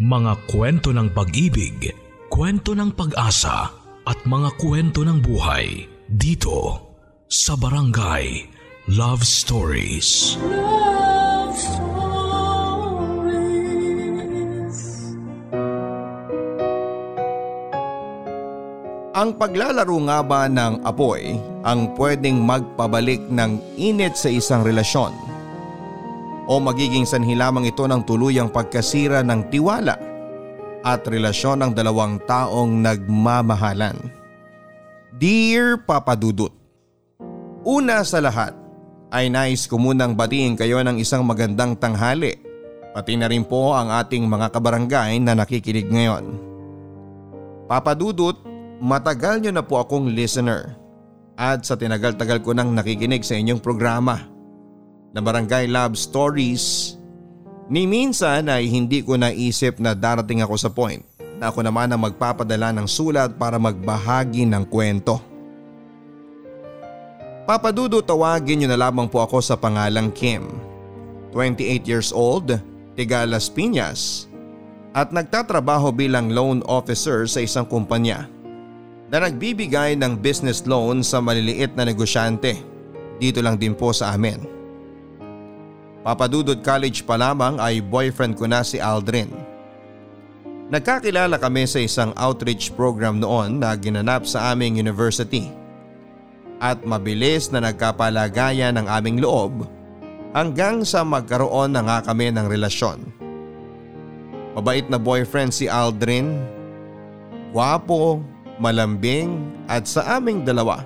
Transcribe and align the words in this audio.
Mga 0.00 0.48
kwento 0.48 0.96
ng 0.96 1.12
pag-ibig, 1.12 1.92
kwento 2.32 2.72
ng 2.72 2.96
pag-asa 2.96 3.68
at 4.08 4.16
mga 4.24 4.56
kwento 4.56 5.04
ng 5.04 5.20
buhay 5.20 5.84
dito 6.08 6.88
sa 7.28 7.52
Barangay 7.52 8.48
Love 8.96 9.20
Stories. 9.20 10.40
Love 10.40 11.52
Stories. 11.52 12.00
Ang 19.12 19.36
paglalaro 19.36 20.00
nga 20.08 20.24
ba 20.24 20.48
ng 20.48 20.80
apoy 20.80 21.36
ang 21.60 21.92
pwedeng 22.00 22.40
magpabalik 22.40 23.20
ng 23.28 23.76
init 23.76 24.16
sa 24.16 24.32
isang 24.32 24.64
relasyon? 24.64 25.29
O 26.50 26.58
magiging 26.58 27.06
sanhi 27.06 27.38
lamang 27.38 27.70
ito 27.70 27.86
ng 27.86 28.02
tuluyang 28.02 28.50
pagkasira 28.50 29.22
ng 29.22 29.54
tiwala 29.54 29.94
at 30.82 31.06
relasyon 31.06 31.62
ng 31.62 31.72
dalawang 31.78 32.18
taong 32.26 32.82
nagmamahalan? 32.82 33.94
Dear 35.14 35.78
Papa 35.78 36.18
Dudut, 36.18 36.50
Una 37.62 38.02
sa 38.02 38.18
lahat 38.18 38.50
ay 39.14 39.30
nais 39.30 39.70
ko 39.70 39.78
munang 39.78 40.18
batiin 40.18 40.58
kayo 40.58 40.82
ng 40.82 40.98
isang 40.98 41.22
magandang 41.22 41.78
tanghali 41.78 42.34
pati 42.90 43.14
na 43.14 43.30
rin 43.30 43.46
po 43.46 43.70
ang 43.70 43.94
ating 43.94 44.26
mga 44.26 44.50
kabarangay 44.50 45.22
na 45.22 45.38
nakikinig 45.38 45.86
ngayon. 45.86 46.34
Papa 47.70 47.94
Dudut, 47.94 48.42
matagal 48.82 49.38
nyo 49.38 49.52
na 49.54 49.62
po 49.62 49.78
akong 49.78 50.10
listener 50.10 50.74
at 51.38 51.62
sa 51.62 51.78
tinagal-tagal 51.78 52.42
ko 52.42 52.50
nang 52.50 52.74
nakikinig 52.74 53.22
sa 53.22 53.38
inyong 53.38 53.62
programa 53.62 54.26
na 55.10 55.20
Barangay 55.22 55.66
Love 55.66 55.98
Stories. 55.98 56.96
Ni 57.70 57.86
minsan 57.86 58.50
ay 58.50 58.66
hindi 58.66 59.02
ko 59.02 59.14
naisip 59.14 59.78
na 59.78 59.94
darating 59.94 60.42
ako 60.42 60.54
sa 60.58 60.70
point 60.70 61.02
na 61.38 61.48
ako 61.48 61.64
naman 61.64 61.88
ang 61.88 62.02
magpapadala 62.02 62.74
ng 62.76 62.86
sulat 62.86 63.38
para 63.38 63.56
magbahagi 63.56 64.44
ng 64.44 64.64
kwento. 64.66 65.22
Papadudo 67.46 68.02
tawagin 68.04 68.62
niyo 68.62 68.68
na 68.70 68.78
lamang 68.78 69.08
po 69.10 69.24
ako 69.24 69.42
sa 69.42 69.56
pangalang 69.56 70.12
Kim. 70.12 70.46
28 71.32 71.86
years 71.86 72.10
old, 72.10 72.58
tiga 72.98 73.22
Las 73.24 73.46
Piñas 73.46 74.30
at 74.90 75.14
nagtatrabaho 75.14 75.94
bilang 75.94 76.34
loan 76.34 76.66
officer 76.66 77.22
sa 77.30 77.42
isang 77.46 77.62
kumpanya 77.62 78.26
na 79.10 79.22
nagbibigay 79.22 79.94
ng 79.94 80.18
business 80.18 80.66
loan 80.66 81.02
sa 81.02 81.22
maliliit 81.22 81.74
na 81.78 81.86
negosyante 81.86 82.58
dito 83.22 83.38
lang 83.38 83.58
din 83.58 83.74
po 83.76 83.94
sa 83.94 84.14
amin. 84.14 84.59
Papadudod 86.00 86.56
college 86.64 87.04
pa 87.04 87.20
lamang 87.20 87.60
ay 87.60 87.84
boyfriend 87.84 88.32
ko 88.32 88.48
na 88.48 88.64
si 88.64 88.80
Aldrin. 88.80 89.28
Nagkakilala 90.72 91.36
kami 91.36 91.68
sa 91.68 91.76
isang 91.82 92.16
outreach 92.16 92.72
program 92.72 93.20
noon 93.20 93.60
na 93.60 93.76
ginanap 93.76 94.24
sa 94.24 94.54
aming 94.54 94.80
university. 94.80 95.52
At 96.56 96.80
mabilis 96.88 97.52
na 97.52 97.60
nagkapalagayan 97.60 98.80
ng 98.80 98.86
aming 98.88 99.20
loob 99.20 99.68
hanggang 100.32 100.88
sa 100.88 101.04
magkaroon 101.04 101.76
na 101.76 101.84
nga 101.84 101.98
kami 102.00 102.32
ng 102.32 102.46
relasyon. 102.48 103.04
Mabait 104.56 104.86
na 104.88 104.96
boyfriend 104.96 105.52
si 105.52 105.68
Aldrin. 105.68 106.32
Guwapo, 107.52 108.24
malambing 108.56 109.52
at 109.68 109.84
sa 109.84 110.16
aming 110.16 110.48
dalawa. 110.48 110.80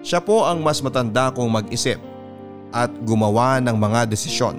Siya 0.00 0.24
po 0.24 0.46
ang 0.46 0.64
mas 0.64 0.80
matanda 0.80 1.28
kong 1.34 1.50
mag-isip 1.52 2.11
at 2.72 2.90
gumawa 3.04 3.60
ng 3.60 3.76
mga 3.76 4.08
desisyon. 4.08 4.56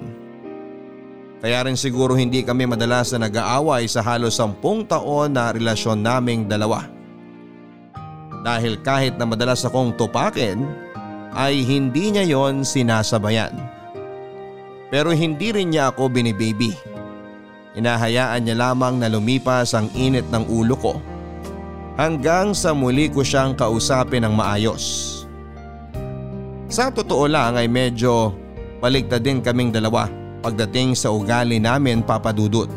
Kaya 1.44 1.68
rin 1.68 1.76
siguro 1.76 2.16
hindi 2.16 2.40
kami 2.40 2.64
madalas 2.64 3.12
na 3.12 3.28
nag-aaway 3.28 3.84
sa 3.84 4.00
halos 4.00 4.40
sampung 4.40 4.88
taon 4.88 5.36
na 5.36 5.52
relasyon 5.52 6.00
naming 6.00 6.48
dalawa. 6.48 6.88
Dahil 8.40 8.80
kahit 8.80 9.20
na 9.20 9.28
madalas 9.28 9.60
akong 9.66 9.92
tupakin 9.92 10.64
ay 11.36 11.60
hindi 11.60 12.14
niya 12.14 12.24
yon 12.24 12.64
sinasabayan. 12.64 13.52
Pero 14.88 15.12
hindi 15.12 15.52
rin 15.52 15.74
niya 15.74 15.92
ako 15.92 16.08
binibaby. 16.08 16.72
Inahayaan 17.74 18.46
niya 18.46 18.70
lamang 18.70 19.02
na 19.02 19.10
lumipas 19.10 19.74
ang 19.74 19.90
init 19.92 20.24
ng 20.30 20.46
ulo 20.48 20.78
ko 20.78 20.94
hanggang 21.98 22.54
sa 22.54 22.70
muli 22.74 23.10
ko 23.10 23.22
siyang 23.22 23.54
kausapin 23.58 24.22
ng 24.26 24.34
maayos. 24.34 25.23
Sa 26.68 26.88
totoo 26.88 27.28
lang 27.28 27.54
ay 27.60 27.68
medyo 27.68 28.32
baligtad 28.80 29.20
din 29.20 29.44
kaming 29.44 29.72
dalawa 29.72 30.08
pagdating 30.44 30.92
sa 30.96 31.12
ugali 31.12 31.56
namin 31.56 32.04
papadudot. 32.04 32.68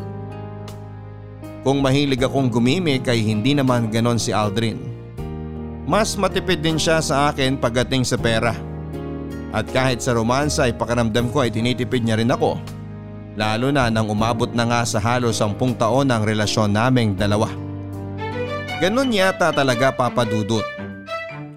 Kung 1.60 1.84
mahilig 1.84 2.24
akong 2.24 2.48
gumimik 2.48 3.04
ay 3.12 3.20
hindi 3.20 3.52
naman 3.52 3.92
ganon 3.92 4.16
si 4.16 4.32
Aldrin. 4.32 4.80
Mas 5.88 6.16
matipid 6.16 6.64
din 6.64 6.80
siya 6.80 7.00
sa 7.00 7.28
akin 7.28 7.60
pagdating 7.60 8.04
sa 8.04 8.16
pera. 8.16 8.56
At 9.52 9.68
kahit 9.72 10.04
sa 10.04 10.12
romansa 10.16 10.68
ay 10.68 10.76
pakaramdam 10.76 11.32
ko 11.32 11.44
ay 11.44 11.52
tinitipid 11.52 12.04
niya 12.04 12.20
rin 12.20 12.32
ako. 12.32 12.60
Lalo 13.36 13.72
na 13.72 13.88
nang 13.88 14.08
umabot 14.08 14.48
na 14.52 14.68
nga 14.68 14.80
sa 14.84 15.00
halos 15.00 15.40
sampung 15.40 15.72
taon 15.72 16.08
ang 16.08 16.24
relasyon 16.24 16.72
naming 16.72 17.16
dalawa. 17.16 17.48
Ganon 18.80 19.12
yata 19.12 19.52
talaga 19.52 19.92
papadudot. 19.92 20.77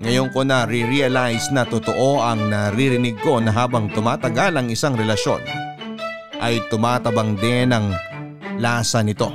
Ngayon 0.01 0.33
ko 0.33 0.41
na 0.41 0.65
re-realize 0.65 1.53
na 1.53 1.61
totoo 1.61 2.25
ang 2.25 2.49
naririnig 2.49 3.21
ko 3.21 3.37
na 3.37 3.53
habang 3.53 3.85
tumatagal 3.93 4.49
ang 4.57 4.65
isang 4.73 4.97
relasyon 4.97 5.45
ay 6.41 6.57
tumatabang 6.73 7.37
din 7.37 7.69
ang 7.69 7.93
lasa 8.57 9.05
nito. 9.05 9.29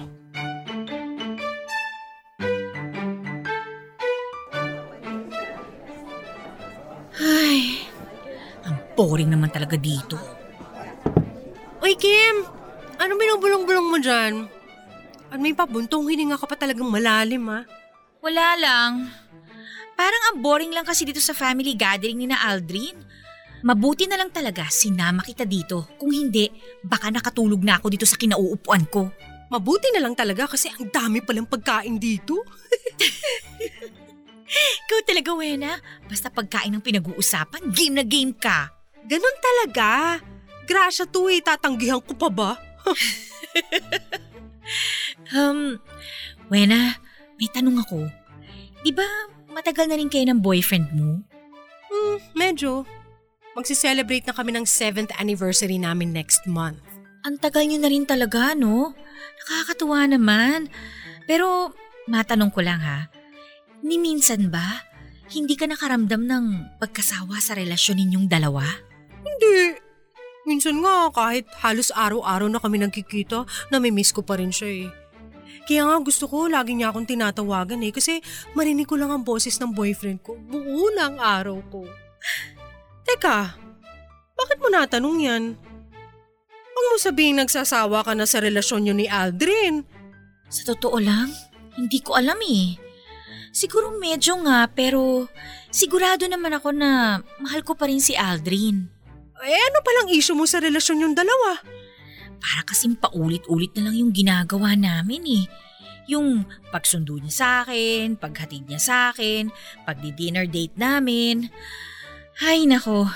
Ay, 7.22 7.86
ang 8.66 8.76
boring 8.98 9.30
naman 9.30 9.54
talaga 9.54 9.78
dito. 9.78 10.18
Uy, 11.78 11.94
Kim! 11.94 12.42
Ano 12.98 13.14
binubulong-bulong 13.14 13.86
mo 13.86 14.02
dyan? 14.02 14.50
At 15.30 15.38
may 15.38 15.54
pabuntong 15.54 16.10
hininga 16.10 16.34
ka 16.42 16.50
pa 16.50 16.58
talagang 16.58 16.90
malalim, 16.90 17.46
ha? 17.54 17.62
Wala 18.18 18.46
lang. 18.58 18.92
Parang 19.96 20.22
ang 20.30 20.36
boring 20.44 20.70
lang 20.76 20.84
kasi 20.84 21.08
dito 21.08 21.18
sa 21.24 21.32
family 21.32 21.72
gathering 21.72 22.20
ni 22.20 22.28
na 22.28 22.44
Aldrin. 22.44 22.94
Mabuti 23.64 24.04
na 24.04 24.20
lang 24.20 24.28
talaga 24.28 24.68
sinama 24.68 25.24
kita 25.24 25.48
dito. 25.48 25.88
Kung 25.96 26.12
hindi, 26.12 26.46
baka 26.84 27.08
nakatulog 27.08 27.64
na 27.64 27.80
ako 27.80 27.86
dito 27.88 28.04
sa 28.04 28.20
kinauupuan 28.20 28.84
ko. 28.92 29.08
Mabuti 29.48 29.88
na 29.96 30.04
lang 30.04 30.12
talaga 30.12 30.44
kasi 30.46 30.68
ang 30.68 30.92
dami 30.92 31.24
palang 31.24 31.48
pagkain 31.48 31.96
dito. 31.96 32.36
Ikaw 34.86 35.00
talaga, 35.02 35.30
Wena. 35.34 35.72
Basta 36.06 36.30
pagkain 36.30 36.70
ng 36.76 36.84
pinag-uusapan, 36.84 37.72
game 37.74 37.98
na 37.98 38.04
game 38.06 38.36
ka. 38.36 38.70
Ganon 39.08 39.36
talaga. 39.42 40.20
Grasya 40.66 41.08
to 41.10 41.26
eh, 41.32 41.42
tatanggihan 41.42 42.02
ko 42.04 42.14
pa 42.14 42.28
ba? 42.30 42.50
Um, 45.34 45.78
Wena, 46.50 46.98
may 47.38 47.50
tanong 47.50 47.82
ako. 47.82 48.06
Di 48.86 48.94
ba 48.94 49.06
matagal 49.56 49.88
na 49.88 49.96
rin 49.96 50.12
kayo 50.12 50.28
ng 50.28 50.44
boyfriend 50.44 50.92
mo? 50.92 51.24
Hmm, 51.88 52.18
medyo. 52.36 52.84
Magsi-celebrate 53.56 54.28
na 54.28 54.36
kami 54.36 54.52
ng 54.52 54.68
7th 54.68 55.16
anniversary 55.16 55.80
namin 55.80 56.12
next 56.12 56.44
month. 56.44 56.76
Ang 57.24 57.40
tagal 57.40 57.64
nyo 57.64 57.80
na 57.80 57.88
rin 57.88 58.04
talaga, 58.04 58.52
no? 58.52 58.92
Nakakatuwa 59.40 60.04
naman. 60.12 60.68
Pero, 61.24 61.72
matanong 62.04 62.52
ko 62.52 62.60
lang 62.60 62.84
ha. 62.84 63.08
Ni 63.80 63.96
minsan 63.96 64.52
ba, 64.52 64.84
hindi 65.32 65.56
ka 65.56 65.64
nakaramdam 65.64 66.28
ng 66.28 66.44
pagkasawa 66.76 67.40
sa 67.40 67.56
relasyon 67.56 67.96
ninyong 67.96 68.28
dalawa? 68.28 68.62
Hindi. 69.24 69.80
Minsan 70.46 70.84
nga, 70.84 71.10
kahit 71.10 71.48
halos 71.64 71.90
araw-araw 71.90 72.46
na 72.46 72.62
kami 72.62 72.78
nagkikita, 72.78 73.48
namimiss 73.72 74.14
ko 74.14 74.22
pa 74.22 74.38
rin 74.38 74.52
siya 74.52 74.86
eh. 74.86 74.88
Kaya 75.66 75.82
nga 75.82 75.98
gusto 75.98 76.30
ko, 76.30 76.46
lagi 76.46 76.78
niya 76.78 76.94
akong 76.94 77.10
tinatawagan 77.10 77.82
eh, 77.82 77.90
kasi 77.90 78.22
marinig 78.54 78.86
ko 78.86 78.94
lang 78.94 79.10
ang 79.10 79.26
boses 79.26 79.58
ng 79.58 79.74
boyfriend 79.74 80.22
ko. 80.22 80.38
Buo 80.38 80.94
ang 80.94 81.18
araw 81.18 81.58
ko. 81.74 81.82
Teka, 83.02 83.58
bakit 84.38 84.58
mo 84.62 84.70
natanong 84.70 85.18
yan? 85.18 85.44
Huwag 86.76 86.86
mo 86.92 86.96
sabihin 87.02 87.42
nagsasawa 87.42 88.06
ka 88.06 88.14
na 88.14 88.30
sa 88.30 88.38
relasyon 88.38 88.86
niyo 88.86 88.94
ni 88.94 89.10
Aldrin. 89.10 89.82
Sa 90.46 90.62
totoo 90.70 91.02
lang, 91.02 91.34
hindi 91.74 91.98
ko 91.98 92.14
alam 92.14 92.38
eh. 92.46 92.78
Siguro 93.50 93.96
medyo 93.96 94.36
nga 94.44 94.68
pero 94.68 95.26
sigurado 95.72 96.28
naman 96.28 96.52
ako 96.54 96.76
na 96.76 97.24
mahal 97.40 97.64
ko 97.64 97.72
pa 97.72 97.88
rin 97.88 97.98
si 97.98 98.12
Aldrin. 98.12 98.86
Eh 99.40 99.62
ano 99.72 99.78
palang 99.80 100.12
issue 100.12 100.36
mo 100.36 100.44
sa 100.44 100.60
relasyon 100.60 101.08
yung 101.08 101.14
dalawa? 101.16 101.58
Para 102.38 102.62
kasing 102.66 102.96
paulit-ulit 103.00 103.72
na 103.76 103.90
lang 103.90 103.96
yung 103.98 104.12
ginagawa 104.12 104.76
namin 104.76 105.22
eh. 105.26 105.44
Yung 106.06 106.46
pagsundo 106.70 107.18
niya 107.18 107.34
sa 107.34 107.48
akin, 107.66 108.14
paghatid 108.14 108.70
niya 108.70 108.78
sa 108.78 108.96
akin, 109.10 109.50
pagdi-dinner 109.82 110.46
date 110.46 110.78
namin. 110.78 111.50
Ay 112.38 112.68
nako, 112.68 113.10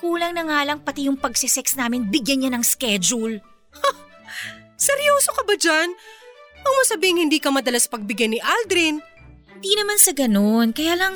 kulang 0.00 0.38
na 0.38 0.46
nga 0.48 0.64
lang 0.64 0.80
pati 0.80 1.10
yung 1.10 1.18
pagsisex 1.20 1.76
namin 1.76 2.08
bigyan 2.08 2.46
niya 2.46 2.50
ng 2.56 2.64
schedule. 2.64 3.42
Seryoso 4.80 5.34
ka 5.36 5.42
ba 5.44 5.54
dyan? 5.58 5.92
Huwag 6.62 6.74
mo 6.74 6.82
sabihing 6.86 7.26
hindi 7.26 7.42
ka 7.42 7.50
madalas 7.50 7.90
pagbigyan 7.90 8.38
ni 8.38 8.40
Aldrin. 8.40 9.02
Hindi 9.50 9.72
naman 9.78 9.98
sa 9.98 10.10
ganun, 10.10 10.74
kaya 10.74 10.98
lang 10.98 11.14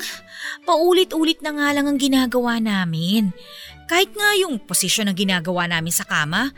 paulit-ulit 0.63 1.43
na 1.43 1.51
nga 1.51 1.67
lang 1.75 1.87
ang 1.87 1.99
ginagawa 1.99 2.63
namin. 2.63 3.35
Kahit 3.87 4.11
nga 4.15 4.35
yung 4.39 4.59
posisyon 4.63 5.11
na 5.11 5.15
ginagawa 5.15 5.67
namin 5.67 5.91
sa 5.91 6.07
kama, 6.07 6.51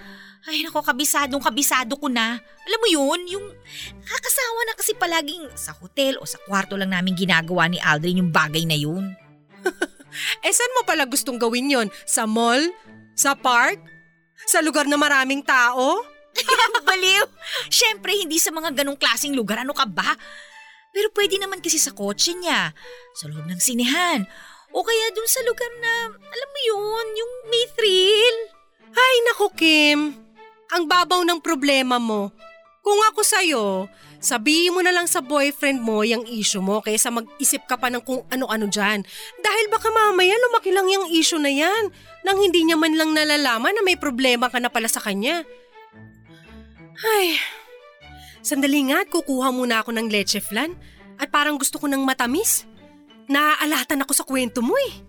ay 0.47 0.63
nako, 0.63 0.79
kabisadong 0.79 1.43
kabisado 1.43 1.99
ko 1.99 2.07
na. 2.07 2.39
Alam 2.39 2.79
mo 2.79 2.87
yun, 2.87 3.19
yung 3.27 3.45
kakasawa 4.07 4.59
na 4.63 4.73
kasi 4.79 4.91
palaging 4.95 5.43
sa 5.59 5.75
hotel 5.75 6.15
o 6.21 6.23
sa 6.23 6.39
kwarto 6.47 6.79
lang 6.79 6.95
namin 6.95 7.17
ginagawa 7.17 7.67
ni 7.67 7.75
Aldrin 7.81 8.23
yung 8.23 8.31
bagay 8.31 8.63
na 8.63 8.77
yun. 8.77 9.11
Eh 10.41 10.49
saan 10.49 10.73
mo 10.73 10.81
pala 10.89 11.05
gustong 11.05 11.37
gawin 11.37 11.69
yon? 11.69 11.87
Sa 12.09 12.25
mall? 12.25 12.73
Sa 13.13 13.37
park? 13.37 13.77
Sa 14.49 14.57
lugar 14.57 14.89
na 14.89 14.97
maraming 14.97 15.45
tao? 15.45 16.01
Baliw! 16.87 17.29
Siyempre, 17.69 18.17
hindi 18.17 18.41
sa 18.41 18.49
mga 18.49 18.73
ganong 18.73 18.97
klaseng 18.97 19.37
lugar. 19.37 19.61
Ano 19.61 19.75
ka 19.77 19.85
ba? 19.85 20.17
Pero 20.89 21.13
pwede 21.13 21.37
naman 21.37 21.61
kasi 21.61 21.77
sa 21.77 21.93
kotse 21.93 22.33
niya, 22.33 22.73
sa 23.13 23.29
loob 23.29 23.45
ng 23.45 23.61
sinehan, 23.61 24.25
o 24.73 24.81
kaya 24.81 25.13
dun 25.13 25.29
sa 25.29 25.41
lugar 25.45 25.69
na, 25.81 25.93
alam 26.17 26.49
mo 26.49 26.59
yun, 26.65 27.05
yung 27.13 27.33
may 27.53 27.65
thrill. 27.77 28.37
Ay 28.89 29.15
naku 29.29 29.47
Kim, 29.53 29.99
ang 30.69 30.85
babaw 30.85 31.25
ng 31.25 31.41
problema 31.41 31.97
mo. 31.97 32.29
Kung 32.79 32.99
ako 33.11 33.21
sa'yo, 33.21 33.65
sabihin 34.23 34.73
mo 34.73 34.81
na 34.81 34.95
lang 34.95 35.05
sa 35.05 35.19
boyfriend 35.19 35.83
mo 35.83 36.01
yung 36.01 36.23
issue 36.25 36.63
mo 36.63 36.79
kaysa 36.79 37.11
mag-isip 37.11 37.67
ka 37.67 37.75
pa 37.75 37.91
ng 37.91 38.01
kung 38.01 38.23
ano-ano 38.31 38.71
dyan. 38.71 39.03
Dahil 39.43 39.65
baka 39.67 39.91
mamaya 39.91 40.33
lumaki 40.47 40.71
lang 40.71 40.87
yung 40.87 41.11
issue 41.11 41.41
na 41.41 41.51
yan 41.51 41.91
nang 42.23 42.39
hindi 42.39 42.63
niya 42.63 42.79
man 42.79 42.95
lang 42.95 43.11
nalalaman 43.11 43.75
na 43.75 43.83
may 43.83 43.99
problema 43.99 44.47
ka 44.47 44.57
na 44.63 44.71
pala 44.71 44.87
sa 44.87 45.03
kanya. 45.03 45.43
Ay, 46.99 47.35
sandali 48.39 48.89
nga 48.89 49.03
at 49.03 49.11
kukuha 49.11 49.51
muna 49.51 49.83
ako 49.83 49.93
ng 49.99 50.07
leche 50.07 50.39
flan 50.39 50.73
at 51.19 51.27
parang 51.27 51.59
gusto 51.59 51.77
ko 51.77 51.87
ng 51.91 52.01
matamis. 52.01 52.63
Naaalatan 53.29 54.07
ako 54.07 54.13
sa 54.15 54.25
kwento 54.25 54.63
mo 54.63 54.73
eh. 54.89 55.08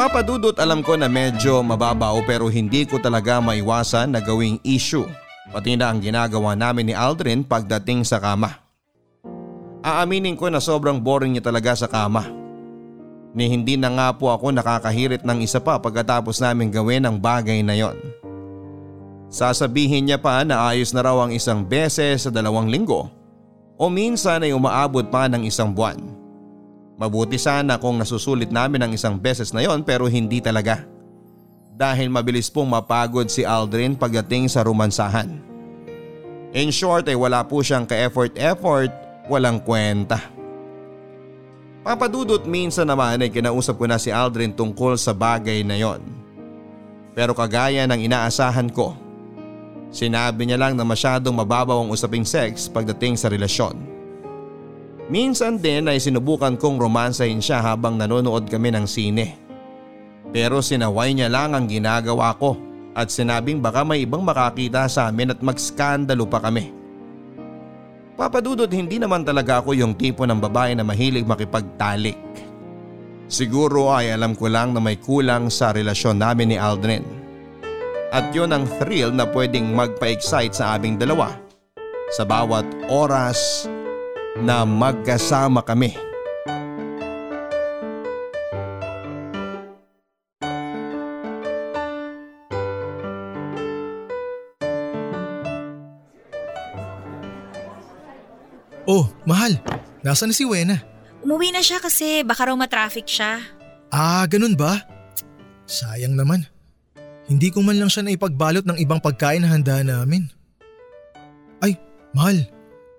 Papadudot 0.00 0.56
alam 0.56 0.80
ko 0.80 0.96
na 0.96 1.12
medyo 1.12 1.60
mababaw 1.60 2.24
pero 2.24 2.48
hindi 2.48 2.88
ko 2.88 2.96
talaga 2.96 3.36
maiwasan 3.36 4.16
na 4.16 4.24
gawing 4.24 4.56
issue 4.64 5.04
pati 5.52 5.76
na 5.76 5.92
ang 5.92 6.00
ginagawa 6.00 6.56
namin 6.56 6.88
ni 6.88 6.94
Aldrin 6.96 7.44
pagdating 7.44 8.08
sa 8.08 8.16
kama. 8.16 8.48
Aaminin 9.84 10.40
ko 10.40 10.48
na 10.48 10.56
sobrang 10.56 10.96
boring 10.96 11.36
niya 11.36 11.52
talaga 11.52 11.76
sa 11.76 11.84
kama. 11.84 12.32
Ni 13.36 13.52
hindi 13.52 13.76
na 13.76 13.92
nga 13.92 14.08
po 14.16 14.32
ako 14.32 14.56
nakakahirit 14.56 15.20
ng 15.20 15.44
isa 15.44 15.60
pa 15.60 15.76
pagkatapos 15.76 16.40
namin 16.40 16.72
gawin 16.72 17.04
ang 17.04 17.20
bagay 17.20 17.60
na 17.60 17.76
yon. 17.76 18.00
Sasabihin 19.28 20.08
niya 20.08 20.16
pa 20.16 20.40
na 20.48 20.64
ayos 20.72 20.96
na 20.96 21.04
raw 21.04 21.28
ang 21.28 21.36
isang 21.36 21.60
beses 21.60 22.24
sa 22.24 22.32
dalawang 22.32 22.72
linggo 22.72 23.12
o 23.76 23.84
minsan 23.92 24.48
ay 24.48 24.56
umaabot 24.56 25.04
pa 25.12 25.28
ng 25.28 25.44
isang 25.44 25.76
buwan. 25.76 26.19
Mabuti 27.00 27.40
sana 27.40 27.80
kung 27.80 27.96
nasusulit 27.96 28.52
namin 28.52 28.84
ang 28.84 28.92
isang 28.92 29.16
beses 29.16 29.56
na 29.56 29.64
yon 29.64 29.80
pero 29.80 30.04
hindi 30.04 30.44
talaga. 30.44 30.84
Dahil 31.72 32.12
mabilis 32.12 32.52
pong 32.52 32.68
mapagod 32.68 33.24
si 33.32 33.40
Aldrin 33.40 33.96
pagdating 33.96 34.52
sa 34.52 34.60
romansahan. 34.60 35.40
In 36.52 36.68
short 36.68 37.08
ay 37.08 37.16
wala 37.16 37.40
po 37.48 37.64
siyang 37.64 37.88
ka-effort-effort, 37.88 38.92
walang 39.32 39.64
kwenta. 39.64 40.20
Papadudot 41.80 42.44
minsan 42.44 42.84
naman 42.84 43.16
ay 43.16 43.32
kinausap 43.32 43.80
ko 43.80 43.88
na 43.88 43.96
si 43.96 44.12
Aldrin 44.12 44.52
tungkol 44.52 45.00
sa 45.00 45.16
bagay 45.16 45.64
na 45.64 45.80
yon. 45.80 46.04
Pero 47.16 47.32
kagaya 47.32 47.88
ng 47.88 47.96
inaasahan 47.96 48.68
ko, 48.68 48.92
sinabi 49.88 50.44
niya 50.44 50.60
lang 50.60 50.76
na 50.76 50.84
masyadong 50.84 51.32
mababaw 51.32 51.80
ang 51.80 51.96
usaping 51.96 52.28
sex 52.28 52.68
pagdating 52.68 53.16
sa 53.16 53.32
relasyon. 53.32 53.89
Minsan 55.10 55.58
din 55.58 55.90
ay 55.90 55.98
sinubukan 55.98 56.54
kong 56.54 56.78
romansahin 56.78 57.42
siya 57.42 57.58
habang 57.58 57.98
nanonood 57.98 58.46
kami 58.46 58.70
ng 58.70 58.86
sine. 58.86 59.34
Pero 60.30 60.62
sinaway 60.62 61.10
niya 61.10 61.26
lang 61.26 61.50
ang 61.50 61.66
ginagawa 61.66 62.30
ko 62.38 62.54
at 62.94 63.10
sinabing 63.10 63.58
baka 63.58 63.82
may 63.82 64.06
ibang 64.06 64.22
makakita 64.22 64.86
sa 64.86 65.10
amin 65.10 65.34
at 65.34 65.42
magskandalo 65.42 66.30
pa 66.30 66.38
kami. 66.38 66.70
Papadudod 68.14 68.70
hindi 68.70 69.02
naman 69.02 69.26
talaga 69.26 69.58
ako 69.58 69.74
yung 69.74 69.98
tipo 69.98 70.22
ng 70.22 70.38
babae 70.38 70.78
na 70.78 70.86
mahilig 70.86 71.26
makipagtalik. 71.26 72.18
Siguro 73.26 73.90
ay 73.90 74.14
alam 74.14 74.38
ko 74.38 74.46
lang 74.46 74.70
na 74.70 74.78
may 74.78 74.94
kulang 74.94 75.50
sa 75.50 75.74
relasyon 75.74 76.22
namin 76.22 76.54
ni 76.54 76.56
Aldrin. 76.58 77.02
At 78.14 78.30
yun 78.30 78.50
ang 78.50 78.66
thrill 78.78 79.14
na 79.14 79.26
pwedeng 79.26 79.74
magpa-excite 79.74 80.54
sa 80.54 80.78
aming 80.78 80.98
dalawa 80.98 81.34
sa 82.10 82.26
bawat 82.26 82.66
oras 82.90 83.69
na 84.40 84.64
magkasama 84.64 85.60
kami. 85.64 85.92
Oh, 98.90 99.06
mahal. 99.22 99.54
Nasaan 100.02 100.32
na 100.32 100.34
si 100.34 100.42
Wena? 100.42 100.82
Umuwi 101.22 101.54
na 101.54 101.62
siya 101.62 101.78
kasi 101.78 102.26
baka 102.26 102.50
raw 102.50 102.56
matraffic 102.58 103.06
siya. 103.06 103.38
Ah, 103.92 104.26
ganun 104.26 104.58
ba? 104.58 104.82
Sayang 105.70 106.18
naman. 106.18 106.42
Hindi 107.30 107.54
ko 107.54 107.62
man 107.62 107.78
lang 107.78 107.86
siya 107.86 108.02
naipagbalot 108.02 108.66
ng 108.66 108.80
ibang 108.82 108.98
pagkain 108.98 109.46
na 109.46 109.54
handa 109.54 109.86
namin. 109.86 110.26
Ay, 111.62 111.78
mahal. 112.10 112.42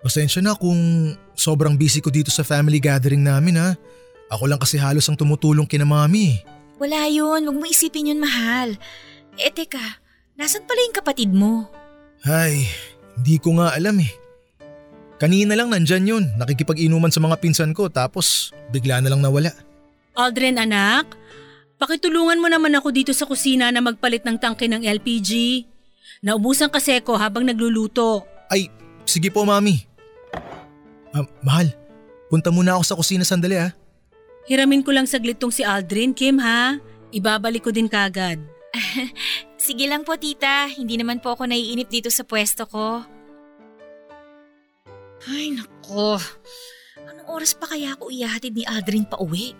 Pasensya 0.02 0.42
na 0.42 0.58
kung 0.58 1.14
sobrang 1.38 1.78
busy 1.78 2.02
ko 2.02 2.10
dito 2.10 2.34
sa 2.34 2.42
family 2.42 2.82
gathering 2.82 3.22
namin 3.22 3.62
ha. 3.62 3.70
Ako 4.34 4.50
lang 4.50 4.58
kasi 4.58 4.82
halos 4.82 5.06
ang 5.06 5.18
tumutulong 5.18 5.70
kina 5.70 5.86
mami. 5.86 6.42
Wala 6.82 7.06
yun, 7.06 7.46
huwag 7.46 7.58
mo 7.58 7.66
isipin 7.70 8.10
yun 8.10 8.18
mahal. 8.18 8.74
Eh 9.38 9.54
teka, 9.54 10.02
nasan 10.34 10.66
pala 10.66 10.82
yung 10.82 10.98
kapatid 10.98 11.30
mo? 11.30 11.70
Ay, 12.26 12.66
hindi 13.14 13.38
ko 13.38 13.62
nga 13.62 13.78
alam 13.78 14.02
eh. 14.02 14.10
Kanina 15.22 15.54
lang 15.54 15.70
nandyan 15.70 16.10
yun, 16.10 16.26
nakikipag-inuman 16.42 17.14
sa 17.14 17.22
mga 17.22 17.38
pinsan 17.38 17.78
ko 17.78 17.86
tapos 17.86 18.50
bigla 18.74 19.06
na 19.06 19.14
lang 19.14 19.22
nawala. 19.22 19.54
Aldrin 20.18 20.58
anak, 20.58 21.14
pakitulungan 21.78 22.42
mo 22.42 22.50
naman 22.50 22.74
ako 22.74 22.90
dito 22.90 23.14
sa 23.14 23.30
kusina 23.30 23.70
na 23.70 23.86
magpalit 23.86 24.26
ng 24.26 24.42
tangke 24.42 24.66
ng 24.66 24.82
LPG. 24.82 25.62
Naubusan 26.26 26.74
kasi 26.74 26.98
ko 27.06 27.22
habang 27.22 27.46
nagluluto. 27.46 28.26
Ay, 28.50 28.74
sige 29.06 29.30
po 29.30 29.46
mami. 29.46 29.91
Ah, 31.12 31.28
mahal, 31.44 31.68
punta 32.32 32.56
muna 32.56 32.80
ako 32.80 32.84
sa 32.88 32.96
kusina 32.96 33.28
sandali 33.28 33.60
ah. 33.60 33.76
Hiramin 34.48 34.82
ko 34.82 34.96
lang 34.96 35.06
saglit 35.06 35.38
tong 35.38 35.52
si 35.52 35.62
Aldrin, 35.62 36.16
Kim 36.16 36.40
ha. 36.40 36.80
Ibabalik 37.12 37.68
ko 37.68 37.72
din 37.76 37.92
kagad. 37.92 38.40
Sige 39.60 39.86
lang 39.86 40.08
po 40.08 40.16
tita, 40.16 40.72
hindi 40.72 40.96
naman 40.96 41.20
po 41.20 41.36
ako 41.36 41.52
naiinip 41.52 41.92
dito 41.92 42.08
sa 42.08 42.24
pwesto 42.24 42.64
ko. 42.66 43.04
Ay 45.28 45.54
nako, 45.54 46.18
anong 47.06 47.30
oras 47.30 47.54
pa 47.54 47.70
kaya 47.70 47.94
ako 47.94 48.10
iyahatid 48.10 48.58
ni 48.58 48.66
Adrin 48.66 49.06
pa 49.06 49.22
uwi? 49.22 49.54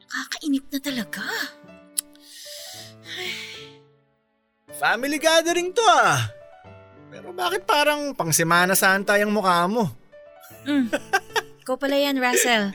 Nakakainip 0.00 0.64
na 0.72 0.78
talaga. 0.80 1.22
Family 4.80 5.20
gathering 5.20 5.70
to 5.70 5.84
ah. 5.84 6.18
Pero 7.12 7.30
bakit 7.30 7.62
parang 7.62 8.10
pang 8.16 8.34
Semana 8.34 8.74
Santa 8.74 9.14
yung 9.20 9.30
mukha 9.30 9.68
mo? 9.70 10.03
Mm. 10.64 10.88
Ikaw 11.64 11.76
pala 11.76 11.96
yan, 11.96 12.16
Russell. 12.20 12.72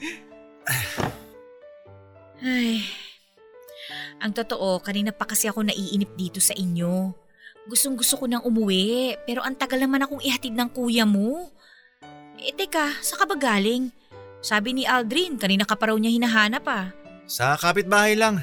Ay. 2.39 2.85
Ang 4.19 4.31
totoo, 4.35 4.83
kanina 4.83 5.15
pa 5.15 5.23
kasi 5.23 5.47
ako 5.47 5.63
naiinip 5.63 6.13
dito 6.19 6.43
sa 6.43 6.51
inyo. 6.53 7.15
Gustong 7.69 7.95
gusto 7.95 8.17
ko 8.19 8.25
nang 8.25 8.43
umuwi, 8.43 9.15
pero 9.23 9.45
ang 9.45 9.55
tagal 9.55 9.79
naman 9.79 10.03
akong 10.03 10.23
ihatid 10.23 10.55
ng 10.55 10.69
kuya 10.73 11.05
mo. 11.05 11.53
Eh 12.39 12.55
teka, 12.55 12.99
sa 13.03 13.19
ka 13.19 13.27
ba 13.27 13.35
galing? 13.35 13.91
Sabi 14.39 14.71
ni 14.71 14.83
Aldrin, 14.87 15.35
kanina 15.35 15.67
ka 15.67 15.75
pa 15.75 15.91
raw 15.91 15.97
niya 15.99 16.15
hinahanap 16.15 16.63
ah. 16.67 16.87
Sa 17.27 17.59
kapitbahay 17.59 18.15
lang. 18.15 18.39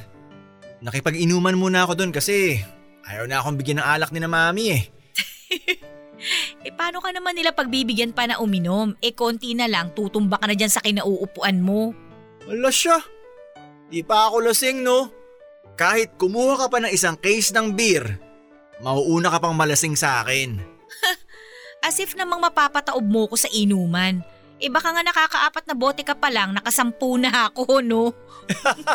Nakipag-inuman 0.84 1.56
muna 1.56 1.88
ako 1.88 1.96
doon 1.96 2.12
kasi 2.12 2.60
ayaw 3.08 3.24
na 3.24 3.40
akong 3.40 3.56
bigyan 3.56 3.80
ng 3.80 3.88
alak 3.88 4.12
ni 4.12 4.20
na 4.20 4.28
mami 4.28 4.76
eh. 4.76 4.82
Eh 6.64 6.72
paano 6.72 7.04
ka 7.04 7.12
naman 7.12 7.36
nila 7.36 7.52
pagbibigyan 7.52 8.16
pa 8.16 8.24
na 8.24 8.40
uminom? 8.40 8.96
Eh 9.04 9.12
konti 9.12 9.52
na 9.52 9.68
lang, 9.68 9.92
tutumba 9.92 10.40
ka 10.40 10.48
na 10.48 10.56
dyan 10.56 10.72
sa 10.72 10.80
kinauupuan 10.80 11.60
mo. 11.60 11.92
Wala 12.48 12.72
siya. 12.72 12.98
Di 13.86 14.02
pa 14.02 14.30
ako 14.30 14.50
lasing 14.50 14.82
no. 14.82 15.12
Kahit 15.76 16.16
kumuha 16.16 16.56
ka 16.56 16.66
pa 16.72 16.80
ng 16.80 16.90
isang 16.90 17.20
case 17.20 17.52
ng 17.52 17.76
beer, 17.76 18.16
mauuna 18.80 19.28
ka 19.28 19.38
pang 19.44 19.52
malasing 19.52 19.92
sa 19.92 20.24
akin. 20.24 20.56
As 21.86 22.00
if 22.00 22.16
namang 22.16 22.40
mapapataob 22.40 23.04
mo 23.04 23.28
ko 23.28 23.36
sa 23.36 23.52
inuman. 23.52 24.24
Eh 24.56 24.72
baka 24.72 24.88
nga 24.96 25.04
nakakaapat 25.04 25.64
na 25.68 25.76
bote 25.76 26.00
ka 26.00 26.16
pa 26.16 26.32
lang, 26.32 26.56
nakasampu 26.56 27.20
na 27.20 27.52
ako, 27.52 27.84
no? 27.84 28.16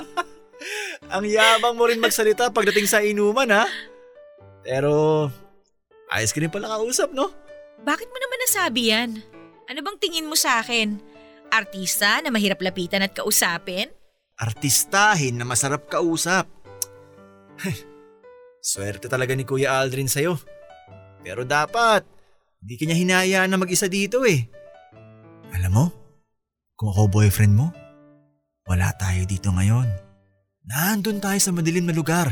Ang 1.14 1.26
yabang 1.30 1.78
mo 1.78 1.86
rin 1.86 2.02
magsalita 2.02 2.50
pagdating 2.50 2.90
sa 2.90 3.06
inuman 3.06 3.50
ha. 3.54 3.66
Pero 4.66 5.30
ayos 6.12 6.36
ka 6.36 6.44
rin 6.44 6.52
pala 6.52 6.68
kausap, 6.78 7.16
no? 7.16 7.32
Bakit 7.82 8.08
mo 8.12 8.18
naman 8.20 8.40
nasabi 8.46 8.82
yan? 8.92 9.10
Ano 9.72 9.80
bang 9.82 9.98
tingin 9.98 10.28
mo 10.28 10.36
sa 10.36 10.60
akin? 10.60 11.00
Artista 11.52 12.20
na 12.22 12.30
mahirap 12.30 12.60
lapitan 12.60 13.02
at 13.02 13.16
kausapin? 13.16 13.90
Artistahin 14.38 15.40
na 15.40 15.46
masarap 15.48 15.88
kausap. 15.88 16.46
Swerte 18.62 19.10
talaga 19.10 19.34
ni 19.34 19.48
Kuya 19.48 19.82
Aldrin 19.82 20.12
sa'yo. 20.12 20.38
Pero 21.22 21.46
dapat, 21.46 22.06
hindi 22.62 22.78
kanya 22.78 22.98
hinayaan 22.98 23.50
na 23.50 23.58
mag-isa 23.58 23.90
dito 23.90 24.22
eh. 24.26 24.46
Alam 25.54 25.72
mo, 25.74 25.86
kung 26.78 26.94
ako 26.94 27.10
boyfriend 27.10 27.54
mo, 27.58 27.74
wala 28.66 28.94
tayo 28.98 29.26
dito 29.26 29.50
ngayon. 29.54 29.90
Nandun 30.66 31.22
tayo 31.22 31.38
sa 31.42 31.54
madilim 31.54 31.90
na 31.90 31.94
lugar 31.94 32.30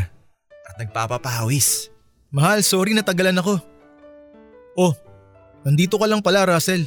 at 0.70 0.76
nagpapapawis. 0.78 1.90
Mahal, 2.30 2.62
sorry 2.62 2.94
na 2.94 3.02
tagalan 3.02 3.42
ako. 3.42 3.58
Oh, 4.78 4.94
nandito 5.66 5.98
ka 5.98 6.06
lang 6.06 6.22
pala 6.22 6.46
Russell. 6.46 6.86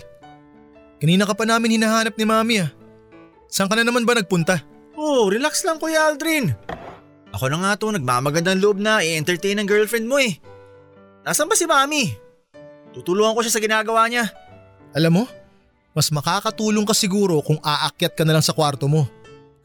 Kanina 1.02 1.26
ka 1.26 1.34
pa 1.34 1.42
namin 1.42 1.82
hinahanap 1.82 2.14
ni 2.14 2.22
Mami 2.22 2.54
ah. 2.62 2.70
Saan 3.50 3.66
ka 3.66 3.74
na 3.74 3.82
naman 3.82 4.06
ba 4.06 4.14
nagpunta? 4.14 4.62
Oh, 4.94 5.26
relax 5.26 5.66
lang 5.66 5.82
Kuya 5.82 6.06
Aldrin. 6.06 6.54
Ako 7.34 7.50
na 7.50 7.58
nga 7.58 7.74
to 7.74 7.90
nagmamagandang 7.90 8.62
loob 8.62 8.78
na 8.78 9.02
i-entertain 9.02 9.58
ang 9.58 9.66
girlfriend 9.66 10.06
mo 10.06 10.22
eh. 10.22 10.38
Nasaan 11.26 11.50
ba 11.50 11.58
si 11.58 11.66
Mami? 11.66 12.14
Tutulungan 12.94 13.34
ko 13.34 13.42
siya 13.42 13.58
sa 13.58 13.62
ginagawa 13.62 14.06
niya. 14.06 14.30
Alam 14.94 15.12
mo, 15.20 15.24
mas 15.90 16.12
makakatulong 16.14 16.86
ka 16.86 16.94
siguro 16.94 17.42
kung 17.42 17.58
aakyat 17.58 18.14
ka 18.14 18.22
na 18.22 18.38
lang 18.38 18.44
sa 18.44 18.54
kwarto 18.54 18.86
mo. 18.86 19.10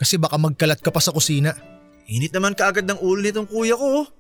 Kasi 0.02 0.18
baka 0.18 0.42
magkalat 0.42 0.82
ka 0.82 0.90
pa 0.90 0.98
sa 1.04 1.14
kusina. 1.14 1.54
Init 2.10 2.34
naman 2.34 2.58
kaagad 2.58 2.88
ng 2.90 2.98
ulo 2.98 3.22
nitong 3.22 3.46
kuya 3.46 3.78
ko. 3.78 3.86
oh. 4.02 4.17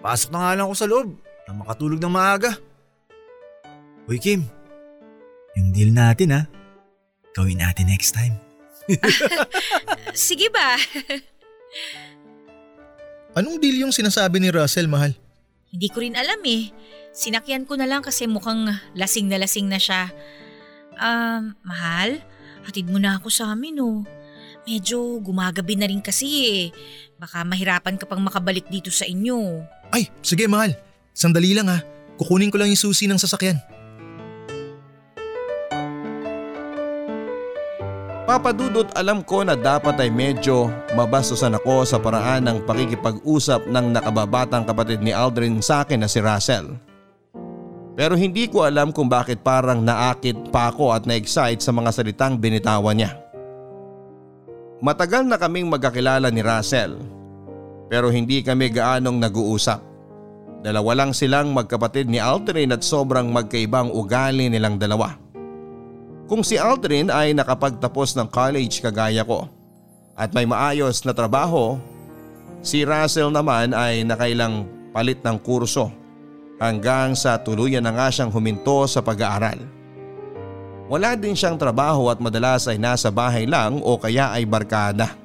Papasok 0.00 0.32
na 0.32 0.38
nga 0.40 0.56
lang 0.56 0.64
ako 0.64 0.76
sa 0.80 0.88
loob 0.88 1.12
na 1.44 1.52
makatulog 1.52 2.00
ng 2.00 2.08
maaga. 2.08 2.56
Uy 4.08 4.16
Kim, 4.16 4.48
yung 5.60 5.76
deal 5.76 5.92
natin 5.92 6.32
ha, 6.32 6.48
gawin 7.36 7.60
natin 7.60 7.84
next 7.84 8.16
time. 8.16 8.32
Sige 10.16 10.48
ba? 10.48 10.80
Anong 13.38 13.60
deal 13.60 13.84
yung 13.84 13.92
sinasabi 13.92 14.40
ni 14.40 14.48
Russell, 14.48 14.88
mahal? 14.88 15.12
Hindi 15.68 15.92
ko 15.92 16.00
rin 16.00 16.16
alam 16.16 16.40
eh. 16.48 16.72
Sinakyan 17.12 17.68
ko 17.68 17.76
na 17.76 17.84
lang 17.84 18.00
kasi 18.00 18.24
mukhang 18.24 18.72
lasing 18.96 19.28
na 19.28 19.36
lasing 19.36 19.68
na 19.68 19.76
siya. 19.76 20.08
Um, 20.96 21.52
mahal, 21.60 22.24
hatid 22.64 22.88
mo 22.88 22.96
na 22.96 23.20
ako 23.20 23.28
sa 23.28 23.52
amin 23.52 23.84
oh. 23.84 24.00
Medyo 24.64 25.20
gumagabi 25.20 25.76
na 25.76 25.84
rin 25.86 26.00
kasi 26.00 26.28
eh. 26.48 26.64
Baka 27.20 27.44
mahirapan 27.44 28.00
ka 28.00 28.08
pang 28.08 28.24
makabalik 28.24 28.64
dito 28.72 28.88
sa 28.88 29.04
inyo. 29.04 29.60
Ay, 29.90 30.06
sige 30.22 30.46
mahal. 30.46 30.74
Sandali 31.10 31.50
lang 31.54 31.66
ha. 31.66 31.82
Kukunin 32.14 32.48
ko 32.48 32.58
lang 32.62 32.70
yung 32.70 32.78
susi 32.78 33.10
ng 33.10 33.18
sasakyan. 33.18 33.58
Papadudot 38.30 38.86
alam 38.94 39.26
ko 39.26 39.42
na 39.42 39.58
dapat 39.58 39.98
ay 39.98 40.06
medyo 40.06 40.70
mabastusan 40.94 41.58
ako 41.58 41.82
sa 41.82 41.98
paraan 41.98 42.46
ng 42.46 42.62
pakikipag-usap 42.62 43.66
ng 43.66 43.98
nakababatang 43.98 44.62
kapatid 44.62 45.02
ni 45.02 45.10
Aldrin 45.10 45.58
sa 45.58 45.82
akin 45.82 45.98
na 45.98 46.06
si 46.06 46.22
Russell. 46.22 46.78
Pero 47.98 48.14
hindi 48.14 48.46
ko 48.46 48.62
alam 48.62 48.94
kung 48.94 49.10
bakit 49.10 49.42
parang 49.42 49.82
naakit 49.82 50.54
pa 50.54 50.70
ako 50.70 50.94
at 50.94 51.10
na-excite 51.10 51.58
sa 51.58 51.74
mga 51.74 51.90
salitang 51.90 52.38
binitawan 52.38 53.02
niya. 53.02 53.18
Matagal 54.78 55.26
na 55.26 55.34
kaming 55.34 55.66
magkakilala 55.66 56.30
ni 56.30 56.40
Russell 56.40 57.19
pero 57.90 58.06
hindi 58.14 58.38
kami 58.46 58.70
gaanong 58.70 59.18
nag-uusap. 59.18 59.82
Dalawa 60.62 61.02
lang 61.02 61.10
silang 61.10 61.50
magkapatid 61.50 62.06
ni 62.06 62.22
Aldrin 62.22 62.70
at 62.70 62.86
sobrang 62.86 63.26
magkaibang 63.34 63.90
ugali 63.90 64.46
nilang 64.46 64.78
dalawa. 64.78 65.18
Kung 66.30 66.46
si 66.46 66.54
Aldrin 66.54 67.10
ay 67.10 67.34
nakapagtapos 67.34 68.14
ng 68.14 68.30
college 68.30 68.78
kagaya 68.78 69.26
ko 69.26 69.50
at 70.14 70.30
may 70.30 70.46
maayos 70.46 71.02
na 71.02 71.10
trabaho, 71.10 71.74
si 72.62 72.86
Russell 72.86 73.34
naman 73.34 73.74
ay 73.74 74.06
nakailang 74.06 74.70
palit 74.94 75.18
ng 75.26 75.42
kurso 75.42 75.90
hanggang 76.62 77.18
sa 77.18 77.40
tuluyan 77.40 77.82
na 77.82 77.90
nga 77.90 78.12
siyang 78.12 78.30
huminto 78.30 78.86
sa 78.86 79.02
pag-aaral. 79.02 79.58
Wala 80.86 81.18
din 81.18 81.34
siyang 81.34 81.58
trabaho 81.58 82.10
at 82.12 82.22
madalas 82.22 82.68
ay 82.70 82.78
nasa 82.78 83.08
bahay 83.10 83.48
lang 83.48 83.80
o 83.82 83.96
kaya 83.98 84.30
ay 84.30 84.46
barkada. 84.46 85.19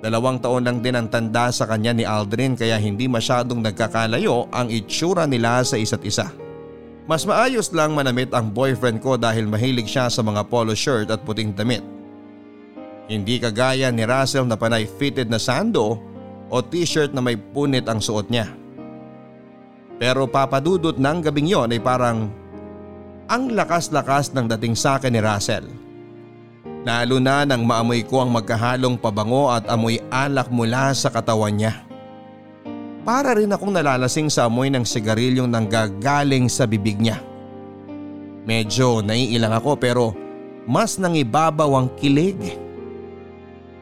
Dalawang 0.00 0.40
taon 0.40 0.64
lang 0.64 0.80
din 0.80 0.96
ang 0.96 1.12
tanda 1.12 1.52
sa 1.52 1.68
kanya 1.68 1.92
ni 1.92 2.08
Aldrin 2.08 2.56
kaya 2.56 2.80
hindi 2.80 3.04
masyadong 3.04 3.60
nagkakalayo 3.60 4.48
ang 4.48 4.72
itsura 4.72 5.28
nila 5.28 5.60
sa 5.60 5.76
isa't 5.76 6.00
isa. 6.08 6.32
Mas 7.04 7.28
maayos 7.28 7.68
lang 7.76 7.92
manamit 7.92 8.32
ang 8.32 8.48
boyfriend 8.48 9.04
ko 9.04 9.20
dahil 9.20 9.44
mahilig 9.44 9.92
siya 9.92 10.08
sa 10.08 10.24
mga 10.24 10.48
polo 10.48 10.72
shirt 10.72 11.12
at 11.12 11.20
puting 11.20 11.52
damit. 11.52 11.84
Hindi 13.12 13.36
kagaya 13.42 13.92
ni 13.92 14.06
Russell 14.08 14.48
na 14.48 14.56
panay 14.56 14.88
fitted 14.88 15.28
na 15.28 15.36
sando 15.36 16.00
o 16.48 16.56
t-shirt 16.64 17.12
na 17.12 17.20
may 17.20 17.36
punit 17.36 17.84
ang 17.84 18.00
suot 18.00 18.32
niya. 18.32 18.48
Pero 20.00 20.24
papadudot 20.24 20.96
ng 20.96 21.18
gabing 21.20 21.50
yon 21.50 21.76
ay 21.76 21.82
parang 21.82 22.32
ang 23.28 23.52
lakas-lakas 23.52 24.32
ng 24.32 24.48
dating 24.56 24.72
sa 24.72 24.96
akin 24.96 25.12
ni 25.12 25.20
Russell. 25.20 25.89
Lalo 26.80 27.20
na 27.20 27.44
nang 27.44 27.68
maamoy 27.68 28.08
ko 28.08 28.24
ang 28.24 28.32
magkahalong 28.32 28.96
pabango 28.96 29.52
at 29.52 29.68
amoy 29.68 30.00
alak 30.08 30.48
mula 30.48 30.96
sa 30.96 31.12
katawan 31.12 31.52
niya. 31.52 31.84
Para 33.04 33.36
rin 33.36 33.52
akong 33.52 33.72
nalalasing 33.72 34.32
sa 34.32 34.48
amoy 34.48 34.72
ng 34.72 34.84
sigarilyong 34.84 35.48
nanggagaling 35.48 36.48
sa 36.48 36.64
bibig 36.64 36.96
niya. 36.96 37.20
Medyo 38.48 39.04
naiilang 39.04 39.52
ako 39.52 39.76
pero 39.76 40.16
mas 40.64 40.96
nangibabaw 40.96 41.76
ang 41.76 41.88
kilig. 42.00 42.56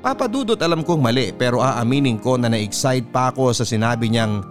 Papadudot 0.03 0.59
alam 0.59 0.83
kong 0.83 1.03
mali 1.03 1.31
pero 1.35 1.63
aaminin 1.63 2.19
ko 2.19 2.35
na 2.35 2.51
na-excite 2.51 3.07
pa 3.15 3.31
ako 3.31 3.55
sa 3.55 3.63
sinabi 3.63 4.11
niyang 4.11 4.43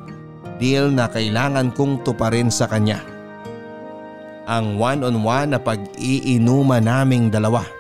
deal 0.56 0.88
na 0.88 1.12
kailangan 1.12 1.76
kong 1.76 2.04
tuparin 2.08 2.48
sa 2.48 2.68
kanya. 2.68 3.04
Ang 4.48 4.80
one-on-one 4.80 5.52
na 5.52 5.60
pag-iinuman 5.60 6.88
naming 6.88 7.28
dalawa. 7.28 7.77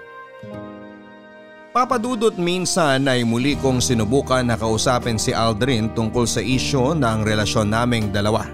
Papadudot 1.78 2.34
minsan 2.42 3.06
ay 3.06 3.22
muli 3.22 3.54
kong 3.54 3.78
sinubukan 3.78 4.42
na 4.42 4.58
kausapin 4.58 5.22
si 5.22 5.30
Aldrin 5.30 5.94
tungkol 5.94 6.26
sa 6.26 6.42
isyo 6.42 6.98
ng 6.98 7.22
relasyon 7.22 7.70
naming 7.70 8.10
dalawa. 8.10 8.50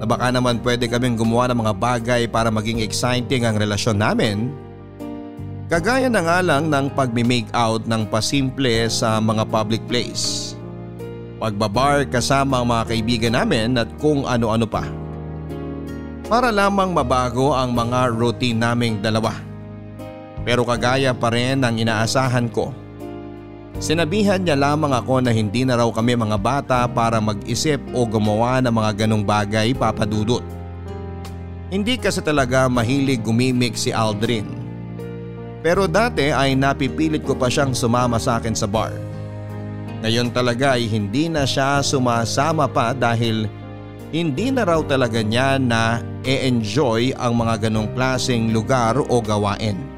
Na 0.00 0.08
baka 0.08 0.32
naman 0.32 0.64
pwede 0.64 0.88
kaming 0.88 1.20
gumawa 1.20 1.52
ng 1.52 1.60
mga 1.60 1.74
bagay 1.76 2.22
para 2.24 2.48
maging 2.48 2.80
exciting 2.80 3.44
ang 3.44 3.60
relasyon 3.60 4.00
namin. 4.00 4.48
Kagaya 5.68 6.08
na 6.08 6.24
nga 6.24 6.40
lang 6.40 6.72
ng 6.72 6.88
pagmi-make 6.96 7.52
out 7.52 7.84
ng 7.84 8.08
pasimple 8.08 8.88
sa 8.88 9.20
mga 9.20 9.44
public 9.52 9.84
place. 9.84 10.56
Pagbabar 11.36 12.08
kasama 12.08 12.64
ang 12.64 12.72
mga 12.72 12.96
kaibigan 12.96 13.36
namin 13.36 13.76
at 13.76 13.92
kung 14.00 14.24
ano-ano 14.24 14.64
pa. 14.64 14.88
Para 16.32 16.48
lamang 16.48 16.96
mabago 16.96 17.52
ang 17.52 17.76
mga 17.76 18.08
routine 18.16 18.56
naming 18.56 19.04
dalawa. 19.04 19.49
Pero 20.44 20.64
kagaya 20.64 21.12
pa 21.12 21.28
rin 21.32 21.60
ng 21.60 21.84
inaasahan 21.84 22.48
ko. 22.48 22.72
Sinabihan 23.80 24.44
niya 24.44 24.60
lamang 24.60 24.92
ako 24.92 25.24
na 25.24 25.32
hindi 25.32 25.64
na 25.64 25.80
raw 25.80 25.88
kami 25.88 26.12
mga 26.12 26.36
bata 26.36 26.78
para 26.84 27.16
mag-isip 27.16 27.80
o 27.96 28.04
gumawa 28.04 28.60
ng 28.60 28.72
mga 28.72 29.04
ganong 29.04 29.24
bagay 29.24 29.72
papadudot. 29.72 30.44
Hindi 31.72 31.96
kasi 31.96 32.20
talaga 32.20 32.68
mahilig 32.68 33.24
gumimik 33.24 33.80
si 33.80 33.88
Aldrin. 33.88 34.44
Pero 35.64 35.88
dati 35.88 36.28
ay 36.28 36.56
napipilit 36.56 37.24
ko 37.24 37.36
pa 37.36 37.48
siyang 37.48 37.72
sumama 37.72 38.20
sa 38.20 38.36
akin 38.36 38.52
sa 38.52 38.68
bar. 38.68 38.92
Ngayon 40.00 40.32
talaga 40.32 40.76
ay 40.76 40.88
hindi 40.88 41.28
na 41.28 41.44
siya 41.44 41.84
sumasama 41.84 42.68
pa 42.68 42.96
dahil 42.96 43.48
hindi 44.12 44.48
na 44.52 44.64
raw 44.64 44.80
talaga 44.84 45.20
niya 45.20 45.60
na 45.60 46.04
e-enjoy 46.24 47.16
ang 47.16 47.36
mga 47.36 47.68
ganong 47.68 47.92
klaseng 47.96 48.52
lugar 48.52 48.96
o 49.00 49.20
gawain. 49.24 49.89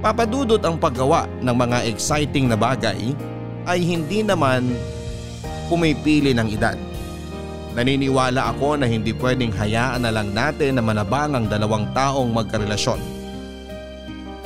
Papadudot 0.00 0.60
ang 0.64 0.80
paggawa 0.80 1.28
ng 1.44 1.52
mga 1.52 1.84
exciting 1.84 2.48
na 2.48 2.56
bagay 2.56 3.12
ay 3.68 3.84
hindi 3.84 4.24
naman 4.24 4.72
pumipili 5.68 6.32
ng 6.32 6.48
edad. 6.56 6.76
Naniniwala 7.76 8.48
ako 8.48 8.80
na 8.80 8.88
hindi 8.88 9.12
pwedeng 9.12 9.52
hayaan 9.52 10.08
na 10.08 10.10
lang 10.10 10.32
natin 10.32 10.80
na 10.80 10.82
manabang 10.82 11.36
ang 11.36 11.46
dalawang 11.52 11.84
taong 11.92 12.32
magkarelasyon. 12.32 12.96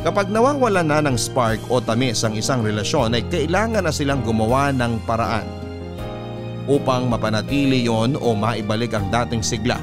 Kapag 0.02 0.28
nawawala 0.28 0.82
na 0.82 0.98
ng 1.06 1.14
spark 1.14 1.62
o 1.70 1.78
tamis 1.78 2.26
ang 2.26 2.34
isang 2.34 2.60
relasyon 2.60 3.14
ay 3.14 3.22
kailangan 3.30 3.86
na 3.86 3.94
silang 3.94 4.26
gumawa 4.26 4.74
ng 4.74 5.06
paraan 5.06 5.46
upang 6.66 7.06
mapanatili 7.06 7.86
yon 7.86 8.18
o 8.18 8.34
maibalik 8.34 8.90
ang 8.90 9.06
dating 9.08 9.40
sigla 9.40 9.78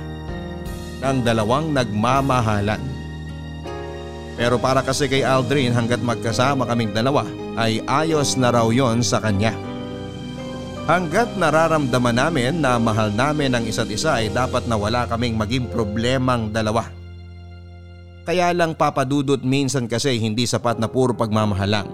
ng 0.99 1.23
dalawang 1.23 1.71
nagmamahalan. 1.73 2.90
Pero 4.39 4.57
para 4.57 4.81
kasi 4.81 5.11
kay 5.11 5.23
Aldrin 5.27 5.75
hanggat 5.75 6.00
magkasama 6.00 6.63
kaming 6.65 6.95
dalawa 6.95 7.27
ay 7.59 7.83
ayos 7.85 8.39
na 8.39 8.51
raw 8.51 8.67
yon 8.71 9.03
sa 9.03 9.19
kanya. 9.19 9.51
Hanggat 10.89 11.38
nararamdaman 11.38 12.17
namin 12.17 12.59
na 12.59 12.81
mahal 12.81 13.13
namin 13.13 13.53
ang 13.53 13.63
isa't 13.63 13.88
isa 13.88 14.17
ay 14.17 14.33
dapat 14.33 14.65
na 14.65 14.75
wala 14.75 15.05
kaming 15.05 15.38
maging 15.38 15.69
problemang 15.69 16.50
dalawa. 16.50 16.89
Kaya 18.25 18.53
lang 18.53 18.77
papadudot 18.77 19.41
minsan 19.41 19.85
kasi 19.89 20.17
hindi 20.17 20.45
sapat 20.45 20.77
na 20.77 20.89
puro 20.89 21.13
pagmamahalang. 21.13 21.89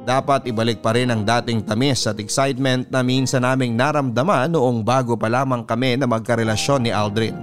Dapat 0.00 0.48
ibalik 0.48 0.80
pa 0.80 0.96
rin 0.96 1.12
ang 1.12 1.22
dating 1.24 1.60
tamis 1.60 2.08
at 2.08 2.16
excitement 2.16 2.88
na 2.88 3.04
minsan 3.04 3.44
naming 3.44 3.76
naramdaman 3.76 4.48
noong 4.48 4.80
bago 4.80 5.12
pa 5.14 5.28
lamang 5.28 5.60
kami 5.64 6.00
na 6.00 6.08
magkarelasyon 6.08 6.88
ni 6.88 6.90
Aldrin. 6.90 7.36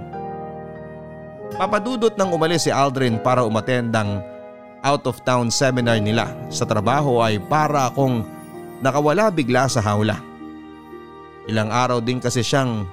Papadudot 1.56 2.12
nang 2.18 2.34
umalis 2.34 2.68
si 2.68 2.70
Aldrin 2.74 3.16
para 3.22 3.46
umattend 3.46 3.94
ang 3.96 4.20
out 4.84 5.08
of 5.08 5.22
town 5.24 5.48
seminar 5.48 5.98
nila 5.98 6.30
sa 6.52 6.68
trabaho 6.68 7.24
ay 7.24 7.40
para 7.40 7.88
akong 7.88 8.22
nakawala 8.84 9.32
bigla 9.32 9.66
sa 9.66 9.80
hawla. 9.80 10.20
Ilang 11.48 11.72
araw 11.72 11.98
din 12.04 12.20
kasi 12.20 12.44
siyang 12.44 12.84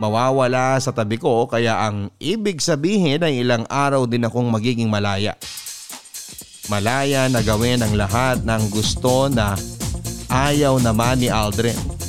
mawawala 0.00 0.80
sa 0.80 0.96
tabi 0.96 1.20
ko 1.20 1.44
kaya 1.44 1.76
ang 1.76 2.08
ibig 2.16 2.64
sabihin 2.64 3.20
ay 3.20 3.44
ilang 3.44 3.68
araw 3.68 4.08
din 4.08 4.24
akong 4.24 4.48
magiging 4.48 4.88
malaya. 4.88 5.36
Malaya 6.72 7.28
na 7.28 7.44
gawin 7.44 7.84
ang 7.84 7.92
lahat 7.98 8.40
ng 8.40 8.62
gusto 8.72 9.28
na 9.28 9.52
ayaw 10.32 10.80
naman 10.80 11.20
ni 11.20 11.28
Aldrin. 11.28 11.99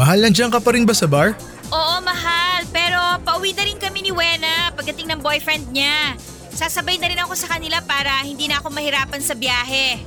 Mahal, 0.00 0.24
nandiyan 0.24 0.48
ka 0.48 0.58
pa 0.58 0.72
rin 0.72 0.88
ba 0.88 0.96
sa 0.96 1.04
bar? 1.04 1.36
Oo, 1.68 1.96
mahal. 2.00 2.64
Pero 2.72 3.00
pauwi 3.24 3.52
na 3.52 3.64
rin 3.64 3.76
kami 3.76 4.08
ni 4.08 4.12
Wena 4.12 4.72
pagdating 4.72 5.12
ng 5.12 5.20
boyfriend 5.20 5.68
niya. 5.72 6.16
Sasabay 6.52 6.96
na 7.00 7.08
rin 7.08 7.20
ako 7.20 7.32
sa 7.36 7.48
kanila 7.48 7.80
para 7.84 8.20
hindi 8.24 8.48
na 8.48 8.60
ako 8.60 8.72
mahirapan 8.72 9.20
sa 9.20 9.32
biyahe. 9.36 10.00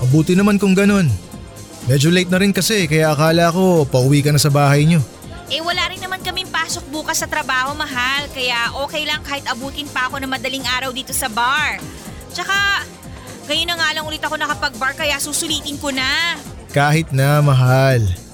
Mabuti 0.00 0.36
naman 0.36 0.60
kung 0.60 0.76
ganun. 0.76 1.08
Medyo 1.88 2.12
late 2.12 2.28
na 2.28 2.40
rin 2.40 2.52
kasi 2.52 2.84
kaya 2.84 3.12
akala 3.12 3.48
ko 3.52 3.88
pauwi 3.88 4.20
ka 4.20 4.32
na 4.32 4.40
sa 4.40 4.52
bahay 4.52 4.84
niyo. 4.84 5.00
Eh 5.46 5.62
wala 5.62 5.86
rin 5.86 6.02
naman 6.02 6.18
kaming 6.26 6.50
pasok 6.50 6.82
bukas 6.90 7.22
sa 7.22 7.30
trabaho, 7.30 7.70
mahal. 7.78 8.26
Kaya 8.34 8.74
okay 8.82 9.06
lang 9.06 9.22
kahit 9.22 9.46
abutin 9.46 9.86
pa 9.88 10.10
ako 10.10 10.18
ng 10.18 10.30
madaling 10.32 10.66
araw 10.66 10.90
dito 10.90 11.14
sa 11.14 11.30
bar. 11.30 11.78
Tsaka, 12.34 12.82
ngayon 13.46 13.68
na 13.70 13.76
nga 13.78 13.88
lang 13.94 14.04
ulit 14.04 14.20
ako 14.20 14.34
nakapag-bar 14.34 14.98
kaya 14.98 15.22
susulitin 15.22 15.78
ko 15.78 15.94
na. 15.94 16.34
Kahit 16.74 17.14
na 17.14 17.38
mahal. 17.38 18.25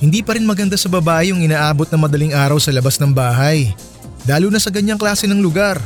Hindi 0.00 0.24
pa 0.24 0.32
rin 0.32 0.48
maganda 0.48 0.80
sa 0.80 0.88
babae 0.88 1.28
yung 1.28 1.44
inaabot 1.44 1.84
na 1.92 2.00
madaling 2.00 2.32
araw 2.32 2.56
sa 2.56 2.72
labas 2.72 2.96
ng 2.96 3.12
bahay. 3.12 3.76
Lalo 4.24 4.48
na 4.48 4.56
sa 4.56 4.72
ganyang 4.72 4.96
klase 4.96 5.28
ng 5.28 5.44
lugar. 5.44 5.76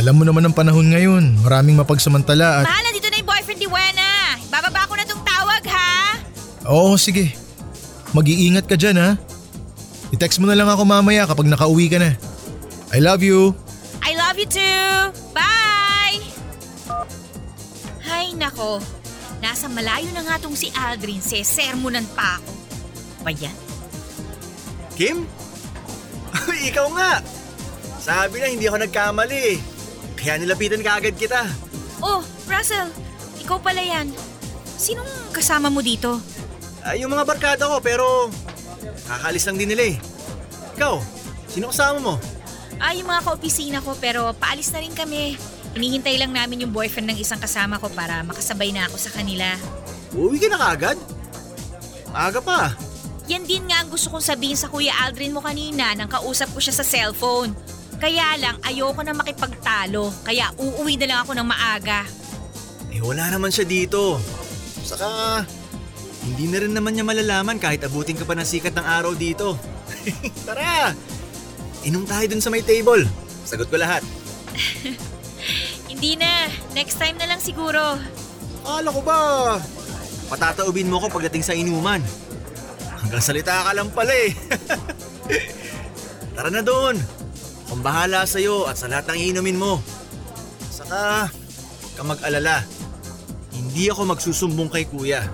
Alam 0.00 0.16
mo 0.16 0.24
naman 0.24 0.48
ang 0.48 0.56
panahon 0.56 0.88
ngayon, 0.88 1.44
maraming 1.44 1.76
mapagsamantala 1.76 2.64
at… 2.64 2.64
Mahal, 2.64 2.84
nandito 2.88 3.12
na 3.12 3.20
yung 3.20 3.28
boyfriend 3.28 3.60
ni 3.60 3.68
Wena. 3.68 4.10
Bababa 4.48 4.88
ko 4.88 4.96
na 4.96 5.04
tong 5.04 5.20
tawag, 5.20 5.62
ha? 5.68 6.16
Oo, 6.72 6.96
sige. 6.96 7.36
Mag-iingat 8.16 8.64
ka 8.64 8.80
dyan 8.80 8.96
ha. 8.96 9.20
I-text 10.08 10.40
mo 10.40 10.48
na 10.48 10.56
lang 10.56 10.72
ako 10.72 10.88
mamaya 10.88 11.28
kapag 11.28 11.52
nakauwi 11.52 11.92
ka 11.92 12.00
na. 12.00 12.16
I 12.96 13.04
love 13.04 13.20
you. 13.20 13.52
I 14.00 14.16
love 14.16 14.40
you 14.40 14.48
too. 14.48 15.12
Bye! 15.36 16.24
Hay 18.08 18.32
nako, 18.32 18.80
nasa 19.44 19.68
malayo 19.68 20.08
na 20.16 20.24
nga 20.24 20.40
tong 20.40 20.56
si 20.56 20.72
Aldrin, 20.72 21.20
sesermonan 21.20 22.08
pa 22.16 22.40
ako. 22.40 22.57
Ba 23.28 23.36
yan? 23.36 23.52
Kim? 24.96 25.28
Ikaw 26.72 26.86
nga! 26.96 27.20
Sabi 28.00 28.40
na 28.40 28.48
hindi 28.48 28.64
ako 28.64 28.88
nagkamali. 28.88 29.60
Kaya 30.16 30.40
nilapitan 30.40 30.80
ka 30.80 30.96
agad 30.96 31.12
kita. 31.12 31.44
Oh, 32.00 32.24
Russell, 32.48 32.88
ikaw 33.36 33.60
pala 33.60 33.84
yan. 33.84 34.08
Sinong 34.80 35.28
kasama 35.28 35.68
mo 35.68 35.84
dito? 35.84 36.16
Ay, 36.80 37.04
yung 37.04 37.12
mga 37.12 37.28
barkada 37.28 37.68
ko 37.68 37.84
pero 37.84 38.32
kakalis 39.04 39.44
lang 39.44 39.60
din 39.60 39.76
nila 39.76 39.92
eh. 39.92 39.96
Ikaw, 40.80 40.96
sino 41.52 41.68
kasama 41.68 42.00
mo? 42.00 42.14
Ah, 42.80 42.96
yung 42.96 43.12
mga 43.12 43.28
kaopisina 43.28 43.84
ko 43.84 43.92
pero 44.00 44.32
paalis 44.40 44.72
na 44.72 44.80
rin 44.80 44.96
kami. 44.96 45.36
Hinihintay 45.76 46.16
lang 46.16 46.32
namin 46.32 46.64
yung 46.64 46.72
boyfriend 46.72 47.12
ng 47.12 47.20
isang 47.20 47.44
kasama 47.44 47.76
ko 47.76 47.92
para 47.92 48.24
makasabay 48.24 48.72
na 48.72 48.88
ako 48.88 48.96
sa 48.96 49.12
kanila. 49.12 49.52
Uuwi 50.16 50.40
ka 50.40 50.48
na 50.48 50.56
kaagad? 50.56 50.96
Maaga 52.08 52.40
pa. 52.40 52.88
Yan 53.28 53.44
din 53.44 53.68
nga 53.68 53.84
ang 53.84 53.92
gusto 53.92 54.08
kong 54.08 54.24
sabihin 54.24 54.56
sa 54.56 54.72
Kuya 54.72 55.04
Aldrin 55.04 55.36
mo 55.36 55.44
kanina 55.44 55.92
nang 55.92 56.08
kausap 56.08 56.48
ko 56.56 56.64
siya 56.64 56.72
sa 56.72 56.84
cellphone. 56.84 57.52
Kaya 58.00 58.40
lang 58.40 58.56
ayoko 58.64 59.04
na 59.04 59.12
makipagtalo, 59.12 60.08
kaya 60.24 60.48
uuwi 60.56 60.96
na 60.96 61.06
lang 61.12 61.18
ako 61.20 61.36
ng 61.36 61.44
maaga. 61.44 62.08
Eh 62.88 63.04
wala 63.04 63.28
naman 63.28 63.52
siya 63.52 63.68
dito. 63.68 64.16
Saka, 64.80 65.44
hindi 66.24 66.48
na 66.48 66.58
rin 66.64 66.72
naman 66.72 66.96
niya 66.96 67.04
malalaman 67.04 67.60
kahit 67.60 67.84
abutin 67.84 68.16
ka 68.16 68.24
pa 68.24 68.32
ng 68.32 68.48
sikat 68.48 68.72
ng 68.72 68.86
araw 68.86 69.12
dito. 69.12 69.60
Tara! 70.48 70.96
Inom 71.84 72.08
tayo 72.08 72.24
dun 72.32 72.40
sa 72.40 72.48
may 72.48 72.64
table. 72.64 73.04
Sagot 73.44 73.68
ko 73.68 73.76
lahat. 73.76 74.00
Hindi 75.90 76.16
na, 76.16 76.48
next 76.72 76.96
time 76.96 77.16
na 77.18 77.26
lang 77.28 77.40
siguro. 77.42 77.98
Akala 78.64 78.88
ko 78.92 79.00
ba? 79.02 79.18
Patataubin 80.28 80.88
mo 80.88 81.00
ko 81.00 81.08
pagdating 81.08 81.44
sa 81.44 81.56
inuman. 81.56 82.00
Hanggang 82.98 83.22
salita 83.22 83.62
ka 83.66 83.72
lang 83.74 83.88
pala 83.94 84.12
eh. 84.12 84.30
Tara 86.34 86.50
na 86.50 86.62
doon. 86.62 86.98
Kung 87.68 87.84
bahala 87.84 88.24
sa'yo 88.24 88.66
at 88.66 88.80
sa 88.80 88.90
lahat 88.90 89.12
ng 89.12 89.34
inumin 89.34 89.60
mo. 89.60 89.78
Saka, 90.72 91.28
huwag 91.28 91.92
ka 91.94 92.02
mag-alala. 92.02 92.64
Hindi 93.54 93.90
ako 93.90 94.14
magsusumbong 94.14 94.70
kay 94.70 94.86
kuya. 94.86 95.26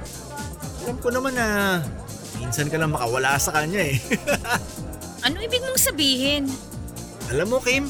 Alam 0.85 0.97
ko 1.01 1.09
naman 1.09 1.33
na 1.33 1.81
minsan 2.37 2.69
ka 2.69 2.77
lang 2.77 2.93
makawala 2.93 3.41
sa 3.41 3.53
kanya 3.57 3.95
eh. 3.95 3.97
Ano 5.25 5.41
ibig 5.41 5.65
mong 5.65 5.81
sabihin? 5.81 6.45
Alam 7.33 7.57
mo 7.57 7.59
Kim, 7.65 7.89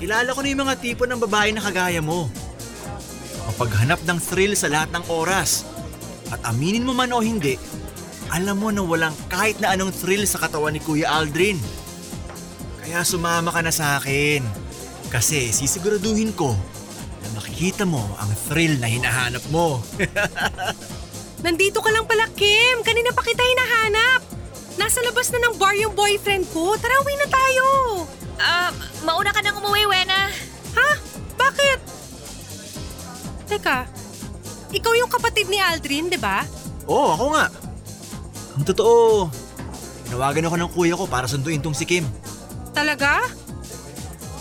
kilala 0.00 0.32
ko 0.32 0.40
na 0.40 0.48
yung 0.48 0.64
mga 0.64 0.80
tipo 0.80 1.04
ng 1.04 1.20
babae 1.20 1.52
na 1.52 1.60
kagaya 1.60 2.00
mo. 2.00 2.32
Mapaghanap 3.52 4.00
ng 4.08 4.16
thrill 4.16 4.56
sa 4.56 4.72
lahat 4.72 4.88
ng 4.96 5.04
oras. 5.12 5.68
At 6.32 6.40
aminin 6.48 6.88
mo 6.88 6.96
man 6.96 7.12
o 7.12 7.20
hindi, 7.20 7.60
alam 8.28 8.56
mo 8.60 8.68
na 8.68 8.84
walang 8.84 9.16
kahit 9.32 9.56
na 9.60 9.72
anong 9.72 9.92
thrill 9.92 10.24
sa 10.28 10.40
katawan 10.40 10.76
ni 10.76 10.80
Kuya 10.80 11.08
Aldrin. 11.08 11.56
Kaya 12.84 13.04
sumama 13.04 13.52
ka 13.52 13.60
na 13.64 13.72
sa 13.72 14.00
akin. 14.00 14.44
Kasi 15.08 15.52
sisiguraduhin 15.52 16.36
ko 16.36 16.52
na 17.24 17.28
makikita 17.36 17.88
mo 17.88 18.04
ang 18.20 18.28
thrill 18.48 18.76
na 18.80 18.88
hinahanap 18.88 19.44
mo. 19.48 19.80
Nandito 21.44 21.78
ka 21.80 21.90
lang 21.94 22.04
pala, 22.04 22.28
Kim. 22.34 22.82
Kanina 22.84 23.14
pa 23.14 23.22
kita 23.24 23.40
hinahanap. 23.40 24.20
Nasa 24.78 25.02
labas 25.02 25.30
na 25.30 25.42
ng 25.48 25.54
bar 25.58 25.74
yung 25.74 25.94
boyfriend 25.94 26.46
ko. 26.50 26.74
Tara, 26.76 26.98
uwi 27.02 27.14
na 27.18 27.28
tayo. 27.30 27.66
Ah, 28.38 28.70
mauna 29.02 29.34
ka 29.34 29.42
nang 29.42 29.58
umuwi, 29.58 29.86
Wena. 29.86 30.30
Ha? 30.78 30.90
Bakit? 31.38 31.78
Teka, 33.48 33.88
ikaw 34.70 34.92
yung 34.94 35.10
kapatid 35.10 35.48
ni 35.48 35.58
Aldrin, 35.58 36.12
di 36.12 36.20
ba? 36.20 36.44
Oo, 36.84 37.16
ako 37.16 37.26
nga. 37.34 37.46
Ang 38.58 38.66
totoo, 38.66 39.30
tinawagan 40.10 40.50
ako 40.50 40.56
ng 40.58 40.70
kuya 40.74 40.98
ko 40.98 41.06
para 41.06 41.30
sunduin 41.30 41.62
tong 41.62 41.78
si 41.78 41.86
Kim. 41.86 42.02
Talaga? 42.74 43.22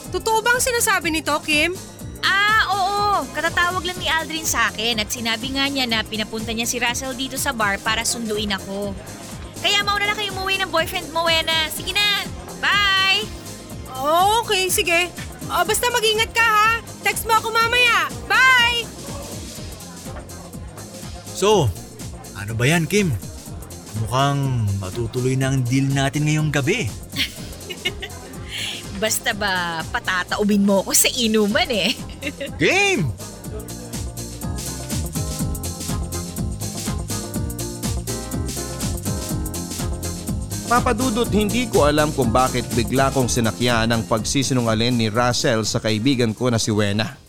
Totoo 0.09 0.41
bang 0.41 0.57
sinasabi 0.57 1.13
nito, 1.13 1.37
Kim? 1.45 1.77
Ah, 2.25 2.65
oo. 2.73 3.29
Katatawag 3.29 3.85
lang 3.85 3.93
ni 4.01 4.09
Aldrin 4.09 4.41
sa 4.41 4.73
akin 4.73 4.97
at 4.97 5.13
sinabi 5.13 5.53
nga 5.53 5.69
niya 5.69 5.85
na 5.85 6.01
pinapunta 6.01 6.49
niya 6.49 6.65
si 6.65 6.81
Russell 6.81 7.13
dito 7.13 7.37
sa 7.37 7.53
bar 7.53 7.77
para 7.77 8.01
sunduin 8.01 8.57
ako. 8.57 8.97
Kaya 9.61 9.85
mauna 9.85 10.09
na 10.09 10.17
kayo 10.17 10.33
umuwi 10.33 10.57
ng 10.65 10.73
boyfriend 10.73 11.13
mo, 11.13 11.21
Wena. 11.29 11.69
Sige 11.69 11.93
na. 11.93 12.25
Bye! 12.57 13.21
Okay, 14.41 14.73
sige. 14.73 15.13
Ah, 15.45 15.61
basta 15.61 15.93
mag-ingat 15.93 16.33
ka 16.33 16.41
ha. 16.41 16.81
Text 17.05 17.29
mo 17.29 17.37
ako 17.37 17.53
mamaya. 17.53 18.09
Bye! 18.25 18.81
So, 21.37 21.69
ano 22.33 22.57
ba 22.57 22.65
yan 22.65 22.89
Kim? 22.89 23.13
Mukhang 24.05 24.69
matutuloy 24.77 25.33
na 25.33 25.49
ang 25.49 25.65
deal 25.65 25.89
natin 25.89 26.29
ngayong 26.29 26.51
gabi. 26.53 26.85
Basta 29.01 29.33
ba 29.33 29.85
patataubin 29.93 30.65
mo 30.65 30.81
ako 30.81 30.91
sa 30.93 31.09
inuman 31.13 31.69
eh. 31.69 31.93
Game! 32.61 33.13
Papadudot 40.67 41.31
hindi 41.31 41.63
ko 41.71 41.87
alam 41.87 42.11
kung 42.11 42.27
bakit 42.27 42.67
bigla 42.75 43.07
kong 43.15 43.31
sinakyan 43.31 43.87
ang 43.87 44.03
pagsisinungalin 44.03 44.99
ni 44.99 45.07
Russell 45.07 45.63
sa 45.63 45.79
kaibigan 45.79 46.35
ko 46.35 46.51
na 46.51 46.59
si 46.59 46.75
Wena. 46.75 47.26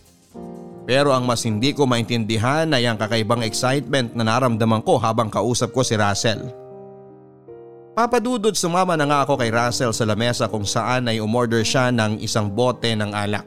Pero 0.89 1.13
ang 1.13 1.29
mas 1.29 1.45
hindi 1.45 1.77
ko 1.77 1.85
maintindihan 1.85 2.65
ay 2.73 2.89
ang 2.89 2.97
kakaibang 2.97 3.45
excitement 3.45 4.17
na 4.17 4.25
naramdaman 4.25 4.81
ko 4.81 4.97
habang 4.97 5.29
kausap 5.29 5.69
ko 5.77 5.85
si 5.85 5.93
Russell. 5.93 6.49
Papadudot 7.93 8.57
sumama 8.57 8.97
na 8.97 9.05
nga 9.05 9.29
ako 9.29 9.37
kay 9.37 9.53
Russell 9.53 9.93
sa 9.93 10.09
lamesa 10.09 10.49
kung 10.49 10.65
saan 10.65 11.13
ay 11.13 11.21
umorder 11.21 11.61
siya 11.61 11.93
ng 11.93 12.25
isang 12.25 12.49
bote 12.49 12.89
ng 12.97 13.13
alak. 13.13 13.45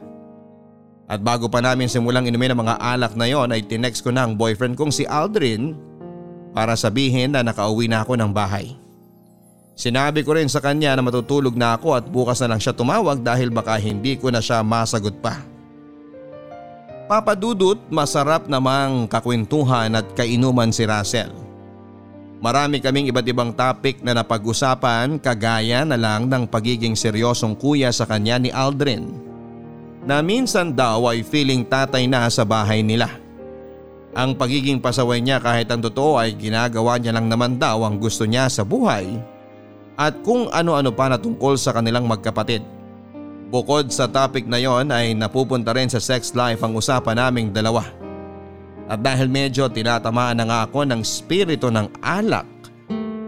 At 1.10 1.18
bago 1.18 1.50
pa 1.50 1.58
namin 1.58 1.90
simulang 1.90 2.30
inumin 2.30 2.54
ang 2.54 2.62
mga 2.62 2.78
alak 2.78 3.18
na 3.18 3.26
yon 3.26 3.50
ay 3.50 3.66
tinext 3.66 4.06
ko 4.06 4.14
na 4.14 4.22
ang 4.22 4.38
boyfriend 4.38 4.78
kong 4.78 4.94
si 4.94 5.02
Aldrin 5.02 5.74
para 6.54 6.78
sabihin 6.78 7.34
na 7.34 7.42
nakauwi 7.42 7.90
na 7.90 8.06
ako 8.06 8.22
ng 8.22 8.30
bahay. 8.30 8.78
Sinabi 9.74 10.22
ko 10.22 10.38
rin 10.38 10.46
sa 10.46 10.62
kanya 10.62 10.94
na 10.94 11.02
matutulog 11.02 11.58
na 11.58 11.74
ako 11.74 11.98
at 11.98 12.06
bukas 12.06 12.38
na 12.38 12.54
lang 12.54 12.62
siya 12.62 12.70
tumawag 12.70 13.18
dahil 13.18 13.50
baka 13.50 13.74
hindi 13.82 14.14
ko 14.14 14.30
na 14.30 14.38
siya 14.38 14.62
masagot 14.62 15.18
pa. 15.18 15.51
Papadudot 17.12 17.76
masarap 17.92 18.48
namang 18.48 19.04
kakwentuhan 19.04 19.92
at 20.00 20.16
kainuman 20.16 20.72
si 20.72 20.88
Russell. 20.88 21.28
Marami 22.40 22.80
kaming 22.80 23.12
iba't 23.12 23.28
ibang 23.28 23.52
topic 23.52 24.00
na 24.00 24.16
napag-usapan 24.16 25.20
kagaya 25.20 25.84
na 25.84 26.00
lang 26.00 26.24
ng 26.24 26.48
pagiging 26.48 26.96
seryosong 26.96 27.52
kuya 27.52 27.92
sa 27.92 28.08
kanya 28.08 28.40
ni 28.40 28.48
Aldrin. 28.48 29.12
Na 30.08 30.24
minsan 30.24 30.72
daw 30.72 31.04
ay 31.12 31.20
feeling 31.20 31.68
tatay 31.68 32.08
na 32.08 32.32
sa 32.32 32.48
bahay 32.48 32.80
nila. 32.80 33.12
Ang 34.16 34.32
pagiging 34.32 34.80
pasaway 34.80 35.20
niya 35.20 35.36
kahit 35.36 35.68
ang 35.68 35.84
totoo 35.84 36.16
ay 36.16 36.32
ginagawa 36.32 36.96
niya 36.96 37.12
lang 37.12 37.28
naman 37.28 37.60
daw 37.60 37.84
ang 37.84 38.00
gusto 38.00 38.24
niya 38.24 38.48
sa 38.48 38.64
buhay 38.64 39.20
at 40.00 40.16
kung 40.24 40.48
ano-ano 40.48 40.88
pa 40.96 41.12
na 41.12 41.20
tungkol 41.20 41.60
sa 41.60 41.76
kanilang 41.76 42.08
magkapatid. 42.08 42.64
Bukod 43.52 43.92
sa 43.92 44.08
topic 44.08 44.48
na 44.48 44.56
yon 44.56 44.88
ay 44.88 45.12
napupunta 45.12 45.76
rin 45.76 45.84
sa 45.84 46.00
sex 46.00 46.32
life 46.32 46.64
ang 46.64 46.72
usapan 46.72 47.20
naming 47.20 47.52
dalawa. 47.52 47.84
At 48.88 49.04
dahil 49.04 49.28
medyo 49.28 49.68
tinatamaan 49.68 50.40
na 50.40 50.48
nga 50.48 50.58
ako 50.64 50.88
ng 50.88 51.04
spirito 51.04 51.68
ng 51.68 52.00
alak, 52.00 52.48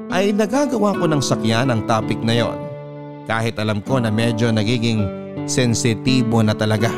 ay 0.08 0.32
nagagawa 0.32 0.96
ko 0.96 1.04
ng 1.04 1.20
sakyan 1.20 1.68
ang 1.68 1.84
topic 1.84 2.16
na 2.24 2.40
yon. 2.40 2.56
Kahit 3.28 3.60
alam 3.60 3.84
ko 3.84 4.00
na 4.00 4.08
medyo 4.08 4.48
nagiging 4.48 5.04
sensitibo 5.44 6.40
na 6.40 6.56
talaga. 6.56 6.88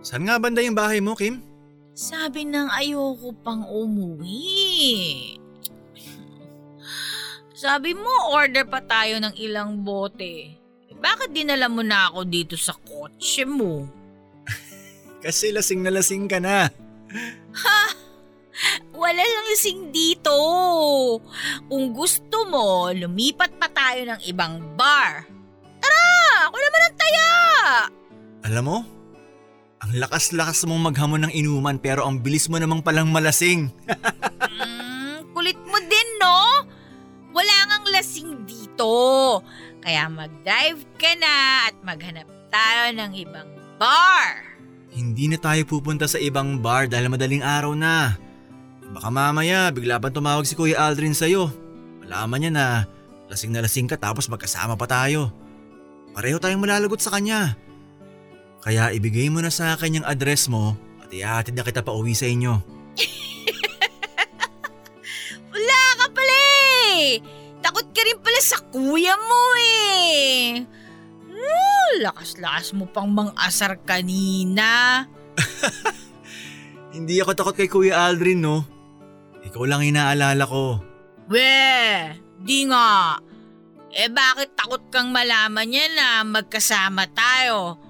Saan 0.00 0.24
nga 0.24 0.40
banda 0.40 0.64
yung 0.64 0.72
bahay 0.72 1.04
mo, 1.04 1.12
Kim? 1.12 1.44
Sabi 1.92 2.48
nang 2.48 2.72
ayoko 2.72 3.36
pang 3.44 3.68
umuwi. 3.68 5.43
Sabi 7.54 7.94
mo, 7.94 8.10
order 8.34 8.66
pa 8.66 8.82
tayo 8.82 9.22
ng 9.22 9.38
ilang 9.38 9.86
bote. 9.86 10.58
Eh, 10.90 10.94
bakit 10.98 11.30
dinala 11.30 11.70
mo 11.70 11.86
na 11.86 12.10
ako 12.10 12.26
dito 12.26 12.58
sa 12.58 12.74
kotse 12.74 13.46
mo? 13.46 13.86
Kasi 15.22 15.54
lasing 15.54 15.86
na 15.86 15.94
lasing 15.94 16.26
ka 16.26 16.42
na. 16.42 16.66
Wala 18.90 19.22
lang 19.22 19.46
lasing 19.54 19.94
dito. 19.94 20.34
Kung 21.70 21.94
gusto 21.94 22.42
mo, 22.50 22.90
lumipat 22.90 23.54
pa 23.54 23.70
tayo 23.70 24.02
ng 24.02 24.20
ibang 24.26 24.58
bar. 24.74 25.22
Tara! 25.78 26.50
Ako 26.50 26.56
naman 26.58 26.82
ang 26.82 26.96
taya! 26.98 27.30
Alam 28.50 28.64
mo, 28.66 28.78
ang 29.78 29.90
lakas-lakas 29.94 30.66
mong 30.66 30.90
maghamon 30.90 31.30
ng 31.30 31.32
inuman 31.38 31.78
pero 31.78 32.02
ang 32.02 32.18
bilis 32.18 32.50
mo 32.50 32.58
namang 32.58 32.82
palang 32.82 33.14
malasing. 33.14 33.70
dito. 38.84 39.40
Kaya 39.84 40.08
mag-drive 40.08 40.80
ka 40.96 41.12
na 41.20 41.68
at 41.68 41.76
maghanap 41.84 42.28
tayo 42.48 42.84
ng 42.92 43.12
ibang 43.16 43.48
bar. 43.76 44.56
Hindi 44.94 45.28
na 45.28 45.36
tayo 45.36 45.60
pupunta 45.66 46.06
sa 46.06 46.22
ibang 46.22 46.62
bar 46.62 46.88
dahil 46.88 47.10
madaling 47.10 47.42
araw 47.42 47.74
na. 47.74 48.16
Baka 48.94 49.10
mamaya 49.10 49.74
bigla 49.74 49.98
pang 49.98 50.14
tumawag 50.14 50.46
si 50.46 50.54
Kuya 50.54 50.78
Aldrin 50.78 51.16
sa'yo. 51.16 51.50
Malaman 52.06 52.40
niya 52.40 52.52
na 52.54 52.66
lasing 53.26 53.50
na 53.50 53.64
lasing 53.64 53.90
ka 53.90 53.98
tapos 53.98 54.30
magkasama 54.30 54.78
pa 54.78 54.86
tayo. 54.86 55.34
Pareho 56.14 56.38
tayong 56.38 56.62
malalagot 56.62 57.02
sa 57.02 57.10
kanya. 57.10 57.58
Kaya 58.62 58.94
ibigay 58.94 59.28
mo 59.28 59.42
na 59.42 59.50
sa 59.50 59.74
akin 59.74 60.00
yung 60.00 60.06
address 60.06 60.46
mo 60.46 60.78
at 61.02 61.10
ihatid 61.10 61.58
na 61.58 61.66
kita 61.66 61.82
pa 61.82 61.92
uwi 61.92 62.14
sa 62.14 62.30
inyo. 62.30 62.62
Wala 65.52 65.82
ka 65.98 66.06
pala 66.14 66.38
eh. 67.02 67.18
Takot 67.64 67.88
ka 67.96 68.00
rin 68.04 68.20
pala 68.20 68.40
sa 68.44 68.60
kuya 68.68 69.16
mo 69.16 69.42
eh. 69.56 70.60
Hmm, 71.32 71.92
lakas-lakas 72.04 72.76
mo 72.76 72.84
pang 72.92 73.08
mang-asar 73.08 73.80
kanina. 73.88 75.08
Hindi 76.94 77.24
ako 77.24 77.32
takot 77.32 77.56
kay 77.56 77.72
Kuya 77.72 78.04
Aldrin 78.04 78.44
no. 78.44 78.68
Ikaw 79.48 79.64
lang 79.64 79.80
inaalala 79.80 80.44
ko. 80.44 80.78
We, 81.32 81.56
di 82.44 82.68
nga. 82.68 83.16
Eh 83.96 84.12
bakit 84.12 84.52
takot 84.52 84.84
kang 84.92 85.08
malaman 85.08 85.64
niya 85.64 85.88
na 85.96 86.08
magkasama 86.20 87.08
tayo? 87.16 87.80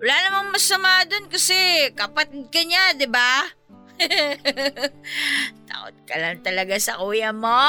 Wala 0.00 0.14
namang 0.24 0.56
masama 0.56 1.04
dun 1.04 1.28
kasi 1.28 1.92
kapatid 1.92 2.48
ka 2.48 2.64
niya, 2.64 2.96
di 2.96 3.04
ba? 3.04 3.44
takot 5.68 5.96
ka 6.08 6.16
lang 6.16 6.40
talaga 6.40 6.72
sa 6.80 6.96
kuya 6.96 7.36
mo. 7.36 7.60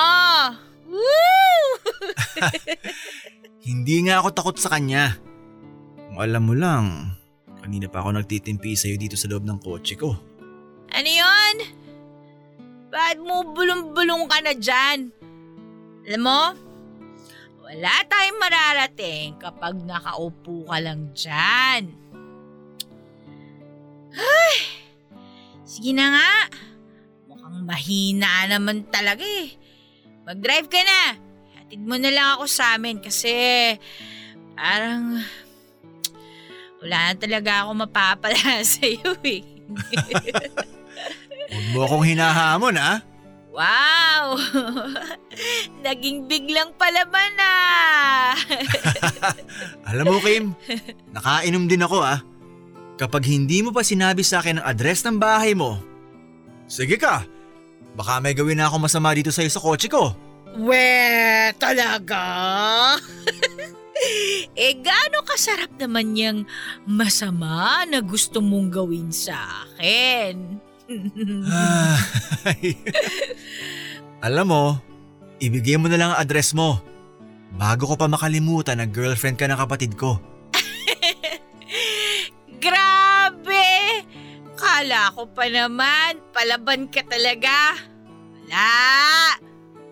Woo! 0.91 1.63
Hindi 3.67 3.95
nga 4.05 4.19
ako 4.19 4.27
takot 4.35 4.57
sa 4.59 4.75
kanya. 4.75 5.15
Kung 6.11 6.19
alam 6.19 6.43
mo 6.43 6.51
lang, 6.51 7.15
kanina 7.63 7.87
pa 7.87 8.03
ako 8.03 8.19
nagtitimpi 8.19 8.75
sa'yo 8.75 8.99
dito 8.99 9.15
sa 9.15 9.31
loob 9.31 9.47
ng 9.47 9.59
kotse 9.63 9.95
ko. 9.95 10.11
Ano 10.91 11.07
yon? 11.07 11.55
Bakit 12.91 13.17
mo 13.23 13.47
bulong-bulong 13.55 14.27
ka 14.27 14.43
na 14.43 14.51
dyan? 14.51 15.15
Alam 16.11 16.21
mo, 16.27 16.41
wala 17.63 17.93
tayong 18.11 18.41
mararating 18.41 19.39
kapag 19.39 19.79
nakaupo 19.87 20.67
ka 20.67 20.77
lang 20.83 21.15
dyan. 21.15 21.95
Ay, 24.11 24.55
sige 25.63 25.95
na 25.95 26.11
nga. 26.11 26.31
Mukhang 27.31 27.63
mahina 27.63 28.51
naman 28.51 28.83
talaga 28.91 29.23
eh. 29.23 29.55
Mag-drive 30.25 30.67
ka 30.69 30.81
na. 30.81 31.01
Hatid 31.57 31.81
mo 31.81 31.97
na 31.97 32.09
lang 32.13 32.27
ako 32.37 32.45
sa 32.45 32.77
amin 32.77 33.01
kasi 33.01 33.33
parang 34.53 35.23
wala 36.81 36.97
na 37.09 37.15
talaga 37.17 37.65
ako 37.65 37.71
mapapala 37.85 38.61
sa 38.65 38.83
iyo 38.85 39.13
eh. 39.25 39.41
Huwag 41.51 41.65
mo 41.73 41.79
akong 41.83 42.05
hinahamon 42.07 42.77
ha. 42.79 43.03
Wow! 43.51 44.39
Naging 45.85 46.23
biglang 46.31 46.71
palaban 46.79 47.35
na! 47.35 47.53
Alam 49.83 50.05
mo 50.07 50.17
Kim, 50.23 50.55
nakainom 51.11 51.67
din 51.67 51.83
ako 51.83 51.99
ah. 51.99 52.23
Kapag 52.95 53.27
hindi 53.27 53.59
mo 53.59 53.75
pa 53.75 53.83
sinabi 53.83 54.23
sa 54.23 54.39
akin 54.39 54.63
ang 54.63 54.65
address 54.71 55.03
ng 55.03 55.19
bahay 55.19 55.51
mo, 55.51 55.83
sige 56.71 56.95
ka, 56.95 57.27
baka 57.95 58.23
may 58.23 58.35
gawin 58.35 58.59
na 58.59 58.71
ako 58.71 58.87
masama 58.87 59.11
dito 59.15 59.29
sa'yo 59.33 59.51
sa 59.51 59.63
kotse 59.63 59.87
ko. 59.91 60.15
We, 60.51 61.51
talaga? 61.55 62.23
eh, 64.59 64.73
gaano 64.83 65.23
kasarap 65.23 65.71
naman 65.79 66.15
yung 66.19 66.39
masama 66.83 67.87
na 67.87 68.03
gusto 68.03 68.43
mong 68.43 68.67
gawin 68.71 69.09
sa 69.15 69.63
akin? 69.63 70.59
Ay. 72.51 72.75
Alam 74.19 74.45
mo, 74.51 74.63
ibigay 75.39 75.79
mo 75.79 75.87
na 75.87 75.97
lang 75.97 76.09
ang 76.11 76.19
address 76.19 76.51
mo. 76.51 76.83
Bago 77.55 77.87
ko 77.87 77.95
pa 77.95 78.07
makalimutan 78.07 78.79
na 78.79 78.87
girlfriend 78.87 79.39
ka 79.39 79.47
ng 79.47 79.59
kapatid 79.59 79.95
ko. 79.95 80.19
Kala 84.81 85.13
ko 85.13 85.29
pa 85.29 85.45
naman, 85.45 86.17
palaban 86.33 86.89
ka 86.89 87.05
talaga. 87.05 87.77
Wala! 88.49 89.37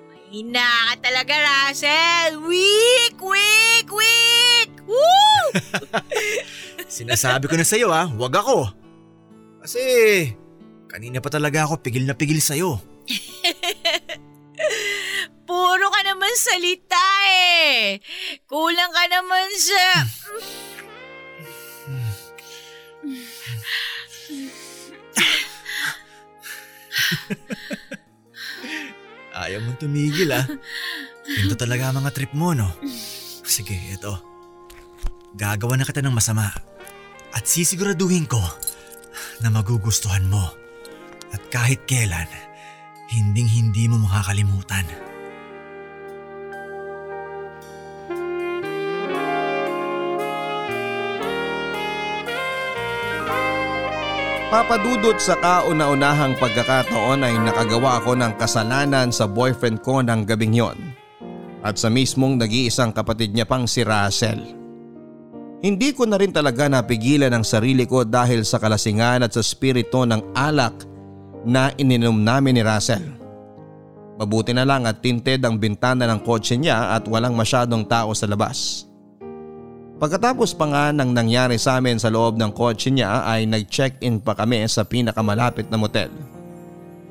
Mahina 0.10 0.66
ka 0.66 1.06
talaga, 1.06 1.38
Russell! 1.38 2.42
Weak! 2.42 3.14
Weak! 3.22 3.86
Weak! 3.86 4.72
Woo! 4.90 5.46
Sinasabi 6.90 7.46
ko 7.46 7.54
na 7.54 7.70
sa'yo 7.70 7.94
ah, 7.94 8.10
wag 8.18 8.34
ako. 8.34 8.66
Kasi 9.62 9.82
kanina 10.90 11.22
pa 11.22 11.30
talaga 11.30 11.70
ako 11.70 11.86
pigil 11.86 12.10
na 12.10 12.18
pigil 12.18 12.42
sa'yo. 12.42 12.82
Puro 15.46 15.86
ka 15.94 16.02
naman 16.02 16.34
salita 16.34 17.06
eh. 17.30 18.02
Kulang 18.50 18.90
ka 18.90 19.06
naman 19.06 19.54
sa... 19.54 19.86
Ayaw 29.46 29.64
mong 29.64 29.80
tumigil 29.80 30.30
ah. 30.36 30.44
Ito 31.30 31.56
talaga 31.56 31.90
ang 31.90 32.04
mga 32.04 32.12
trip 32.12 32.32
mo 32.34 32.52
no. 32.52 32.74
Sige, 33.46 33.76
ito. 33.76 34.14
Gagawa 35.38 35.78
na 35.78 35.88
kita 35.88 36.02
ng 36.02 36.14
masama. 36.14 36.50
At 37.30 37.46
sisiguraduhin 37.46 38.26
ko 38.26 38.42
na 39.40 39.54
magugustuhan 39.54 40.26
mo. 40.26 40.50
At 41.30 41.46
kahit 41.54 41.86
kailan, 41.86 42.26
hinding 43.14 43.46
hindi 43.46 43.86
mo 43.86 44.02
makakalimutan. 44.02 44.90
Papadudot 54.50 55.14
sa 55.22 55.38
kauna-unahang 55.38 56.34
pagkakataon 56.42 57.22
ay 57.22 57.38
nakagawa 57.38 58.02
ako 58.02 58.18
ng 58.18 58.34
kasalanan 58.34 59.14
sa 59.14 59.30
boyfriend 59.30 59.78
ko 59.86 60.02
ng 60.02 60.26
gabing 60.26 60.58
yon. 60.58 60.74
At 61.62 61.78
sa 61.78 61.86
mismong 61.86 62.42
nag-iisang 62.42 62.90
kapatid 62.90 63.38
niya 63.38 63.46
pang 63.46 63.70
si 63.70 63.86
Russell. 63.86 64.42
Hindi 65.62 65.94
ko 65.94 66.10
na 66.10 66.18
rin 66.18 66.34
talaga 66.34 66.66
napigilan 66.66 67.30
ang 67.30 67.46
sarili 67.46 67.86
ko 67.86 68.02
dahil 68.02 68.42
sa 68.42 68.58
kalasingan 68.58 69.22
at 69.22 69.38
sa 69.38 69.46
spirito 69.46 70.02
ng 70.02 70.34
alak 70.34 70.82
na 71.46 71.70
ininom 71.78 72.18
namin 72.18 72.58
ni 72.58 72.66
Russell. 72.66 73.06
Mabuti 74.18 74.50
na 74.58 74.66
lang 74.66 74.90
at 74.90 74.98
tinted 74.98 75.46
ang 75.46 75.62
bintana 75.62 76.10
ng 76.10 76.26
kotse 76.26 76.58
niya 76.58 76.98
at 76.98 77.06
walang 77.06 77.38
masyadong 77.38 77.86
tao 77.86 78.18
sa 78.18 78.26
labas. 78.26 78.89
Pagkatapos 80.00 80.56
pa 80.56 80.64
nga 80.72 80.96
ng 80.96 81.12
nangyari 81.12 81.60
sa 81.60 81.76
amin 81.76 82.00
sa 82.00 82.08
loob 82.08 82.40
ng 82.40 82.56
kotse 82.56 82.88
niya 82.88 83.28
ay 83.28 83.44
nag-check-in 83.44 84.24
pa 84.24 84.32
kami 84.32 84.64
sa 84.72 84.88
pinakamalapit 84.88 85.68
na 85.68 85.76
motel. 85.76 86.08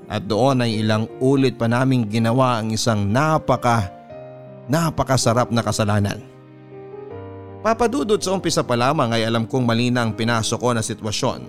At 0.08 0.24
doon 0.24 0.64
ay 0.64 0.80
ilang 0.80 1.04
ulit 1.20 1.60
pa 1.60 1.68
naming 1.68 2.08
ginawa 2.08 2.56
ang 2.56 2.72
isang 2.72 3.04
napaka, 3.12 3.92
napakasarap 4.72 5.52
na 5.52 5.60
kasalanan. 5.60 6.16
Papadudod 7.60 8.16
sa 8.16 8.32
umpisa 8.32 8.64
pa 8.64 8.72
lamang 8.72 9.12
ay 9.12 9.28
alam 9.28 9.44
kong 9.44 9.68
mali 9.68 9.92
na 9.92 10.08
ang 10.08 10.16
pinasok 10.16 10.56
ko 10.56 10.72
na 10.72 10.80
sitwasyon. 10.80 11.44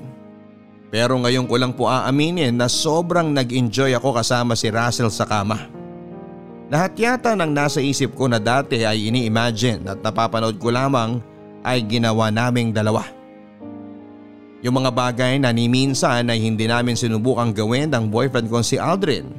Pero 0.91 1.15
ngayon 1.23 1.47
ko 1.47 1.56
lang 1.56 1.71
po 1.71 1.88
aaminin 1.88 2.52
na 2.52 2.67
sobrang 2.67 3.32
nag-enjoy 3.32 3.95
ako 3.95 4.19
kasama 4.19 4.60
si 4.60 4.67
Russell 4.67 5.08
sa 5.08 5.23
kama. 5.23 5.71
Lahat 6.67 6.91
yata 6.99 7.32
ng 7.32 7.49
nasa 7.49 7.80
isip 7.80 8.12
ko 8.12 8.28
na 8.28 8.43
dati 8.43 8.84
ay 8.84 9.08
ini-imagine 9.08 9.88
at 9.88 10.04
napapanood 10.04 10.60
ko 10.60 10.67
lamang 10.67 11.28
ay 11.69 11.86
ginawa 11.86 12.34
naming 12.34 12.73
dalawa. 12.73 13.05
Yung 14.65 14.75
mga 14.82 14.91
bagay 14.91 15.34
na 15.38 15.53
ni 15.53 15.69
minsan 15.69 16.27
ay 16.27 16.41
hindi 16.41 16.65
namin 16.65 16.97
sinubukang 16.97 17.53
gawin 17.53 17.93
ng 17.93 18.10
boyfriend 18.10 18.49
kong 18.49 18.65
si 18.65 18.75
Aldrin. 18.75 19.29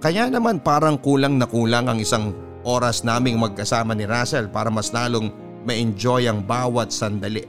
Kaya 0.00 0.32
naman 0.32 0.62
parang 0.64 0.96
kulang 0.96 1.36
na 1.36 1.44
kulang 1.44 1.84
ang 1.84 1.98
isang 2.00 2.32
oras 2.64 3.04
naming 3.04 3.36
magkasama 3.36 3.92
ni 3.92 4.08
Russell 4.08 4.48
para 4.48 4.72
mas 4.72 4.88
lalong 4.94 5.28
ma-enjoy 5.68 6.24
ang 6.24 6.40
bawat 6.40 6.88
sandali. 6.88 7.44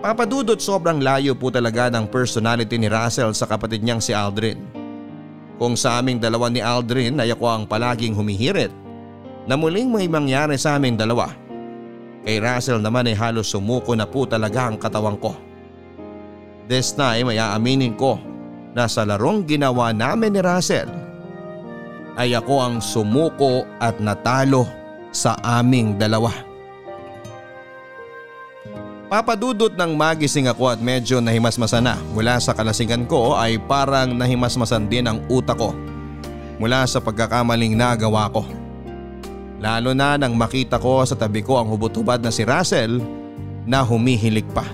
Papadudot 0.00 0.58
sobrang 0.58 0.98
layo 1.04 1.36
po 1.36 1.52
talaga 1.52 1.92
ng 1.92 2.08
personality 2.08 2.80
ni 2.80 2.88
Russell 2.88 3.36
sa 3.36 3.44
kapatid 3.44 3.84
niyang 3.84 4.00
si 4.00 4.16
Aldrin. 4.16 4.58
Kung 5.60 5.76
sa 5.76 6.00
aming 6.00 6.18
dalawa 6.18 6.48
ni 6.48 6.64
Aldrin 6.64 7.20
ay 7.20 7.36
ako 7.36 7.44
ang 7.46 7.64
palaging 7.68 8.16
humihirit 8.16 8.72
na 9.46 9.54
muling 9.54 9.92
may 9.92 10.08
mangyari 10.08 10.56
sa 10.56 10.80
aming 10.80 10.96
dalawa. 10.96 11.41
Kay 12.22 12.38
Russell 12.38 12.78
naman 12.78 13.10
ay 13.10 13.18
halos 13.18 13.50
sumuko 13.50 13.98
na 13.98 14.06
po 14.06 14.22
talaga 14.24 14.70
ang 14.70 14.78
katawang 14.78 15.18
ko. 15.18 15.34
This 16.70 16.94
time 16.94 17.34
ay 17.34 17.42
aaminin 17.42 17.98
ko 17.98 18.22
na 18.72 18.86
sa 18.86 19.02
larong 19.02 19.42
ginawa 19.42 19.90
namin 19.90 20.38
ni 20.38 20.40
Russell 20.40 20.88
ay 22.14 22.38
ako 22.38 22.54
ang 22.62 22.76
sumuko 22.78 23.66
at 23.82 23.98
natalo 23.98 24.68
sa 25.10 25.34
aming 25.42 25.98
dalawa. 25.98 26.30
Papadudot 29.12 29.76
ng 29.76 29.92
magising 29.92 30.48
ako 30.48 30.72
at 30.72 30.80
medyo 30.80 31.20
nahimasmasan 31.20 31.84
na 31.84 32.00
mula 32.16 32.40
sa 32.40 32.56
kalasingan 32.56 33.04
ko 33.04 33.36
ay 33.36 33.60
parang 33.60 34.16
nahimasmasan 34.16 34.88
din 34.88 35.04
ang 35.04 35.20
utak 35.28 35.60
ko 35.60 35.76
mula 36.56 36.88
sa 36.88 36.96
pagkakamaling 36.96 37.76
nagawa 37.76 38.32
ko. 38.32 38.61
Lalo 39.62 39.94
na 39.94 40.18
nang 40.18 40.34
makita 40.34 40.82
ko 40.82 41.06
sa 41.06 41.14
tabi 41.14 41.38
ko 41.38 41.54
ang 41.54 41.70
hubot-hubad 41.70 42.18
na 42.18 42.34
si 42.34 42.42
Russell 42.42 42.98
na 43.62 43.86
humihilik 43.86 44.44
pa. 44.50 44.66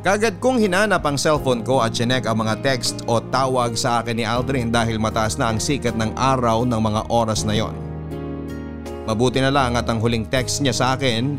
Kagad 0.00 0.40
kong 0.40 0.64
hinanap 0.64 1.04
ang 1.04 1.20
cellphone 1.20 1.60
ko 1.60 1.84
at 1.84 1.92
chinek 1.92 2.24
ang 2.24 2.40
mga 2.40 2.64
text 2.64 3.04
o 3.04 3.20
tawag 3.20 3.76
sa 3.76 4.00
akin 4.00 4.16
ni 4.16 4.24
Aldrin 4.24 4.72
dahil 4.72 4.96
mataas 4.96 5.36
na 5.36 5.52
ang 5.52 5.60
sikat 5.60 5.96
ng 6.00 6.16
araw 6.16 6.64
ng 6.64 6.80
mga 6.80 7.00
oras 7.12 7.44
na 7.44 7.52
yon. 7.52 7.76
Mabuti 9.04 9.44
na 9.44 9.52
lang 9.52 9.76
at 9.76 9.84
ang 9.92 10.00
huling 10.00 10.24
text 10.24 10.64
niya 10.64 10.72
sa 10.72 10.96
akin 10.96 11.36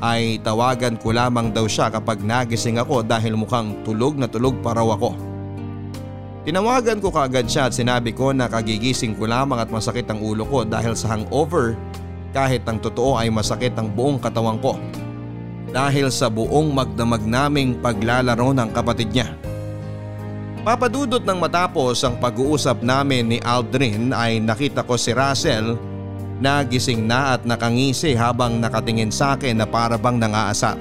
ay 0.00 0.40
tawagan 0.40 0.96
ko 0.96 1.12
lamang 1.12 1.52
daw 1.52 1.68
siya 1.68 1.92
kapag 1.92 2.24
nagising 2.24 2.80
ako 2.80 3.04
dahil 3.04 3.36
mukhang 3.36 3.76
tulog 3.84 4.16
na 4.16 4.24
tulog 4.24 4.56
pa 4.64 4.72
raw 4.72 4.88
ako. 4.96 5.12
Tinawagan 6.42 6.98
ko 6.98 7.12
kaagad 7.12 7.46
siya 7.46 7.68
at 7.68 7.76
sinabi 7.76 8.10
ko 8.16 8.34
na 8.34 8.48
kagigising 8.48 9.14
ko 9.14 9.30
lamang 9.30 9.62
at 9.62 9.70
masakit 9.70 10.08
ang 10.10 10.18
ulo 10.18 10.42
ko 10.48 10.66
dahil 10.66 10.96
sa 10.98 11.14
hangover 11.14 11.78
kahit 12.32 12.66
ang 12.66 12.80
totoo 12.80 13.20
ay 13.20 13.28
masakit 13.28 13.76
ang 13.76 13.92
buong 13.92 14.18
katawan 14.18 14.58
ko. 14.58 14.80
Dahil 15.72 16.12
sa 16.12 16.28
buong 16.28 16.72
magdamag 16.72 17.24
naming 17.24 17.80
paglalaro 17.80 18.52
ng 18.52 18.68
kapatid 18.72 19.12
niya. 19.12 19.32
Papadudot 20.66 21.22
ng 21.22 21.38
matapos 21.38 22.02
ang 22.04 22.16
pag-uusap 22.20 22.84
namin 22.84 23.36
ni 23.36 23.38
Aldrin 23.40 24.12
ay 24.12 24.38
nakita 24.40 24.84
ko 24.84 24.94
si 24.96 25.10
Russell 25.10 25.92
Nagising 26.42 27.06
na 27.06 27.38
at 27.38 27.46
nakangisi 27.46 28.18
habang 28.18 28.58
nakatingin 28.58 29.14
sa 29.14 29.38
akin 29.38 29.62
na 29.62 29.62
para 29.62 29.94
bang 29.94 30.18
nangaasar. 30.18 30.74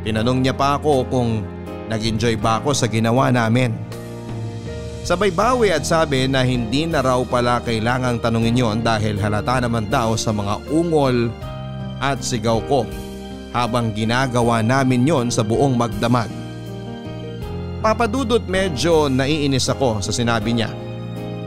Tinanong 0.00 0.40
niya 0.40 0.56
pa 0.56 0.80
ako 0.80 1.04
kung 1.12 1.44
nag-enjoy 1.92 2.40
ba 2.40 2.56
ako 2.56 2.72
sa 2.72 2.88
ginawa 2.88 3.28
namin. 3.28 3.76
Sabay 5.00 5.32
bawi 5.32 5.72
at 5.72 5.88
sabi 5.88 6.28
na 6.28 6.44
hindi 6.44 6.84
na 6.84 7.00
raw 7.00 7.24
pala 7.24 7.56
kailangang 7.64 8.20
tanungin 8.20 8.60
yon 8.60 8.78
dahil 8.84 9.16
halata 9.16 9.64
naman 9.64 9.88
daw 9.88 10.12
sa 10.12 10.28
mga 10.28 10.60
ungol 10.68 11.32
at 12.04 12.20
sigaw 12.20 12.60
ko 12.68 12.84
habang 13.50 13.90
ginagawa 13.96 14.60
namin 14.60 15.08
yon 15.08 15.26
sa 15.32 15.40
buong 15.40 15.72
magdamag. 15.72 16.28
Papadudot 17.80 18.44
medyo 18.44 19.08
naiinis 19.08 19.72
ako 19.72 20.04
sa 20.04 20.12
sinabi 20.12 20.52
niya 20.52 20.68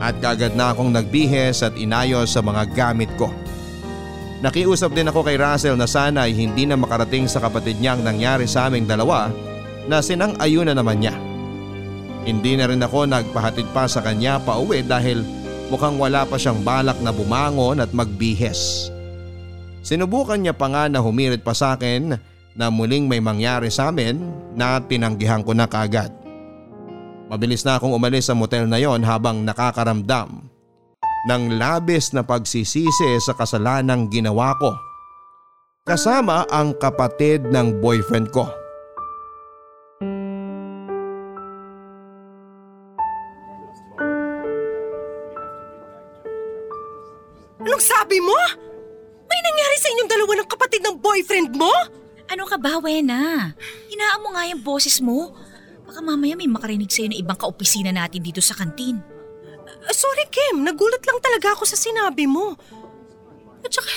at 0.02 0.18
kagad 0.18 0.58
na 0.58 0.74
akong 0.74 0.90
nagbihes 0.90 1.62
at 1.62 1.78
inayos 1.78 2.34
sa 2.34 2.42
mga 2.42 2.74
gamit 2.74 3.08
ko. 3.14 3.30
Nakiusap 4.42 4.92
din 4.92 5.08
ako 5.08 5.24
kay 5.24 5.38
Russell 5.38 5.78
na 5.78 5.86
sana 5.86 6.26
ay 6.26 6.34
hindi 6.34 6.66
na 6.66 6.74
makarating 6.74 7.30
sa 7.30 7.38
kapatid 7.38 7.78
niya 7.78 7.96
ang 7.96 8.02
nangyari 8.02 8.44
sa 8.50 8.66
aming 8.66 8.84
dalawa 8.84 9.30
na 9.86 10.02
sinang 10.02 10.34
ayuna 10.42 10.74
naman 10.74 11.00
niya. 11.00 11.14
Hindi 12.24 12.56
na 12.56 12.64
rin 12.64 12.80
ako 12.80 13.04
nagpahatid 13.04 13.68
pa 13.76 13.84
sa 13.84 14.00
kanya 14.00 14.40
pa 14.40 14.56
uwi 14.56 14.80
dahil 14.80 15.20
mukhang 15.68 16.00
wala 16.00 16.24
pa 16.24 16.40
siyang 16.40 16.64
balak 16.64 16.96
na 17.04 17.12
bumangon 17.12 17.84
at 17.84 17.92
magbihes. 17.92 18.88
Sinubukan 19.84 20.40
niya 20.40 20.56
pa 20.56 20.72
nga 20.72 20.88
na 20.88 21.04
humirit 21.04 21.44
pa 21.44 21.52
sa 21.52 21.76
akin 21.76 22.16
na 22.56 22.66
muling 22.72 23.04
may 23.04 23.20
mangyari 23.20 23.68
sa 23.68 23.92
amin 23.92 24.16
na 24.56 24.80
tinanggihan 24.80 25.44
ko 25.44 25.52
na 25.52 25.68
kagad. 25.68 26.08
Mabilis 27.28 27.60
na 27.68 27.76
akong 27.76 27.92
umalis 27.92 28.32
sa 28.32 28.36
motel 28.36 28.64
na 28.64 28.80
yon 28.80 29.04
habang 29.04 29.44
nakakaramdam 29.44 30.48
ng 31.28 31.42
labis 31.60 32.16
na 32.16 32.24
pagsisisi 32.24 33.20
sa 33.20 33.36
kasalanang 33.36 34.08
ginawa 34.08 34.56
ko. 34.56 34.72
Kasama 35.84 36.48
ang 36.48 36.72
kapatid 36.80 37.44
ng 37.52 37.84
boyfriend 37.84 38.32
ko. 38.32 38.48
Anong 47.74 47.90
sabi 47.90 48.22
mo? 48.22 48.38
May 49.26 49.40
nangyari 49.42 49.76
sa 49.82 49.90
inyong 49.90 50.06
dalawa 50.14 50.32
ng 50.38 50.46
kapatid 50.46 50.78
ng 50.86 50.94
boyfriend 50.94 51.58
mo? 51.58 51.74
Ano 52.30 52.46
ka 52.46 52.54
ba, 52.54 52.78
Wena? 52.78 53.50
Hinaan 53.90 54.22
mo 54.22 54.30
nga 54.30 54.46
yung 54.46 54.62
boses 54.62 55.02
mo. 55.02 55.34
Baka 55.82 55.98
mamaya 55.98 56.38
may 56.38 56.46
makarinig 56.46 56.86
sa'yo 56.86 57.10
na 57.10 57.18
ibang 57.18 57.34
kaopisina 57.34 57.90
natin 57.90 58.22
dito 58.22 58.38
sa 58.38 58.54
kantin. 58.54 59.02
Uh, 59.66 59.90
sorry 59.90 60.22
Kim, 60.30 60.62
nagulat 60.62 61.02
lang 61.02 61.18
talaga 61.18 61.58
ako 61.58 61.66
sa 61.66 61.74
sinabi 61.74 62.30
mo. 62.30 62.54
At 63.66 63.74
saka, 63.74 63.90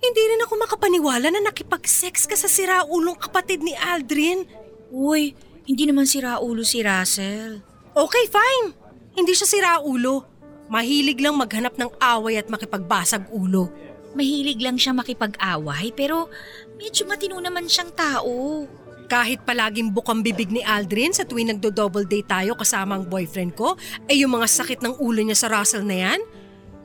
hindi 0.00 0.22
rin 0.24 0.40
ako 0.40 0.64
makapaniwala 0.64 1.28
na 1.28 1.44
nakipag-sex 1.44 2.24
ka 2.24 2.40
sa 2.40 2.48
siraulong 2.48 3.20
kapatid 3.20 3.60
ni 3.60 3.76
Aldrin. 3.76 4.48
Uy, 4.88 5.36
hindi 5.68 5.84
naman 5.84 6.08
siraulo 6.08 6.64
si 6.64 6.80
Russell. 6.80 7.60
Okay, 7.92 8.24
fine. 8.32 8.72
Hindi 9.12 9.36
siya 9.36 9.44
siraulo. 9.44 10.33
Mahilig 10.68 11.20
lang 11.20 11.36
maghanap 11.36 11.76
ng 11.76 11.90
away 12.00 12.40
at 12.40 12.48
makipagbasag 12.48 13.28
ulo. 13.28 13.68
Mahilig 14.14 14.62
lang 14.62 14.78
siya 14.78 14.94
makipag-away 14.94 15.90
pero 15.92 16.30
medyo 16.78 17.04
matino 17.04 17.36
naman 17.42 17.68
siyang 17.68 17.92
tao. 17.92 18.64
Kahit 19.04 19.44
palaging 19.44 19.92
bukang 19.92 20.24
bibig 20.24 20.48
ni 20.48 20.64
Aldrin 20.64 21.12
sa 21.12 21.28
tuwing 21.28 21.52
nagdo-double 21.52 22.08
date 22.08 22.24
tayo 22.24 22.56
kasama 22.56 22.96
ang 22.96 23.04
boyfriend 23.04 23.52
ko, 23.52 23.76
ay 24.08 24.24
yung 24.24 24.32
mga 24.32 24.48
sakit 24.48 24.80
ng 24.80 24.96
ulo 24.96 25.20
niya 25.20 25.36
sa 25.36 25.52
Russell 25.52 25.84
na 25.84 25.96
yan? 26.08 26.20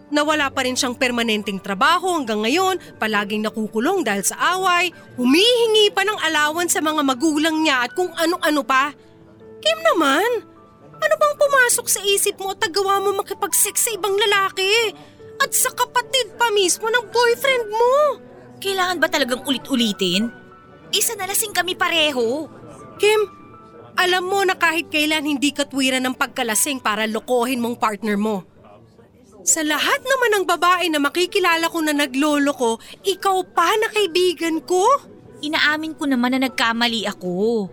Nawala 0.10 0.50
pa 0.50 0.66
rin 0.66 0.74
siyang 0.74 0.98
permanenteng 0.98 1.62
trabaho 1.62 2.18
hanggang 2.18 2.42
ngayon, 2.42 2.82
palaging 2.98 3.46
nakukulong 3.46 4.02
dahil 4.02 4.26
sa 4.26 4.58
away, 4.58 4.90
humihingi 5.16 5.94
pa 5.94 6.02
ng 6.02 6.18
alawan 6.18 6.66
sa 6.66 6.82
mga 6.82 7.06
magulang 7.06 7.62
niya 7.62 7.86
at 7.88 7.94
kung 7.94 8.10
ano-ano 8.18 8.66
pa. 8.66 8.90
Kim 9.62 9.80
naman, 9.94 10.49
ano 11.00 11.16
bang 11.16 11.36
pumasok 11.40 11.88
sa 11.88 12.02
isip 12.04 12.36
mo 12.40 12.52
at 12.52 12.60
tagawa 12.60 13.00
mo 13.00 13.16
makipag-sex 13.20 13.88
sa 13.88 13.92
ibang 13.96 14.14
lalaki? 14.14 14.92
At 15.40 15.56
sa 15.56 15.72
kapatid 15.72 16.36
pa 16.36 16.52
mismo 16.52 16.92
ng 16.92 17.06
boyfriend 17.08 17.66
mo? 17.72 17.96
Kailangan 18.60 19.00
ba 19.00 19.08
talagang 19.08 19.48
ulit-ulitin? 19.48 20.28
Isa 20.92 21.16
na 21.16 21.30
lasing 21.30 21.56
kami 21.56 21.80
pareho. 21.80 22.52
Kim, 23.00 23.40
Alam 24.00 24.32
mo 24.32 24.40
na 24.48 24.56
kahit 24.56 24.88
kailan 24.88 25.28
hindi 25.28 25.52
katwiran 25.52 26.00
ng 26.08 26.16
pagkalasing 26.16 26.80
para 26.80 27.04
lokohin 27.04 27.60
mong 27.60 27.76
partner 27.76 28.16
mo. 28.16 28.48
Sa 29.44 29.60
lahat 29.60 30.00
naman 30.08 30.40
ng 30.40 30.46
babae 30.48 30.88
na 30.88 31.04
makikilala 31.04 31.68
ko 31.68 31.84
na 31.84 31.92
naglolo 31.92 32.56
ko, 32.56 32.80
ikaw 33.04 33.44
pa 33.52 33.68
na 33.76 33.92
kaibigan 33.92 34.64
ko? 34.64 34.88
Inaamin 35.44 36.00
ko 36.00 36.08
naman 36.08 36.32
na 36.32 36.48
nagkamali 36.48 37.12
ako. 37.12 37.68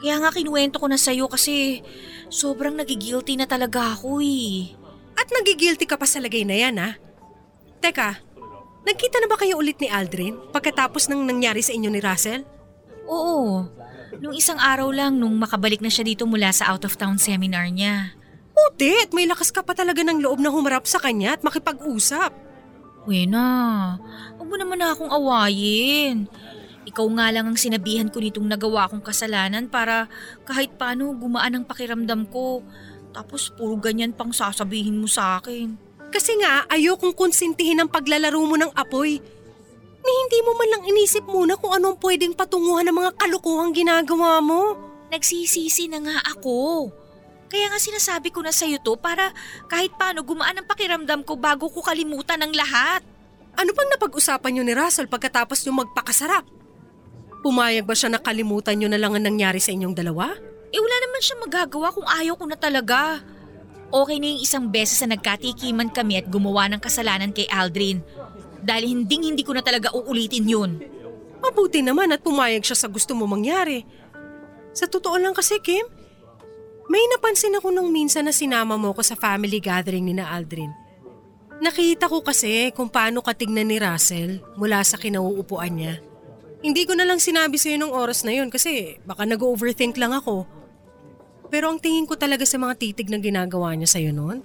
Kaya 0.00 0.24
nga 0.24 0.30
kinuwento 0.32 0.80
ko 0.80 0.88
na 0.88 0.96
sa'yo 0.96 1.28
kasi 1.28 1.84
sobrang 2.28 2.76
nagigilty 2.76 3.36
na 3.36 3.48
talaga 3.48 3.96
ako 3.96 4.20
eh. 4.22 4.72
At 5.18 5.28
nagigilty 5.32 5.84
ka 5.84 5.98
pa 5.98 6.06
sa 6.06 6.22
lagay 6.22 6.46
na 6.46 6.56
yan 6.56 6.76
ha? 6.78 6.90
Teka, 7.82 8.22
nagkita 8.86 9.18
na 9.20 9.28
ba 9.28 9.36
kayo 9.36 9.58
ulit 9.58 9.76
ni 9.82 9.90
Aldrin 9.90 10.38
pagkatapos 10.54 11.10
ng 11.10 11.26
nangyari 11.26 11.60
sa 11.60 11.74
inyo 11.74 11.90
ni 11.90 12.00
Russell? 12.00 12.46
Oo, 13.08 13.66
nung 14.20 14.34
isang 14.36 14.60
araw 14.60 14.92
lang 14.92 15.16
nung 15.16 15.34
makabalik 15.40 15.80
na 15.80 15.90
siya 15.90 16.04
dito 16.04 16.28
mula 16.28 16.52
sa 16.52 16.70
out-of-town 16.74 17.16
seminar 17.16 17.68
niya. 17.72 18.12
Puti 18.52 18.90
at 18.98 19.10
may 19.14 19.24
lakas 19.24 19.54
ka 19.54 19.62
pa 19.62 19.72
talaga 19.72 20.02
ng 20.02 20.18
loob 20.18 20.42
na 20.42 20.50
humarap 20.50 20.84
sa 20.84 20.98
kanya 20.98 21.38
at 21.38 21.42
makipag-usap. 21.46 22.34
Wena, 23.08 23.96
huwag 24.36 24.48
mo 24.50 24.56
naman 24.58 24.76
na 24.76 24.92
akong 24.92 25.08
awayin. 25.08 26.28
Ikaw 26.88 27.06
nga 27.20 27.28
lang 27.28 27.52
ang 27.52 27.58
sinabihan 27.60 28.08
ko 28.08 28.16
nitong 28.16 28.48
nagawa 28.48 28.88
kong 28.88 29.04
kasalanan 29.04 29.68
para 29.68 30.08
kahit 30.48 30.72
paano 30.80 31.12
gumaan 31.12 31.60
ang 31.60 31.64
pakiramdam 31.68 32.24
ko. 32.32 32.64
Tapos 33.12 33.52
puro 33.52 33.76
ganyan 33.76 34.16
pang 34.16 34.32
sasabihin 34.32 34.96
mo 34.96 35.04
sa 35.04 35.36
akin. 35.36 35.76
Kasi 36.08 36.40
nga 36.40 36.64
ayokong 36.72 37.12
konsintihin 37.12 37.84
ang 37.84 37.92
paglalaro 37.92 38.40
mo 38.40 38.56
ng 38.56 38.72
apoy. 38.72 39.20
Ni 40.00 40.12
hindi 40.24 40.38
mo 40.40 40.56
man 40.56 40.68
lang 40.72 40.84
inisip 40.88 41.28
muna 41.28 41.60
kung 41.60 41.76
anong 41.76 42.00
pwedeng 42.00 42.32
patunguhan 42.32 42.88
ng 42.88 42.96
mga 42.96 43.10
kalukuhang 43.20 43.76
ginagawa 43.76 44.40
mo. 44.40 44.80
Nagsisisi 45.12 45.92
na 45.92 46.00
nga 46.00 46.16
ako. 46.32 46.88
Kaya 47.52 47.68
nga 47.68 47.80
sinasabi 47.80 48.32
ko 48.32 48.40
na 48.40 48.52
sa'yo 48.52 48.80
to 48.80 48.96
para 48.96 49.32
kahit 49.68 49.92
paano 50.00 50.24
gumaan 50.24 50.56
ang 50.56 50.68
pakiramdam 50.68 51.20
ko 51.24 51.36
bago 51.36 51.68
ko 51.68 51.84
kalimutan 51.84 52.40
ang 52.40 52.52
lahat. 52.56 53.04
Ano 53.60 53.76
bang 53.76 53.92
napag-usapan 53.92 54.56
niyo 54.56 54.64
ni 54.64 54.72
Russell 54.72 55.08
pagkatapos 55.12 55.64
niyo 55.64 55.76
magpakasarap? 55.76 56.57
Pumayag 57.40 57.86
ba 57.86 57.94
siya 57.94 58.10
na 58.10 58.18
kalimutan 58.18 58.74
niyo 58.74 58.90
na 58.90 58.98
lang 58.98 59.14
ang 59.14 59.22
nangyari 59.22 59.62
sa 59.62 59.70
inyong 59.70 59.94
dalawa? 59.94 60.34
Eh 60.68 60.80
wala 60.82 60.96
naman 61.06 61.20
siya 61.22 61.36
magagawa 61.38 61.88
kung 61.94 62.04
ayaw 62.04 62.34
ko 62.34 62.44
na 62.44 62.58
talaga. 62.58 63.22
Okay 63.88 64.20
na 64.20 64.26
yung 64.36 64.42
isang 64.44 64.64
beses 64.68 65.00
na 65.00 65.16
nagkatikiman 65.16 65.88
kami 65.88 66.20
at 66.20 66.26
gumawa 66.28 66.68
ng 66.68 66.82
kasalanan 66.82 67.32
kay 67.32 67.48
Aldrin. 67.48 68.04
Dahil 68.60 68.90
hinding 68.90 69.32
hindi 69.32 69.46
ko 69.46 69.56
na 69.56 69.64
talaga 69.64 69.94
uulitin 69.96 70.44
yun. 70.44 70.70
Mabuti 71.38 71.80
naman 71.80 72.12
at 72.12 72.20
pumayag 72.20 72.66
siya 72.66 72.76
sa 72.76 72.88
gusto 72.90 73.16
mo 73.16 73.24
mangyari. 73.24 73.86
Sa 74.74 74.84
totoo 74.90 75.16
lang 75.16 75.32
kasi, 75.32 75.56
Kim, 75.62 75.86
may 76.90 77.04
napansin 77.14 77.56
ako 77.56 77.72
nung 77.72 77.88
minsan 77.94 78.26
na 78.26 78.34
sinama 78.34 78.76
mo 78.76 78.92
ko 78.92 79.00
sa 79.00 79.16
family 79.16 79.62
gathering 79.62 80.04
ni 80.04 80.18
na 80.18 80.28
Aldrin. 80.34 80.74
Nakita 81.58 82.06
ko 82.06 82.22
kasi 82.22 82.70
kung 82.70 82.86
paano 82.86 83.18
katignan 83.18 83.66
ni 83.66 83.82
Russell 83.82 84.38
mula 84.54 84.84
sa 84.84 84.94
kinauupuan 84.94 85.74
niya. 85.74 85.94
Hindi 86.58 86.82
ko 86.90 86.98
na 86.98 87.06
lang 87.06 87.22
sinabi 87.22 87.54
sa'yo 87.54 87.78
nung 87.78 87.94
oras 87.94 88.26
na 88.26 88.34
yun 88.34 88.50
kasi 88.50 88.98
baka 89.06 89.22
nag-overthink 89.22 89.94
lang 89.94 90.10
ako. 90.10 90.42
Pero 91.48 91.70
ang 91.70 91.78
tingin 91.78 92.04
ko 92.04 92.18
talaga 92.18 92.42
sa 92.42 92.58
mga 92.58 92.74
titig 92.74 93.08
na 93.08 93.22
ginagawa 93.22 93.78
niya 93.78 93.94
sa'yo 93.94 94.10
noon, 94.10 94.42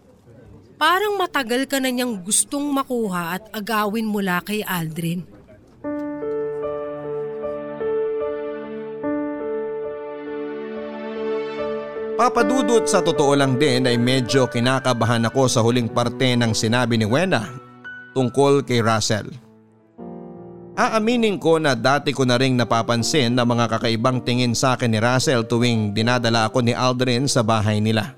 parang 0.78 1.18
matagal 1.18 1.66
ka 1.66 1.82
na 1.82 1.90
niyang 1.90 2.22
gustong 2.22 2.70
makuha 2.70 3.42
at 3.42 3.44
agawin 3.50 4.06
mula 4.06 4.46
kay 4.46 4.62
Aldrin. 4.62 5.26
Papadudot 12.14 12.86
sa 12.86 13.02
totoo 13.02 13.34
lang 13.34 13.58
din 13.58 13.90
ay 13.90 13.98
medyo 13.98 14.46
kinakabahan 14.46 15.26
ako 15.28 15.50
sa 15.50 15.66
huling 15.66 15.90
parte 15.90 16.38
ng 16.38 16.54
sinabi 16.54 16.96
ni 16.96 17.10
Wena 17.10 17.50
tungkol 18.14 18.62
kay 18.62 18.86
Russell. 18.86 19.43
Aaminin 20.74 21.38
ko 21.38 21.62
na 21.62 21.78
dati 21.78 22.10
ko 22.10 22.26
na 22.26 22.34
ring 22.34 22.58
napapansin 22.58 23.38
na 23.38 23.46
mga 23.46 23.78
kakaibang 23.78 24.18
tingin 24.26 24.58
sa 24.58 24.74
akin 24.74 24.90
ni 24.90 24.98
Russell 24.98 25.46
tuwing 25.46 25.94
dinadala 25.94 26.50
ako 26.50 26.66
ni 26.66 26.74
Aldrin 26.74 27.30
sa 27.30 27.46
bahay 27.46 27.78
nila. 27.78 28.18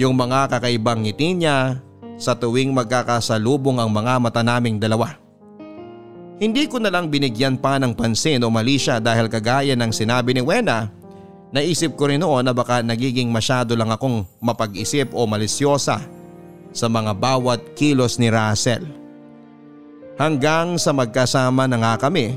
Yung 0.00 0.16
mga 0.16 0.48
kakaibang 0.48 1.04
ngiti 1.04 1.36
niya 1.36 1.76
sa 2.16 2.32
tuwing 2.32 2.72
magkakasalubong 2.72 3.84
ang 3.84 3.92
mga 3.92 4.16
mata 4.16 4.40
naming 4.40 4.80
dalawa. 4.80 5.12
Hindi 6.40 6.64
ko 6.72 6.80
na 6.80 6.88
lang 6.88 7.12
binigyan 7.12 7.60
pa 7.60 7.76
ng 7.76 7.92
pansin 7.92 8.40
o 8.40 8.48
mali 8.48 8.80
siya 8.80 8.96
dahil 8.96 9.28
kagaya 9.28 9.76
ng 9.76 9.92
sinabi 9.92 10.32
ni 10.32 10.40
Wena, 10.40 10.88
naisip 11.52 12.00
ko 12.00 12.08
rin 12.08 12.24
noon 12.24 12.48
na 12.48 12.56
baka 12.56 12.80
nagiging 12.80 13.28
masyado 13.28 13.76
lang 13.76 13.92
akong 13.92 14.24
mapag-isip 14.40 15.12
o 15.12 15.28
malisyosa 15.28 16.00
sa 16.72 16.86
mga 16.88 17.12
bawat 17.12 17.60
kilos 17.76 18.16
ni 18.16 18.32
Russell. 18.32 19.01
Hanggang 20.20 20.76
sa 20.76 20.92
magkasama 20.92 21.64
na 21.64 21.80
nga 21.80 21.94
kami 21.96 22.36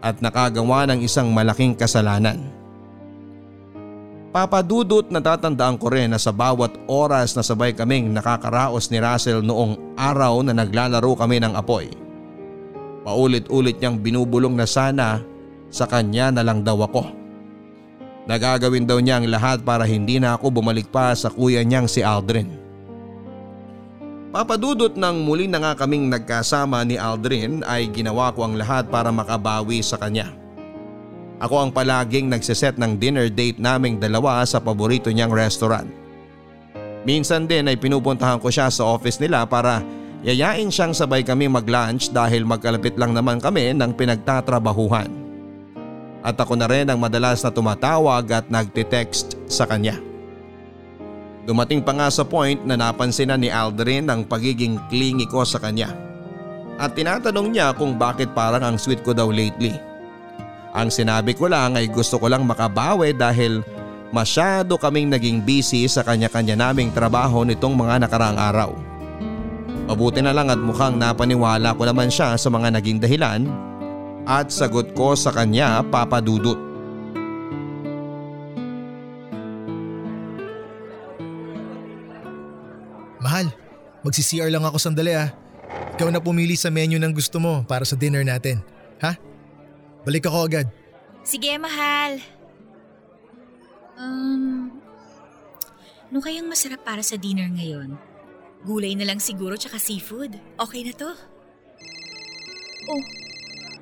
at 0.00 0.22
nakagawa 0.22 0.86
ng 0.88 1.02
isang 1.04 1.28
malaking 1.30 1.74
kasalanan. 1.74 2.40
Papadudot 4.30 5.10
natatandaan 5.10 5.74
ko 5.74 5.90
rin 5.90 6.14
na 6.14 6.18
sa 6.22 6.30
bawat 6.30 6.70
oras 6.86 7.34
na 7.34 7.42
sabay 7.42 7.74
kaming 7.74 8.14
nakakaraos 8.14 8.86
ni 8.86 9.02
Russell 9.02 9.42
noong 9.42 9.98
araw 9.98 10.46
na 10.46 10.54
naglalaro 10.54 11.18
kami 11.18 11.42
ng 11.42 11.58
apoy. 11.58 11.90
Paulit-ulit 13.02 13.82
niyang 13.82 13.98
binubulong 13.98 14.54
na 14.54 14.70
sana 14.70 15.18
sa 15.66 15.90
kanya 15.90 16.30
na 16.30 16.46
lang 16.46 16.62
daw 16.62 16.78
ako. 16.86 17.10
Nagagawin 18.30 18.86
daw 18.86 19.02
niya 19.02 19.18
ang 19.18 19.26
lahat 19.26 19.66
para 19.66 19.82
hindi 19.82 20.22
na 20.22 20.38
ako 20.38 20.62
bumalik 20.62 20.86
pa 20.94 21.10
sa 21.18 21.26
kuya 21.26 21.66
niyang 21.66 21.90
si 21.90 21.98
Aldrin. 21.98 22.59
Papadudot 24.30 24.94
ng 24.94 25.26
muli 25.26 25.50
na 25.50 25.58
nga 25.58 25.72
kaming 25.74 26.06
nagkasama 26.06 26.86
ni 26.86 26.94
Aldrin 26.94 27.66
ay 27.66 27.90
ginawa 27.90 28.30
ko 28.30 28.46
ang 28.46 28.54
lahat 28.54 28.86
para 28.86 29.10
makabawi 29.10 29.82
sa 29.82 29.98
kanya. 29.98 30.30
Ako 31.42 31.66
ang 31.66 31.70
palaging 31.74 32.30
nagsiset 32.30 32.78
ng 32.78 32.94
dinner 32.94 33.26
date 33.26 33.58
naming 33.58 33.98
dalawa 33.98 34.46
sa 34.46 34.62
paborito 34.62 35.10
niyang 35.10 35.34
restaurant. 35.34 35.90
Minsan 37.02 37.50
din 37.50 37.66
ay 37.66 37.74
pinupuntahan 37.74 38.38
ko 38.38 38.54
siya 38.54 38.70
sa 38.70 38.86
office 38.86 39.18
nila 39.18 39.42
para 39.50 39.82
yayain 40.22 40.70
siyang 40.70 40.94
sabay 40.94 41.26
kami 41.26 41.50
mag-lunch 41.50 42.14
dahil 42.14 42.46
magkalapit 42.46 42.94
lang 42.94 43.10
naman 43.10 43.42
kami 43.42 43.74
ng 43.74 43.90
pinagtatrabahuhan. 43.98 45.10
At 46.22 46.38
ako 46.38 46.54
na 46.54 46.70
rin 46.70 46.86
ang 46.86 47.02
madalas 47.02 47.42
na 47.42 47.50
tumatawag 47.50 48.30
at 48.30 48.46
nagte-text 48.46 49.34
sa 49.50 49.66
kanya. 49.66 50.09
Dumating 51.48 51.80
pa 51.80 51.96
nga 51.96 52.08
sa 52.12 52.22
point 52.22 52.60
na 52.68 52.76
napansin 52.76 53.32
na 53.32 53.36
ni 53.40 53.48
Aldrin 53.48 54.06
ang 54.12 54.28
pagiging 54.28 54.76
clingy 54.92 55.24
ko 55.24 55.40
sa 55.42 55.56
kanya. 55.56 55.92
At 56.76 56.96
tinatanong 56.96 57.48
niya 57.52 57.72
kung 57.76 57.96
bakit 57.96 58.32
parang 58.32 58.64
ang 58.64 58.76
sweet 58.76 59.04
ko 59.04 59.12
daw 59.12 59.28
lately. 59.28 59.76
Ang 60.70 60.88
sinabi 60.88 61.34
ko 61.34 61.50
lang 61.50 61.74
ay 61.74 61.90
gusto 61.90 62.16
ko 62.16 62.30
lang 62.30 62.46
makabawi 62.46 63.10
dahil 63.16 63.64
masyado 64.14 64.78
kaming 64.78 65.10
naging 65.10 65.42
busy 65.42 65.90
sa 65.90 66.06
kanya-kanya 66.06 66.54
naming 66.54 66.94
trabaho 66.94 67.42
nitong 67.42 67.74
mga 67.74 68.06
nakaraang 68.06 68.38
araw. 68.38 68.70
Mabuti 69.90 70.22
na 70.22 70.30
lang 70.30 70.46
at 70.46 70.60
mukhang 70.62 70.94
napaniwala 70.94 71.74
ko 71.74 71.82
naman 71.82 72.06
siya 72.06 72.38
sa 72.38 72.46
mga 72.46 72.78
naging 72.78 73.02
dahilan 73.02 73.50
at 74.22 74.46
sagot 74.54 74.94
ko 74.94 75.18
sa 75.18 75.34
kanya 75.34 75.82
papadudot. 75.82 76.69
magsi-CR 84.04 84.48
lang 84.52 84.64
ako 84.64 84.76
sandali 84.80 85.14
ah. 85.14 85.32
Ikaw 85.96 86.08
na 86.08 86.20
pumili 86.22 86.56
sa 86.56 86.72
menu 86.72 86.96
ng 86.96 87.12
gusto 87.12 87.36
mo 87.36 87.60
para 87.68 87.84
sa 87.84 87.94
dinner 87.94 88.24
natin. 88.24 88.64
Ha? 89.04 89.16
Balik 90.04 90.28
ako 90.28 90.48
agad. 90.48 90.66
Sige, 91.20 91.52
mahal. 91.60 92.24
Um, 94.00 94.72
ano 96.08 96.18
kayang 96.24 96.48
masarap 96.48 96.80
para 96.82 97.04
sa 97.04 97.20
dinner 97.20 97.52
ngayon? 97.52 98.00
Gulay 98.64 98.96
na 98.96 99.04
lang 99.04 99.20
siguro 99.20 99.60
tsaka 99.60 99.76
seafood. 99.76 100.36
Okay 100.56 100.84
na 100.88 100.92
to? 100.96 101.12
Oh, 102.88 103.04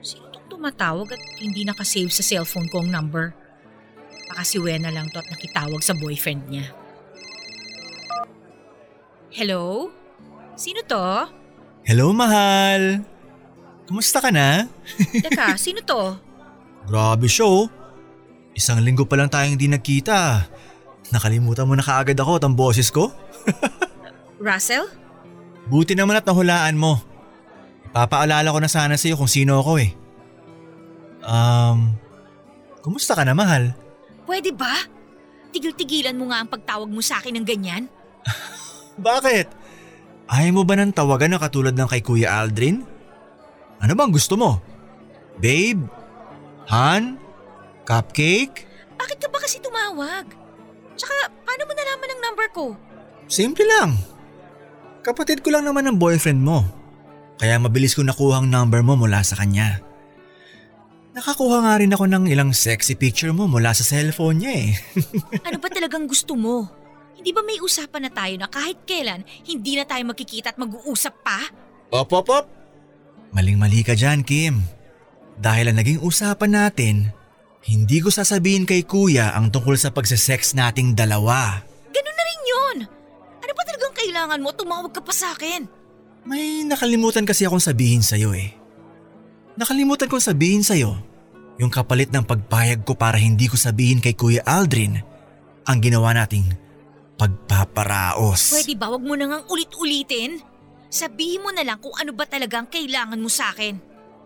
sino 0.03 0.27
tong 0.35 0.47
tumatawag 0.51 1.15
at 1.15 1.23
hindi 1.39 1.63
nakasave 1.63 2.11
sa 2.11 2.27
cellphone 2.27 2.67
ko 2.67 2.83
ang 2.83 2.91
number? 2.91 3.31
Baka 4.29 4.43
si 4.43 4.59
Wena 4.59 4.91
lang 4.91 5.09
to 5.11 5.23
at 5.23 5.31
nakitawag 5.31 5.81
sa 5.81 5.95
boyfriend 5.95 6.51
niya. 6.51 6.67
Hello? 9.33 9.95
Sino 10.59 10.83
to? 10.83 11.31
Hello, 11.87 12.11
mahal. 12.11 13.07
Kumusta 13.87 14.19
ka 14.19 14.35
na? 14.35 14.67
Teka, 15.25 15.55
sino 15.55 15.81
to? 15.87 16.19
Grabe 16.91 17.31
siya 17.31 17.47
oh. 17.47 17.71
Isang 18.59 18.83
linggo 18.83 19.07
pa 19.07 19.15
lang 19.15 19.31
tayong 19.31 19.55
di 19.55 19.71
nagkita. 19.71 20.51
Nakalimutan 21.15 21.63
mo 21.63 21.79
na 21.79 21.87
kaagad 21.87 22.19
ako 22.19 22.43
at 22.43 22.45
ang 22.45 22.59
boses 22.59 22.91
ko? 22.91 23.15
Russell? 24.43 24.91
Buti 25.71 25.95
naman 25.95 26.19
at 26.19 26.27
nahulaan 26.27 26.75
mo. 26.75 26.99
Papaalala 27.95 28.51
ko 28.51 28.59
na 28.59 28.69
sana 28.69 28.99
sa'yo 28.99 29.15
kung 29.15 29.31
sino 29.31 29.63
ako 29.63 29.79
eh. 29.79 29.95
Um, 31.23 31.95
kumusta 32.83 33.15
ka 33.15 33.23
na 33.23 33.33
mahal? 33.33 33.79
Pwede 34.27 34.51
ba? 34.51 34.99
tigil-tigilan 35.49 36.15
mo 36.15 36.31
nga 36.31 36.45
ang 36.45 36.49
pagtawag 36.51 36.87
mo 36.87 37.01
sa 37.01 37.21
akin 37.21 37.41
ng 37.41 37.47
ganyan? 37.47 37.83
Bakit? 39.09 39.47
Ayaw 40.29 40.61
mo 40.61 40.63
ba 40.69 40.77
ng 40.77 40.93
tawagan 40.93 41.33
na 41.33 41.41
katulad 41.41 41.73
ng 41.73 41.89
kay 41.89 42.05
Kuya 42.05 42.45
Aldrin? 42.45 42.85
Ano 43.81 43.93
bang 43.97 44.13
gusto 44.13 44.37
mo? 44.37 44.61
Babe? 45.41 45.89
Han? 46.69 47.17
Cupcake? 47.89 48.69
Bakit 49.01 49.19
ka 49.25 49.29
ba 49.33 49.39
kasi 49.41 49.57
tumawag? 49.65 50.29
Tsaka, 51.01 51.33
paano 51.33 51.63
mo 51.65 51.73
nalaman 51.73 52.13
ang 52.13 52.21
number 52.21 52.47
ko? 52.53 52.65
Simple 53.25 53.65
lang. 53.65 53.97
Kapatid 55.01 55.41
ko 55.41 55.49
lang 55.49 55.65
naman 55.65 55.89
ang 55.89 55.97
boyfriend 55.97 56.45
mo. 56.45 56.67
Kaya 57.41 57.57
mabilis 57.57 57.97
ko 57.97 58.05
nakuha 58.05 58.45
ang 58.45 58.53
number 58.53 58.85
mo 58.85 58.99
mula 58.99 59.25
sa 59.25 59.39
kanya. 59.39 59.81
Nakakuha 61.17 61.65
nga 61.65 61.75
rin 61.81 61.95
ako 61.95 62.05
ng 62.05 62.25
ilang 62.29 62.53
sexy 62.53 62.93
picture 62.99 63.33
mo 63.33 63.49
mula 63.49 63.73
sa 63.73 63.87
cellphone 63.87 64.45
niya 64.45 64.53
eh. 64.55 64.71
Ano 65.49 65.57
ba 65.57 65.73
talagang 65.73 66.05
gusto 66.05 66.37
mo? 66.37 66.69
Hindi 67.19 67.35
ba 67.35 67.43
may 67.43 67.59
usapan 67.59 68.07
na 68.07 68.11
tayo 68.15 68.35
na 68.39 68.47
kahit 68.47 68.87
kailan 68.87 69.27
hindi 69.43 69.75
na 69.75 69.83
tayo 69.83 70.07
magkikita 70.07 70.55
at 70.55 70.59
mag-uusap 70.63 71.15
pa? 71.27 71.51
Op, 71.91 72.15
op, 72.15 72.29
op. 72.31 72.47
Maling-mali 73.35 73.83
ka 73.83 73.99
dyan, 73.99 74.23
Kim. 74.23 74.63
Dahil 75.35 75.75
ang 75.75 75.83
naging 75.83 75.99
usapan 75.99 76.55
natin, 76.55 77.11
hindi 77.67 77.99
ko 77.99 78.15
sasabihin 78.15 78.63
kay 78.63 78.87
kuya 78.87 79.35
ang 79.35 79.51
tungkol 79.51 79.75
sa 79.75 79.91
pagsasex 79.91 80.55
nating 80.55 80.95
dalawa. 80.95 81.59
Ganun 81.91 82.15
na 82.15 82.25
rin 82.25 82.43
yun. 82.47 82.77
Ano 83.43 83.53
ba 83.53 83.63
talagang 83.67 83.95
kailangan 83.99 84.39
mo? 84.39 84.55
Tumawag 84.55 84.95
ka 84.95 85.03
pa 85.03 85.11
sa 85.11 85.35
akin. 85.35 85.67
May 86.23 86.63
nakalimutan 86.71 87.27
kasi 87.27 87.51
akong 87.51 87.63
sabihin 87.63 88.07
sa'yo 88.07 88.31
eh. 88.31 88.55
Nakalimutan 89.59 90.07
kong 90.07 90.23
sabihin 90.23 90.63
sa'yo 90.63 90.95
yung 91.59 91.71
kapalit 91.75 92.15
ng 92.15 92.23
pagpayag 92.23 92.87
ko 92.87 92.95
para 92.95 93.19
hindi 93.19 93.51
ko 93.51 93.59
sabihin 93.59 93.99
kay 93.99 94.15
Kuya 94.15 94.47
Aldrin 94.47 95.03
ang 95.67 95.79
ginawa 95.83 96.15
nating 96.15 96.68
pagpaparaos. 97.19 98.55
Pwede 98.55 98.79
ba 98.79 98.95
wag 98.95 99.03
mo 99.03 99.19
nang 99.19 99.43
ulit-ulitin? 99.51 100.39
Sabihin 100.89 101.45
mo 101.45 101.53
na 101.53 101.67
lang 101.67 101.83
kung 101.83 101.93
ano 101.99 102.15
ba 102.15 102.25
talagang 102.25 102.71
kailangan 102.71 103.21
mo 103.21 103.29
sa 103.29 103.53
akin. 103.53 103.77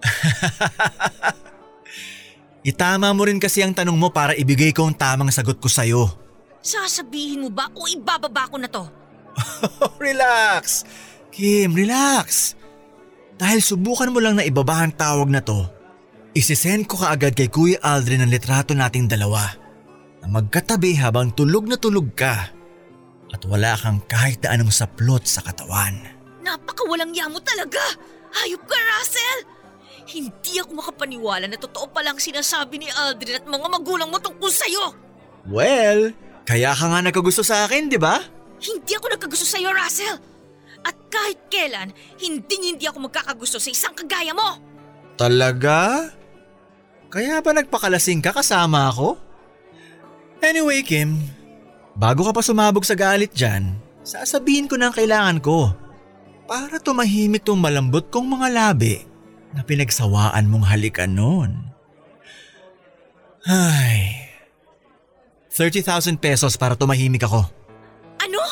Itama 2.71 3.11
mo 3.11 3.27
rin 3.27 3.43
kasi 3.43 3.65
ang 3.65 3.75
tanong 3.75 3.99
mo 3.99 4.15
para 4.15 4.39
ibigay 4.39 4.71
ko 4.71 4.87
ang 4.87 4.95
tamang 4.95 5.35
sagot 5.35 5.59
ko 5.59 5.67
sa'yo. 5.67 6.07
Sasabihin 6.63 7.43
mo 7.43 7.51
ba 7.51 7.67
o 7.75 7.91
ibababa 7.91 8.47
ko 8.47 8.57
na 8.61 8.71
to? 8.71 8.87
relax! 9.99 10.87
Kim, 11.35 11.75
relax! 11.75 12.55
Dahil 13.35 13.59
subukan 13.59 14.15
mo 14.15 14.23
lang 14.23 14.39
na 14.39 14.47
ibaba 14.47 14.87
ang 14.87 14.95
tawag 14.95 15.27
na 15.27 15.43
to, 15.43 15.67
isisend 16.39 16.87
ko 16.87 17.03
kaagad 17.03 17.35
kay 17.35 17.51
Kuya 17.51 17.83
Aldrin 17.83 18.23
ang 18.23 18.31
litrato 18.31 18.79
nating 18.79 19.11
dalawa 19.11 19.43
na 20.23 20.31
magkatabi 20.31 20.95
habang 21.03 21.35
tulog 21.35 21.67
na 21.67 21.75
tulog 21.75 22.15
ka 22.15 22.62
at 23.33 23.43
wala 23.49 23.73
kang 23.81 23.99
kahit 24.07 24.45
na 24.45 24.55
anong 24.55 24.71
saplot 24.71 25.25
sa 25.25 25.41
katawan. 25.41 25.97
Napakawalang 26.45 27.17
yamo 27.17 27.41
talaga! 27.41 27.81
Hayop 28.33 28.63
ka, 28.65 28.77
Russell! 28.77 29.41
Hindi 30.03 30.59
ako 30.61 30.83
makapaniwala 30.83 31.47
na 31.49 31.57
totoo 31.57 31.89
palang 31.89 32.19
sinasabi 32.19 32.83
ni 32.83 32.89
Aldrin 32.91 33.41
at 33.41 33.47
mga 33.49 33.67
magulang 33.71 34.09
mo 34.13 34.19
tungkol 34.21 34.51
sa'yo! 34.51 34.85
Well, 35.49 36.13
kaya 36.45 36.75
ka 36.75 36.87
nga 36.91 37.01
nagkagusto 37.01 37.43
sa 37.47 37.65
akin, 37.67 37.89
di 37.89 37.99
ba? 37.99 38.21
Hindi 38.63 38.93
ako 38.95 39.07
nagkagusto 39.17 39.47
sa'yo, 39.47 39.71
Russell! 39.73 40.19
At 40.83 40.97
kahit 41.09 41.47
kailan, 41.47 41.95
hindi 42.19 42.55
hindi 42.59 42.85
ako 42.91 43.07
magkakagusto 43.07 43.63
sa 43.63 43.71
isang 43.71 43.95
kagaya 43.95 44.35
mo! 44.35 44.59
Talaga? 45.15 46.11
Kaya 47.13 47.39
ba 47.45 47.53
nagpakalasing 47.55 48.25
ka 48.25 48.35
kasama 48.35 48.91
ako? 48.91 49.21
Anyway, 50.43 50.83
Kim, 50.83 51.31
bago 51.97 52.25
ka 52.29 52.33
pa 52.33 52.43
sumabog 52.45 52.85
sa 52.87 52.97
galit 52.97 53.33
dyan, 53.33 53.77
sasabihin 54.03 54.69
ko 54.69 54.77
na 54.77 54.91
ang 54.91 54.97
kailangan 54.97 55.39
ko. 55.41 55.73
Para 56.49 56.77
tumahimik 56.83 57.47
tong 57.47 57.63
malambot 57.63 58.13
kong 58.13 58.29
mga 58.29 58.49
labi 58.53 59.07
na 59.57 59.65
pinagsawaan 59.65 60.49
mong 60.51 60.69
halikan 60.69 61.13
noon. 61.15 61.73
Ay, 63.43 64.29
30,000 65.53 66.17
pesos 66.21 66.57
para 66.57 66.77
tumahimik 66.77 67.25
ako. 67.25 67.43
Ano? 68.21 68.43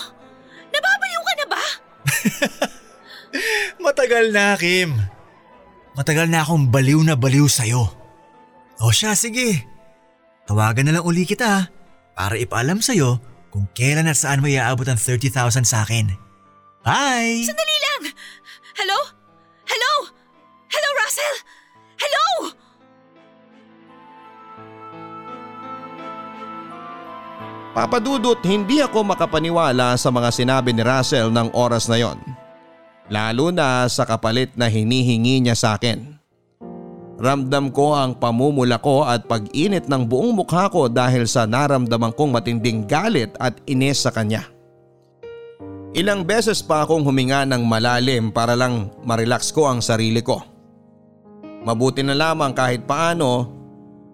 Nababaliw 0.70 1.22
ka 1.22 1.32
na 1.32 1.46
ba? 1.46 1.64
Matagal 3.84 4.24
na, 4.34 4.58
Kim. 4.58 4.96
Matagal 5.94 6.26
na 6.28 6.42
akong 6.42 6.68
baliw 6.68 7.00
na 7.04 7.14
baliw 7.14 7.46
sa'yo. 7.46 7.84
O 8.80 8.90
siya, 8.90 9.14
sige. 9.14 9.64
Tawagan 10.48 10.88
na 10.88 10.98
lang 10.98 11.06
uli 11.06 11.28
kita 11.28 11.68
para 12.16 12.34
ipaalam 12.34 12.82
sa'yo 12.82 13.29
kung 13.50 13.66
kailan 13.74 14.06
at 14.06 14.16
saan 14.16 14.38
mo 14.38 14.46
iaabot 14.46 14.86
ang 14.86 14.98
30,000 14.98 15.66
sa 15.66 15.82
akin. 15.82 16.14
Bye! 16.86 17.42
Sandali 17.44 17.76
lang! 17.82 18.02
Hello? 18.78 18.98
Hello? 19.66 19.92
Hello, 20.70 20.90
Russell? 20.96 21.36
Hello? 21.98 22.26
Papadudot 27.70 28.38
hindi 28.46 28.82
ako 28.82 29.02
makapaniwala 29.06 29.94
sa 29.94 30.10
mga 30.10 30.30
sinabi 30.34 30.70
ni 30.74 30.82
Russell 30.82 31.30
ng 31.30 31.54
oras 31.54 31.86
na 31.86 31.98
yon. 31.98 32.18
Lalo 33.10 33.50
na 33.50 33.90
sa 33.90 34.06
kapalit 34.06 34.54
na 34.54 34.70
hinihingi 34.70 35.42
niya 35.42 35.58
sa 35.58 35.74
akin. 35.74 36.19
Ramdam 37.20 37.68
ko 37.68 37.92
ang 37.92 38.16
pamumula 38.16 38.80
ko 38.80 39.04
at 39.04 39.28
pag-init 39.28 39.84
ng 39.92 40.08
buong 40.08 40.32
mukha 40.32 40.72
ko 40.72 40.88
dahil 40.88 41.28
sa 41.28 41.44
naramdaman 41.44 42.16
kong 42.16 42.32
matinding 42.32 42.88
galit 42.88 43.36
at 43.36 43.60
ines 43.68 44.00
sa 44.00 44.08
kanya. 44.08 44.48
Ilang 45.92 46.24
beses 46.24 46.64
pa 46.64 46.88
akong 46.88 47.04
huminga 47.04 47.44
ng 47.44 47.60
malalim 47.60 48.32
para 48.32 48.56
lang 48.56 48.88
marelax 49.04 49.52
ko 49.52 49.68
ang 49.68 49.84
sarili 49.84 50.24
ko. 50.24 50.40
Mabuti 51.60 52.00
na 52.00 52.16
lamang 52.16 52.56
kahit 52.56 52.88
paano 52.88 53.52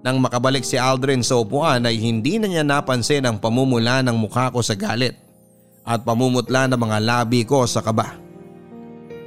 nang 0.03 0.19
makabalik 0.19 0.67
si 0.67 0.75
Aldrin 0.75 1.23
sa 1.23 1.39
upuan 1.39 1.87
ay 1.87 2.03
hindi 2.03 2.43
na 2.43 2.51
niya 2.51 2.67
napansin 2.67 3.23
ang 3.23 3.39
pamumula 3.39 4.03
ng 4.03 4.19
mukha 4.19 4.51
ko 4.51 4.67
sa 4.67 4.75
galit 4.75 5.15
at 5.87 6.03
pamumutla 6.03 6.67
ng 6.67 6.81
mga 6.81 6.99
labi 7.07 7.47
ko 7.47 7.63
sa 7.71 7.87
kaba. 7.87 8.19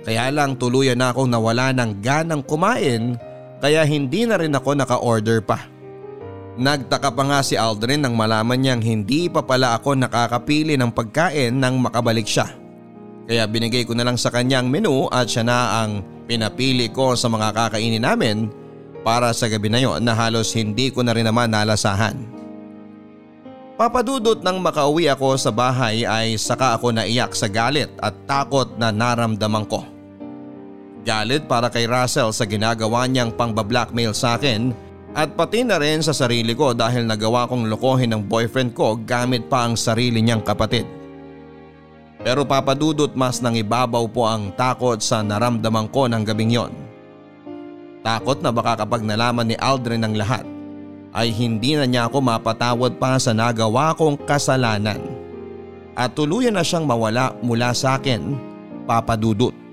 Kaya 0.03 0.27
lang 0.35 0.59
tuluyan 0.59 0.99
na 0.99 1.15
akong 1.15 1.31
nawala 1.31 1.71
ng 1.71 2.03
ganang 2.03 2.43
kumain 2.43 3.15
kaya 3.59 3.83
hindi 3.83 4.23
na 4.23 4.39
rin 4.39 4.55
ako 4.55 4.75
naka-order 4.75 5.43
pa. 5.43 5.67
Nagtaka 6.59 7.15
pa 7.15 7.23
nga 7.23 7.39
si 7.39 7.55
Aldrin 7.55 8.03
nang 8.03 8.19
malaman 8.19 8.59
niyang 8.59 8.83
hindi 8.83 9.31
pa 9.31 9.39
pala 9.39 9.79
ako 9.79 9.95
nakakapili 9.95 10.75
ng 10.75 10.91
pagkain 10.91 11.55
nang 11.55 11.79
makabalik 11.79 12.27
siya. 12.27 12.51
Kaya 13.29 13.47
binigay 13.47 13.87
ko 13.87 13.95
na 13.95 14.03
lang 14.03 14.19
sa 14.19 14.27
kanya 14.27 14.59
ang 14.59 14.67
menu 14.67 15.07
at 15.07 15.29
siya 15.31 15.47
na 15.47 15.85
ang 15.85 16.03
pinapili 16.27 16.91
ko 16.91 17.15
sa 17.15 17.31
mga 17.31 17.55
kakainin 17.55 18.03
namin 18.03 18.51
para 19.05 19.31
sa 19.31 19.47
gabi 19.47 19.71
na 19.71 19.79
yon 19.79 20.03
na 20.03 20.11
halos 20.11 20.51
hindi 20.51 20.91
ko 20.91 21.05
na 21.05 21.15
rin 21.15 21.23
naman 21.23 21.47
nalasahan. 21.47 22.39
Papadudot 23.79 24.43
nang 24.43 24.59
makauwi 24.59 25.07
ako 25.07 25.39
sa 25.39 25.55
bahay 25.55 26.03
ay 26.03 26.35
saka 26.35 26.75
ako 26.75 26.91
naiyak 26.91 27.31
sa 27.31 27.47
galit 27.47 27.87
at 28.03 28.11
takot 28.27 28.75
na 28.75 28.91
naramdaman 28.91 29.63
ko. 29.63 29.87
Galit 31.09 31.49
para 31.49 31.73
kay 31.73 31.89
Russell 31.89 32.29
sa 32.29 32.45
ginagawa 32.45 33.09
niyang 33.09 33.33
pangbablackmail 33.33 34.13
sa 34.13 34.37
akin 34.37 34.69
at 35.17 35.33
pati 35.33 35.65
na 35.65 35.81
rin 35.81 36.05
sa 36.05 36.13
sarili 36.13 36.53
ko 36.53 36.77
dahil 36.77 37.09
nagawa 37.09 37.49
kong 37.49 37.65
lokohin 37.65 38.13
ng 38.13 38.29
boyfriend 38.29 38.77
ko 38.77 38.93
gamit 38.93 39.49
pa 39.49 39.65
ang 39.65 39.73
sarili 39.73 40.21
niyang 40.21 40.45
kapatid. 40.45 40.85
Pero 42.21 42.45
papadudot 42.45 43.09
mas 43.17 43.41
nang 43.41 43.57
ibabaw 43.57 44.05
po 44.05 44.29
ang 44.29 44.53
takot 44.53 45.01
sa 45.01 45.25
naramdaman 45.25 45.89
ko 45.89 46.05
ng 46.05 46.21
gabing 46.21 46.53
yon. 46.53 46.73
Takot 48.05 48.45
na 48.45 48.53
baka 48.53 48.85
kapag 48.85 49.01
nalaman 49.01 49.49
ni 49.49 49.57
Aldrin 49.57 50.05
ang 50.05 50.13
lahat 50.13 50.45
ay 51.09 51.33
hindi 51.33 51.73
na 51.73 51.89
niya 51.89 52.05
ako 52.05 52.21
mapatawad 52.21 53.01
pa 53.01 53.17
sa 53.17 53.33
nagawa 53.33 53.97
kong 53.97 54.29
kasalanan 54.29 55.01
at 55.97 56.13
tuluyan 56.13 56.53
na 56.53 56.61
siyang 56.61 56.85
mawala 56.85 57.33
mula 57.41 57.73
sa 57.73 57.97
akin, 57.97 58.37
papadudot. 58.85 59.68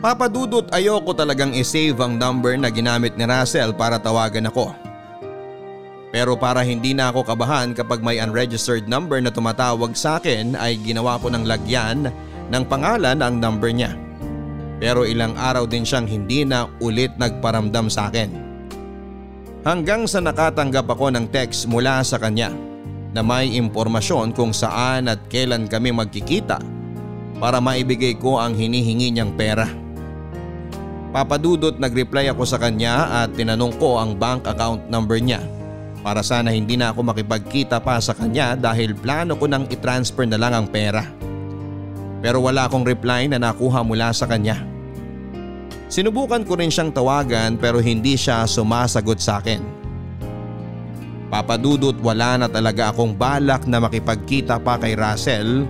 Papadudot 0.00 0.64
ayoko 0.72 1.12
talagang 1.12 1.52
isave 1.52 2.00
ang 2.00 2.16
number 2.16 2.56
na 2.56 2.72
ginamit 2.72 3.20
ni 3.20 3.28
Russell 3.28 3.76
para 3.76 4.00
tawagan 4.00 4.48
ako. 4.48 4.72
Pero 6.08 6.40
para 6.40 6.64
hindi 6.64 6.96
na 6.96 7.12
ako 7.12 7.28
kabahan 7.28 7.76
kapag 7.76 8.00
may 8.00 8.16
unregistered 8.16 8.88
number 8.88 9.20
na 9.20 9.28
tumatawag 9.28 9.92
sa 9.92 10.16
akin 10.16 10.56
ay 10.56 10.80
ginawa 10.80 11.20
ko 11.20 11.28
ng 11.28 11.44
lagyan 11.44 12.08
ng 12.48 12.64
pangalan 12.64 13.20
ang 13.20 13.36
number 13.36 13.68
niya. 13.68 13.92
Pero 14.80 15.04
ilang 15.04 15.36
araw 15.36 15.68
din 15.68 15.84
siyang 15.84 16.08
hindi 16.08 16.48
na 16.48 16.64
ulit 16.80 17.12
nagparamdam 17.20 17.92
sa 17.92 18.08
akin. 18.08 18.32
Hanggang 19.68 20.08
sa 20.08 20.24
nakatanggap 20.24 20.88
ako 20.88 21.12
ng 21.12 21.28
text 21.28 21.68
mula 21.68 22.00
sa 22.00 22.16
kanya 22.16 22.48
na 23.12 23.20
may 23.20 23.52
impormasyon 23.52 24.32
kung 24.32 24.56
saan 24.56 25.12
at 25.12 25.20
kailan 25.28 25.68
kami 25.68 25.92
magkikita 25.92 26.56
para 27.36 27.60
maibigay 27.60 28.16
ko 28.16 28.40
ang 28.40 28.56
hinihingi 28.56 29.12
niyang 29.12 29.36
pera. 29.36 29.68
Papadudot 31.10 31.74
nagreply 31.74 32.30
ako 32.30 32.46
sa 32.46 32.54
kanya 32.54 33.26
at 33.26 33.34
tinanong 33.34 33.74
ko 33.82 33.98
ang 33.98 34.14
bank 34.14 34.46
account 34.46 34.86
number 34.86 35.18
niya 35.18 35.42
para 36.06 36.22
sana 36.22 36.54
hindi 36.54 36.78
na 36.78 36.94
ako 36.94 37.02
makipagkita 37.02 37.82
pa 37.82 37.98
sa 37.98 38.14
kanya 38.14 38.54
dahil 38.54 38.94
plano 38.94 39.34
ko 39.34 39.50
nang 39.50 39.66
itransfer 39.66 40.22
na 40.22 40.38
lang 40.38 40.54
ang 40.54 40.66
pera. 40.70 41.02
Pero 42.22 42.38
wala 42.38 42.70
akong 42.70 42.86
reply 42.86 43.26
na 43.26 43.42
nakuha 43.42 43.82
mula 43.82 44.14
sa 44.14 44.30
kanya. 44.30 44.62
Sinubukan 45.90 46.46
ko 46.46 46.54
rin 46.54 46.70
siyang 46.70 46.94
tawagan 46.94 47.58
pero 47.58 47.82
hindi 47.82 48.14
siya 48.14 48.46
sumasagot 48.46 49.18
sa 49.18 49.42
akin. 49.42 49.82
Papadudot 51.26 51.98
wala 51.98 52.38
na 52.38 52.46
talaga 52.46 52.94
akong 52.94 53.18
balak 53.18 53.66
na 53.66 53.82
makipagkita 53.82 54.62
pa 54.62 54.78
kay 54.78 54.94
Russell 54.94 55.66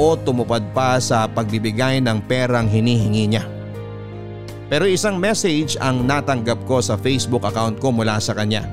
o 0.00 0.16
tumupad 0.16 0.64
pa 0.72 0.96
sa 0.96 1.28
pagbibigay 1.28 2.00
ng 2.00 2.24
perang 2.24 2.64
hinihingi 2.64 3.36
niya. 3.36 3.57
Pero 4.68 4.84
isang 4.84 5.16
message 5.16 5.80
ang 5.80 6.04
natanggap 6.04 6.60
ko 6.68 6.84
sa 6.84 7.00
Facebook 7.00 7.40
account 7.48 7.80
ko 7.80 7.88
mula 7.88 8.20
sa 8.20 8.36
kanya. 8.36 8.68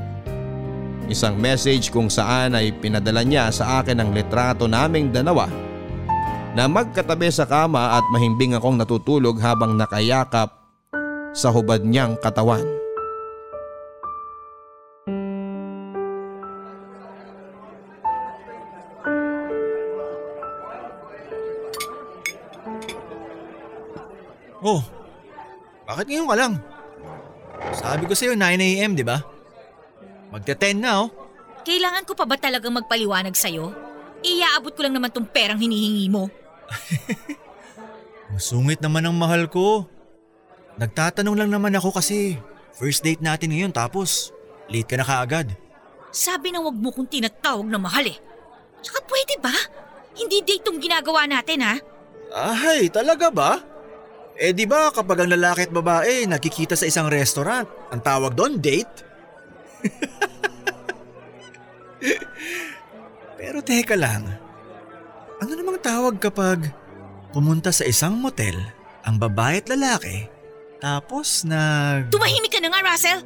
Isang 1.07 1.39
message 1.39 1.87
kung 1.87 2.11
saan 2.11 2.51
ay 2.51 2.75
pinadala 2.75 3.23
niya 3.23 3.47
sa 3.47 3.79
akin 3.79 4.03
ang 4.03 4.11
litrato 4.11 4.67
naming 4.67 5.15
dalawa 5.15 5.47
na 6.51 6.67
magkatabi 6.67 7.31
sa 7.31 7.47
kama 7.47 7.95
at 7.95 8.03
mahimbing 8.11 8.59
akong 8.59 8.75
natutulog 8.75 9.39
habang 9.39 9.79
nakayakap 9.79 10.51
sa 11.31 11.47
hubad 11.47 11.79
niyang 11.87 12.19
katawan. 12.19 12.63
Oh, 24.65 24.81
bakit 25.85 26.05
ngayon 26.09 26.29
ka 26.29 26.35
lang? 26.37 26.53
Sabi 27.73 28.03
ko 28.09 28.13
sa'yo 28.13 28.33
9am, 28.33 28.93
di 28.97 29.05
ba? 29.05 29.21
Magte-10 30.33 30.81
na 30.81 31.05
oh. 31.05 31.09
Kailangan 31.65 32.05
ko 32.05 32.13
pa 32.13 32.25
ba 32.29 32.37
talagang 32.37 32.75
magpaliwanag 32.77 33.33
sa'yo? 33.33 33.73
Iaabot 34.25 34.73
ko 34.73 34.81
lang 34.85 34.93
naman 34.97 35.13
tong 35.13 35.25
perang 35.25 35.61
hinihingi 35.61 36.09
mo. 36.09 36.29
Masungit 38.33 38.81
naman 38.81 39.05
ang 39.05 39.15
mahal 39.17 39.45
ko. 39.45 39.85
Nagtatanong 40.75 41.37
lang 41.37 41.49
naman 41.53 41.77
ako 41.77 41.95
kasi 41.95 42.35
first 42.75 43.05
date 43.05 43.23
natin 43.23 43.53
ngayon 43.53 43.71
tapos 43.71 44.33
late 44.67 44.89
ka 44.89 44.97
na 44.99 45.05
kaagad. 45.05 45.53
Sabi 46.09 46.51
na 46.51 46.59
wag 46.59 46.75
mo 46.75 46.89
kong 46.91 47.07
tinatawag 47.07 47.67
na 47.69 47.79
mahal 47.79 48.05
eh. 48.09 48.17
Tsaka 48.81 49.05
pwede 49.07 49.35
ba? 49.39 49.53
Hindi 50.15 50.41
date 50.41 50.63
tong 50.63 50.81
ginagawa 50.81 51.27
natin 51.29 51.59
ha? 51.63 51.75
Ay, 52.35 52.89
talaga 52.91 53.29
ba? 53.31 53.74
Eh 54.35 54.51
di 54.51 54.67
ba 54.67 54.91
kapag 54.91 55.23
ang 55.23 55.31
lalaki 55.31 55.63
at 55.67 55.71
babae 55.71 56.27
nakikita 56.27 56.75
sa 56.75 56.83
isang 56.83 57.07
restaurant, 57.07 57.63
ang 57.91 58.01
tawag 58.03 58.35
doon 58.35 58.59
date? 58.59 59.07
Pero 63.39 63.63
teka 63.63 63.95
lang, 63.95 64.27
ano 65.39 65.51
namang 65.55 65.79
tawag 65.79 66.19
kapag 66.19 66.67
pumunta 67.31 67.71
sa 67.71 67.87
isang 67.87 68.19
motel 68.19 68.59
ang 69.07 69.15
babae 69.15 69.63
at 69.63 69.71
lalaki 69.71 70.35
tapos 70.85 71.41
nag... 71.47 72.13
Tumahimik 72.13 72.53
ka 72.53 72.61
na 72.61 72.69
nga, 72.69 72.85
Russell! 72.85 73.25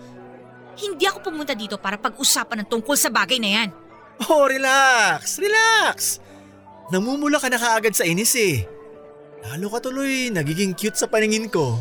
Hindi 0.79 1.03
ako 1.09 1.27
pumunta 1.27 1.51
dito 1.51 1.75
para 1.75 1.99
pag-usapan 1.99 2.63
ng 2.63 2.69
tungkol 2.71 2.95
sa 2.95 3.11
bagay 3.11 3.35
na 3.35 3.49
yan. 3.51 3.69
Oh, 4.31 4.47
relax! 4.47 5.43
Relax! 5.43 6.23
Namumula 6.87 7.35
ka 7.35 7.51
na 7.51 7.59
kaagad 7.59 7.91
sa 7.91 8.07
inis 8.07 8.31
eh. 8.39 8.63
Lalo 9.39 9.71
ka 9.71 9.79
tuloy 9.79 10.27
nagiging 10.29 10.75
cute 10.75 10.99
sa 10.99 11.07
paningin 11.07 11.47
ko. 11.47 11.79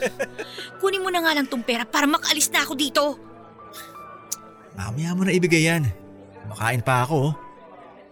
Kunin 0.80 1.00
mo 1.00 1.08
na 1.08 1.24
nga 1.24 1.32
lang 1.32 1.48
tong 1.48 1.64
pera 1.64 1.88
para 1.88 2.04
makaalis 2.04 2.52
na 2.52 2.60
ako 2.60 2.72
dito. 2.76 3.04
Mamaya 4.76 5.16
mo 5.16 5.24
na 5.24 5.32
ibigay 5.32 5.64
yan. 5.64 5.88
Makain 6.50 6.84
pa 6.84 7.08
ako. 7.08 7.32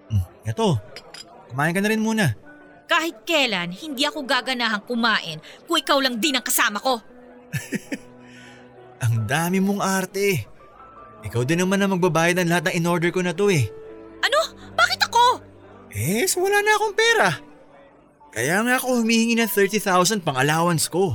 Hmm, 0.09 0.25
eto, 0.49 0.81
kumain 1.53 1.77
ka 1.77 1.85
na 1.85 1.91
rin 1.93 2.01
muna. 2.01 2.33
Kahit 2.89 3.25
kailan, 3.29 3.73
hindi 3.73 4.05
ako 4.09 4.25
gaganahang 4.25 4.85
kumain 4.89 5.41
kung 5.69 5.77
ikaw 5.77 6.01
lang 6.01 6.17
din 6.17 6.37
ang 6.37 6.45
kasama 6.45 6.81
ko. 6.81 7.01
Ang 9.03 9.27
dami 9.27 9.59
mong 9.59 9.83
arte. 9.83 10.47
Ikaw 11.27 11.43
din 11.43 11.59
naman 11.59 11.83
na 11.83 11.91
magbabayad 11.91 12.39
ng 12.39 12.47
lahat 12.47 12.71
ng 12.71 12.77
in-order 12.79 13.11
ko 13.11 13.19
na 13.19 13.35
to 13.35 13.51
eh. 13.51 13.67
Ano? 14.23 14.41
Bakit 14.79 15.01
ako? 15.11 15.43
Eh, 15.91 16.23
so 16.31 16.39
wala 16.39 16.63
na 16.63 16.79
akong 16.79 16.95
pera. 16.95 17.29
Kaya 18.33 18.65
nga 18.65 18.81
ako 18.81 19.05
humihingi 19.05 19.37
ng 19.37 19.51
30,000 19.51 20.25
pang 20.25 20.41
allowance 20.41 20.89
ko. 20.89 21.13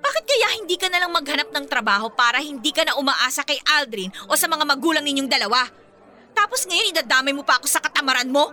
Bakit 0.00 0.24
kaya 0.24 0.48
hindi 0.56 0.80
ka 0.80 0.88
na 0.88 1.04
lang 1.04 1.12
maghanap 1.12 1.52
ng 1.52 1.66
trabaho 1.68 2.08
para 2.08 2.40
hindi 2.40 2.72
ka 2.72 2.88
na 2.88 2.96
umaasa 2.96 3.44
kay 3.44 3.60
Aldrin 3.76 4.08
o 4.24 4.32
sa 4.32 4.48
mga 4.48 4.64
magulang 4.64 5.04
ninyong 5.04 5.28
dalawa? 5.28 5.68
Tapos 6.32 6.64
ngayon 6.64 6.96
idadamay 6.96 7.36
mo 7.36 7.44
pa 7.44 7.60
ako 7.60 7.68
sa 7.68 7.84
katamaran 7.84 8.32
mo? 8.32 8.48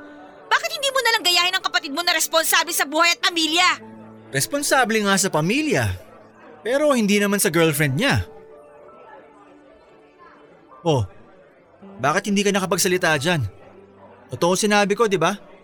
Bakit 0.51 0.69
hindi 0.75 0.89
mo 0.91 0.99
nalang 0.99 1.23
gayahin 1.23 1.55
ang 1.55 1.63
kapatid 1.63 1.95
mo 1.95 2.03
na 2.03 2.11
responsable 2.11 2.75
sa 2.75 2.83
buhay 2.83 3.15
at 3.15 3.23
pamilya? 3.23 3.79
Responsable 4.35 4.99
nga 5.07 5.15
sa 5.15 5.31
pamilya. 5.31 5.87
Pero 6.67 6.91
hindi 6.91 7.15
naman 7.23 7.39
sa 7.39 7.47
girlfriend 7.47 7.95
niya. 7.95 8.27
Oh, 10.83 11.07
bakit 12.03 12.27
hindi 12.27 12.43
ka 12.43 12.51
nakapagsalita 12.51 13.15
dyan? 13.15 13.47
Totoo 14.35 14.53
sinabi 14.59 14.93
ko, 14.99 15.07
di 15.07 15.15
ba? 15.15 15.54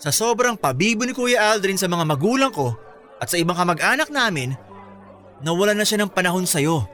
Sa 0.00 0.08
sobrang 0.08 0.56
pabibo 0.56 1.04
ni 1.04 1.12
Kuya 1.12 1.52
Aldrin 1.52 1.76
sa 1.76 1.84
mga 1.84 2.08
magulang 2.08 2.48
ko 2.48 2.72
at 3.20 3.28
sa 3.28 3.36
ibang 3.36 3.52
kamag-anak 3.52 4.08
namin, 4.08 4.56
nawala 5.44 5.76
na 5.76 5.84
siya 5.84 6.00
ng 6.00 6.08
panahon 6.08 6.48
sa'yo. 6.48 6.88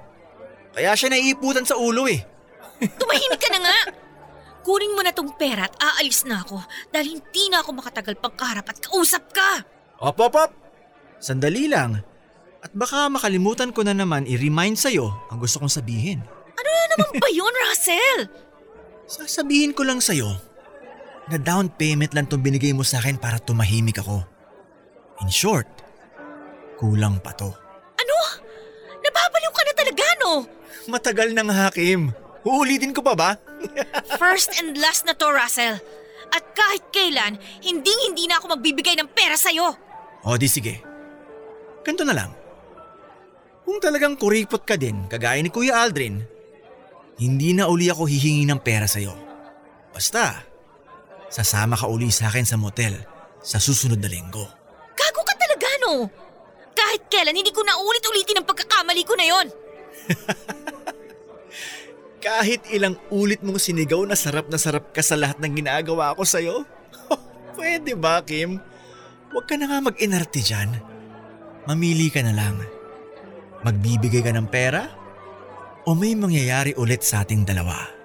Kaya 0.75 0.91
siya 0.99 1.15
naiiputan 1.15 1.63
sa 1.63 1.79
ulo 1.79 2.11
eh. 2.11 2.19
Tumahimik 3.01 3.39
ka 3.39 3.49
na 3.55 3.63
nga! 3.63 3.79
Kunin 4.67 4.99
mo 4.99 5.07
na 5.07 5.15
tong 5.15 5.31
pera 5.39 5.71
at 5.71 5.75
aalis 5.79 6.27
na 6.27 6.43
ako 6.43 6.59
dahil 6.91 7.23
hindi 7.23 7.45
na 7.47 7.63
ako 7.63 7.79
makatagal 7.79 8.19
pang 8.19 8.35
kaharap 8.35 8.67
at 8.75 8.83
kausap 8.83 9.31
ka! 9.31 9.63
Op, 10.03 10.19
op, 10.19 10.35
op! 10.35 10.51
Sandali 11.23 11.71
lang. 11.71 12.03
At 12.59 12.75
baka 12.75 13.07
makalimutan 13.07 13.71
ko 13.71 13.87
na 13.87 13.95
naman 13.95 14.27
i-remind 14.27 14.83
sa'yo 14.83 15.31
ang 15.31 15.39
gusto 15.39 15.63
kong 15.63 15.71
sabihin. 15.71 16.27
Ano 16.59 16.69
na 16.75 16.85
naman 16.99 17.23
ba 17.23 17.31
yun, 17.31 17.55
Russell? 17.71 18.27
Sasabihin 19.07 19.71
ko 19.71 19.87
lang 19.87 20.03
sa'yo 20.03 20.56
na 21.27 21.39
down 21.39 21.67
payment 21.71 22.15
lang 22.15 22.31
itong 22.31 22.43
binigay 22.43 22.71
mo 22.71 22.87
sa 22.87 23.03
akin 23.03 23.19
para 23.19 23.43
tumahimik 23.43 23.99
ako. 23.99 24.23
In 25.25 25.31
short, 25.33 25.67
kulang 26.79 27.19
pa 27.19 27.35
to. 27.35 27.51
Ano? 27.97 28.17
Nababaliw 29.03 29.53
ka 29.53 29.63
na 29.63 29.73
talaga, 29.75 30.05
no? 30.23 30.33
Matagal 30.87 31.29
nang 31.35 31.51
hakim. 31.51 32.15
Uulitin 32.47 32.95
ko 32.95 33.03
pa 33.03 33.19
ba? 33.19 33.31
First 34.23 34.55
and 34.63 34.79
last 34.79 35.03
na 35.03 35.19
to, 35.19 35.27
Russell. 35.27 35.83
At 36.31 36.45
kahit 36.55 36.95
kailan, 36.95 37.39
hinding-hindi 37.63 38.31
na 38.31 38.39
ako 38.39 38.55
magbibigay 38.55 38.95
ng 38.99 39.11
pera 39.11 39.35
sa'yo. 39.35 39.75
O 40.23 40.39
di 40.39 40.47
sige. 40.47 40.83
Ganito 41.83 42.07
na 42.07 42.15
lang. 42.15 42.31
Kung 43.67 43.83
talagang 43.83 44.15
kuripot 44.15 44.63
ka 44.63 44.79
din, 44.79 45.11
kagaya 45.11 45.43
ni 45.43 45.51
Kuya 45.51 45.83
Aldrin, 45.83 46.23
hindi 47.19 47.51
na 47.51 47.67
uli 47.67 47.91
ako 47.91 48.07
hihingi 48.07 48.47
ng 48.47 48.63
pera 48.63 48.87
sa'yo. 48.87 49.15
Basta, 49.91 50.39
sasama 51.37 51.77
ka 51.77 51.85
uli 51.85 52.09
sa 52.09 52.33
akin 52.33 52.49
sa 52.49 52.57
motel 52.57 52.97
sa 53.45 53.61
susunod 53.61 54.01
na 54.01 54.09
linggo. 54.09 54.49
Gago 54.97 55.21
ka 55.21 55.35
talaga, 55.37 55.69
no? 55.85 56.09
Kahit 56.73 57.13
kailan, 57.13 57.37
hindi 57.37 57.53
ko 57.53 57.61
na 57.61 57.77
ulit-ulitin 57.77 58.41
ang 58.41 58.49
pagkakamali 58.49 59.05
ko 59.05 59.13
na 59.21 59.27
yon. 59.29 59.47
Kahit 62.25 62.65
ilang 62.73 62.97
ulit 63.13 63.45
mong 63.45 63.61
sinigaw 63.61 64.01
na 64.09 64.17
sarap 64.17 64.49
na 64.49 64.57
sarap 64.57 64.97
ka 64.97 65.05
sa 65.05 65.21
lahat 65.21 65.37
ng 65.45 65.61
ginagawa 65.61 66.17
ko 66.17 66.25
sa'yo? 66.25 66.65
Pwede 67.57 67.93
ba, 67.93 68.25
Kim? 68.25 68.57
Huwag 69.29 69.45
ka 69.45 69.61
na 69.61 69.69
nga 69.69 69.85
mag-inarte 69.85 70.41
dyan. 70.41 70.73
Mamili 71.69 72.09
ka 72.09 72.25
na 72.25 72.33
lang. 72.33 72.65
Magbibigay 73.61 74.25
ka 74.25 74.33
ng 74.33 74.49
pera? 74.49 74.89
O 75.85 75.93
may 75.93 76.17
mangyayari 76.17 76.73
ulit 76.81 77.05
sa 77.05 77.23
ating 77.23 77.45
dalawa? 77.45 77.96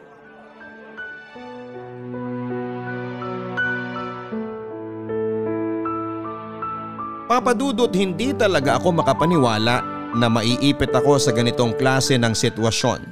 Papadudot 7.31 7.87
hindi 7.95 8.35
talaga 8.35 8.75
ako 8.75 8.99
makapaniwala 8.99 9.79
na 10.19 10.27
maiipit 10.27 10.91
ako 10.91 11.15
sa 11.15 11.31
ganitong 11.31 11.71
klase 11.79 12.19
ng 12.19 12.35
sitwasyon. 12.35 13.07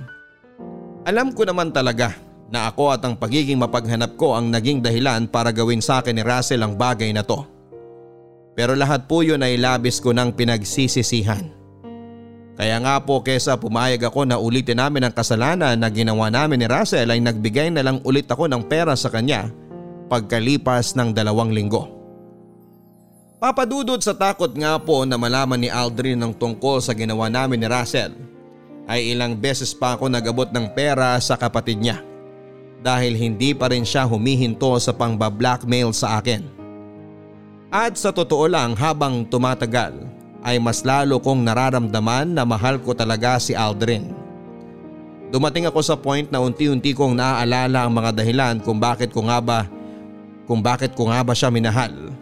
Alam 1.07 1.32
ko 1.32 1.47
naman 1.47 1.72
talaga 1.72 2.20
na 2.51 2.67
ako 2.67 2.91
at 2.91 2.99
ang 3.07 3.15
pagiging 3.15 3.55
mapaghanap 3.55 4.20
ko 4.20 4.36
ang 4.36 4.51
naging 4.51 4.84
dahilan 4.84 5.24
para 5.24 5.55
gawin 5.55 5.80
sa 5.80 6.03
akin 6.03 6.20
ni 6.20 6.24
Russell 6.28 6.59
ang 6.59 6.76
bagay 6.76 7.15
na 7.15 7.24
to. 7.24 7.47
Pero 8.59 8.76
lahat 8.76 9.07
po 9.07 9.24
yun 9.24 9.39
ay 9.39 9.55
labis 9.55 10.03
ko 10.03 10.11
ng 10.11 10.36
pinagsisisihan. 10.36 11.55
Kaya 12.59 12.76
nga 12.84 12.99
po 12.99 13.24
kesa 13.24 13.55
pumayag 13.55 14.03
ako 14.03 14.28
na 14.28 14.36
ulitin 14.36 14.84
namin 14.84 15.07
ang 15.07 15.15
kasalanan 15.15 15.80
na 15.80 15.88
ginawa 15.88 16.28
namin 16.28 16.59
ni 16.59 16.67
Russell 16.67 17.07
ay 17.07 17.24
nagbigay 17.24 17.72
na 17.72 17.88
lang 17.88 18.03
ulit 18.03 18.28
ako 18.28 18.51
ng 18.51 18.67
pera 18.67 18.99
sa 18.99 19.07
kanya 19.07 19.47
pagkalipas 20.11 20.99
ng 20.99 21.15
dalawang 21.15 21.55
linggo. 21.55 21.99
Papadudod 23.40 24.04
sa 24.04 24.12
takot 24.12 24.52
nga 24.52 24.76
po 24.76 25.08
na 25.08 25.16
malaman 25.16 25.56
ni 25.56 25.72
Aldrin 25.72 26.20
ng 26.20 26.36
tungkol 26.36 26.84
sa 26.84 26.92
ginawa 26.92 27.32
namin 27.32 27.64
ni 27.64 27.72
Russell 27.72 28.12
ay 28.84 29.16
ilang 29.16 29.32
beses 29.32 29.72
pa 29.72 29.96
ako 29.96 30.12
nagabot 30.12 30.52
ng 30.52 30.68
pera 30.76 31.16
sa 31.24 31.40
kapatid 31.40 31.80
niya 31.80 32.04
dahil 32.84 33.16
hindi 33.16 33.56
pa 33.56 33.72
rin 33.72 33.88
siya 33.88 34.04
humihinto 34.04 34.76
sa 34.84 34.92
pangba-blackmail 34.92 35.88
sa 35.96 36.20
akin. 36.20 36.44
At 37.72 37.96
sa 37.96 38.12
totoo 38.12 38.44
lang 38.52 38.76
habang 38.76 39.24
tumatagal 39.24 39.96
ay 40.44 40.60
mas 40.60 40.84
lalo 40.84 41.16
kong 41.24 41.40
nararamdaman 41.40 42.36
na 42.36 42.44
mahal 42.44 42.76
ko 42.84 42.92
talaga 42.92 43.40
si 43.40 43.56
Aldrin. 43.56 44.12
Dumating 45.32 45.64
ako 45.64 45.80
sa 45.80 45.96
point 45.96 46.28
na 46.28 46.44
unti-unti 46.44 46.92
kong 46.92 47.16
naaalala 47.16 47.88
ang 47.88 47.92
mga 47.96 48.20
dahilan 48.20 48.56
kung 48.60 48.84
bakit 48.84 49.16
ko 49.16 49.24
nga 49.32 49.40
ba 49.40 49.64
kung 50.44 50.60
bakit 50.60 50.92
ko 50.92 51.08
nga 51.08 51.24
ba 51.24 51.32
siya 51.32 51.48
minahal 51.48 52.18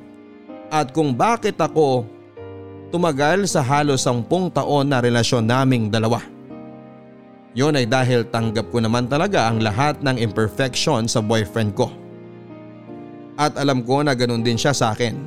at 0.67 0.91
kung 0.91 1.15
bakit 1.15 1.55
ako 1.59 2.03
tumagal 2.91 3.47
sa 3.47 3.63
halos 3.63 4.03
sampung 4.03 4.51
taon 4.51 4.87
na 4.87 5.03
relasyon 5.03 5.43
naming 5.43 5.91
dalawa. 5.91 6.23
Yon 7.57 7.73
ay 7.73 7.89
dahil 7.89 8.21
tanggap 8.29 8.69
ko 8.69 8.77
naman 8.77 9.09
talaga 9.09 9.49
ang 9.49 9.63
lahat 9.63 9.97
ng 10.05 10.21
imperfection 10.21 11.09
sa 11.09 11.23
boyfriend 11.23 11.73
ko. 11.73 11.89
At 13.37 13.57
alam 13.57 13.81
ko 13.81 14.05
na 14.05 14.13
ganun 14.13 14.45
din 14.45 14.57
siya 14.57 14.77
sa 14.77 14.93
akin. 14.93 15.17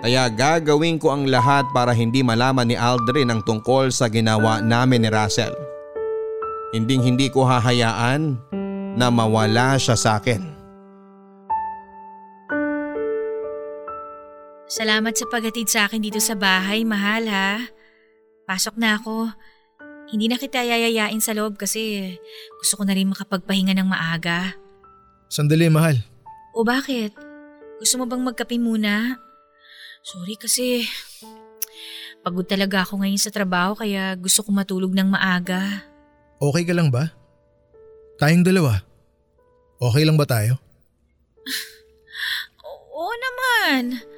Kaya 0.00 0.28
gagawin 0.32 1.00
ko 1.00 1.12
ang 1.12 1.28
lahat 1.28 1.64
para 1.72 1.92
hindi 1.92 2.20
malaman 2.20 2.68
ni 2.68 2.76
Aldrin 2.76 3.32
ang 3.32 3.40
tungkol 3.44 3.92
sa 3.92 4.08
ginawa 4.08 4.64
namin 4.64 5.04
ni 5.04 5.10
Russell. 5.12 5.52
Hinding 6.72 7.04
hindi 7.04 7.26
ko 7.32 7.44
hahayaan 7.44 8.36
na 8.96 9.08
mawala 9.12 9.76
siya 9.76 9.96
sa 9.96 10.20
akin. 10.20 10.55
Salamat 14.66 15.14
sa 15.14 15.30
paghatid 15.30 15.70
sa 15.70 15.86
akin 15.86 16.02
dito 16.02 16.18
sa 16.18 16.34
bahay, 16.34 16.82
mahal 16.82 17.30
ha. 17.30 17.70
Pasok 18.50 18.74
na 18.82 18.98
ako. 18.98 19.30
Hindi 20.10 20.26
na 20.26 20.42
kita 20.42 20.58
yayayain 20.58 21.22
sa 21.22 21.38
loob 21.38 21.54
kasi 21.54 22.14
gusto 22.58 22.74
ko 22.74 22.82
na 22.82 22.98
rin 22.98 23.06
makapagpahinga 23.06 23.78
ng 23.78 23.86
maaga. 23.86 24.58
Sandali, 25.30 25.70
mahal. 25.70 26.02
O 26.50 26.66
bakit? 26.66 27.14
Gusto 27.78 28.02
mo 28.02 28.10
bang 28.10 28.26
magkape 28.26 28.58
muna? 28.58 29.22
Sorry 30.02 30.34
kasi 30.34 30.82
pagod 32.26 32.50
talaga 32.50 32.82
ako 32.82 33.06
ngayon 33.06 33.22
sa 33.22 33.30
trabaho 33.30 33.78
kaya 33.78 34.18
gusto 34.18 34.42
ko 34.42 34.50
matulog 34.50 34.90
ng 34.90 35.14
maaga. 35.14 35.86
Okay 36.42 36.66
ka 36.66 36.74
lang 36.74 36.90
ba? 36.90 37.14
Tayong 38.18 38.42
dalawa. 38.42 38.82
Okay 39.78 40.02
lang 40.02 40.18
ba 40.18 40.26
tayo? 40.26 40.58
Oo 42.66 43.14
naman. 43.14 44.15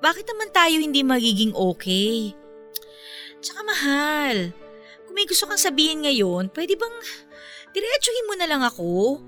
Bakit 0.00 0.24
naman 0.32 0.48
tayo 0.48 0.76
hindi 0.80 1.04
magiging 1.04 1.52
okay? 1.52 2.32
Tsaka 3.40 3.60
mahal, 3.64 4.52
kung 5.04 5.14
may 5.16 5.28
gusto 5.28 5.44
kang 5.44 5.60
sabihin 5.60 6.04
ngayon, 6.04 6.48
pwede 6.56 6.76
bang 6.76 6.96
diretsuhin 7.72 8.28
mo 8.28 8.34
na 8.36 8.48
lang 8.48 8.62
ako? 8.64 9.20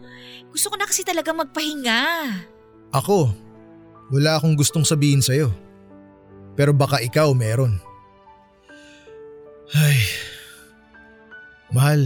Gusto 0.52 0.72
ko 0.72 0.76
na 0.76 0.88
kasi 0.88 1.04
talaga 1.04 1.32
magpahinga. 1.32 2.02
Ako, 2.92 3.32
wala 4.12 4.36
akong 4.36 4.56
gustong 4.56 4.84
sabihin 4.84 5.24
sa'yo. 5.24 5.52
Pero 6.52 6.76
baka 6.76 7.00
ikaw 7.00 7.32
meron. 7.32 7.80
Ay, 9.72 9.96
mahal. 11.72 12.04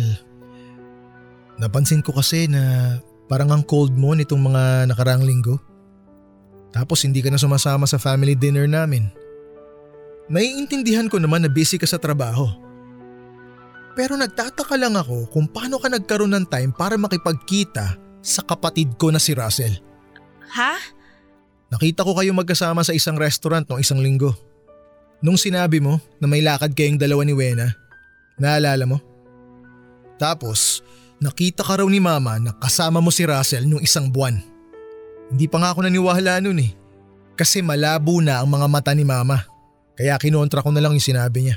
Napansin 1.58 2.06
ko 2.06 2.14
kasi 2.14 2.46
na 2.46 2.94
parang 3.26 3.50
ang 3.50 3.66
cold 3.66 3.90
mo 3.98 4.14
nitong 4.14 4.38
mga 4.38 4.94
nakarang 4.94 5.26
linggo. 5.26 5.58
Tapos 6.76 7.00
hindi 7.08 7.24
ka 7.24 7.32
na 7.32 7.40
sumasama 7.40 7.88
sa 7.88 7.96
family 7.96 8.36
dinner 8.36 8.68
namin. 8.68 9.08
Naiintindihan 10.28 11.08
ko 11.08 11.16
naman 11.16 11.40
na 11.40 11.48
busy 11.48 11.80
ka 11.80 11.88
sa 11.88 11.96
trabaho. 11.96 12.52
Pero 13.96 14.12
nagtataka 14.12 14.76
lang 14.76 14.92
ako 14.92 15.32
kung 15.32 15.48
paano 15.48 15.80
ka 15.80 15.88
nagkaroon 15.88 16.36
ng 16.36 16.46
time 16.52 16.68
para 16.76 17.00
makipagkita 17.00 17.96
sa 18.20 18.40
kapatid 18.44 18.92
ko 19.00 19.08
na 19.08 19.16
si 19.16 19.32
Russell. 19.32 19.72
Ha? 20.52 20.76
Nakita 21.72 22.04
ko 22.04 22.12
kayo 22.12 22.36
magkasama 22.36 22.84
sa 22.84 22.92
isang 22.92 23.16
restaurant 23.16 23.64
noong 23.64 23.80
isang 23.80 23.96
linggo. 23.96 24.36
Nung 25.24 25.40
sinabi 25.40 25.80
mo 25.80 25.96
na 26.20 26.28
may 26.28 26.44
lakad 26.44 26.76
kayong 26.76 27.00
dalawa 27.00 27.24
ni 27.24 27.32
Wena, 27.32 27.72
naalala 28.36 28.84
mo? 28.84 29.00
Tapos, 30.20 30.84
nakita 31.24 31.64
ka 31.64 31.80
raw 31.80 31.88
ni 31.88 32.04
Mama 32.04 32.36
na 32.36 32.52
kasama 32.60 33.00
mo 33.00 33.08
si 33.08 33.24
Russell 33.24 33.64
nung 33.64 33.80
isang 33.80 34.12
buwan. 34.12 34.55
Hindi 35.30 35.46
pa 35.50 35.58
nga 35.58 35.74
ako 35.74 35.86
naniwala 35.86 36.38
nun 36.42 36.62
eh. 36.62 36.72
Kasi 37.36 37.60
malabo 37.60 38.22
na 38.22 38.40
ang 38.40 38.48
mga 38.48 38.66
mata 38.70 38.92
ni 38.94 39.02
Mama. 39.04 39.44
Kaya 39.96 40.16
kinontra 40.20 40.62
ko 40.62 40.70
na 40.70 40.80
lang 40.80 40.92
yung 40.94 41.04
sinabi 41.04 41.48
niya. 41.48 41.56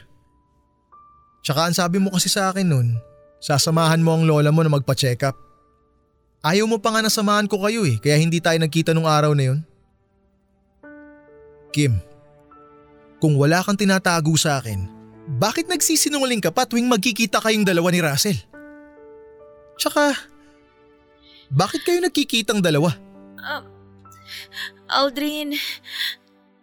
Tsaka 1.44 1.68
ang 1.68 1.76
sabi 1.76 2.00
mo 2.00 2.12
kasi 2.12 2.28
sa 2.28 2.52
akin 2.52 2.68
nun, 2.68 2.88
sasamahan 3.40 4.04
mo 4.04 4.16
ang 4.16 4.28
lola 4.28 4.52
mo 4.52 4.64
na 4.64 4.72
magpa-check 4.72 5.24
up. 5.24 5.36
Ayaw 6.40 6.68
mo 6.68 6.80
pa 6.80 6.96
nga 6.96 7.04
nasamahan 7.04 7.48
ko 7.52 7.60
kayo 7.64 7.84
eh, 7.84 8.00
kaya 8.00 8.16
hindi 8.16 8.40
tayo 8.40 8.56
nagkita 8.60 8.96
nung 8.96 9.08
araw 9.08 9.36
na 9.36 9.52
yun. 9.52 9.60
Kim, 11.76 12.00
kung 13.20 13.36
wala 13.36 13.60
kang 13.64 13.76
tinatago 13.76 14.36
sa 14.40 14.64
akin, 14.64 14.88
bakit 15.36 15.68
nagsisinungaling 15.68 16.40
ka 16.40 16.50
pa 16.50 16.64
tuwing 16.64 16.88
magkikita 16.88 17.44
kayong 17.44 17.68
dalawa 17.68 17.92
ni 17.92 18.00
Russell? 18.00 18.40
Tsaka, 19.76 20.16
bakit 21.52 21.84
kayo 21.84 22.00
nagkikitang 22.00 22.64
dalawa? 22.64 22.96
Uh, 22.96 23.09
Aldrin, 24.90 25.54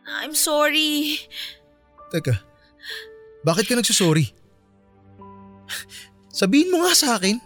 I'm 0.07 0.35
sorry. 0.35 1.23
Teka, 2.11 2.35
bakit 3.47 3.71
ka 3.71 3.75
nagsusorry? 3.79 4.35
Sabihin 6.31 6.75
mo 6.75 6.85
nga 6.85 6.93
sa 6.93 7.09
akin. 7.17 7.39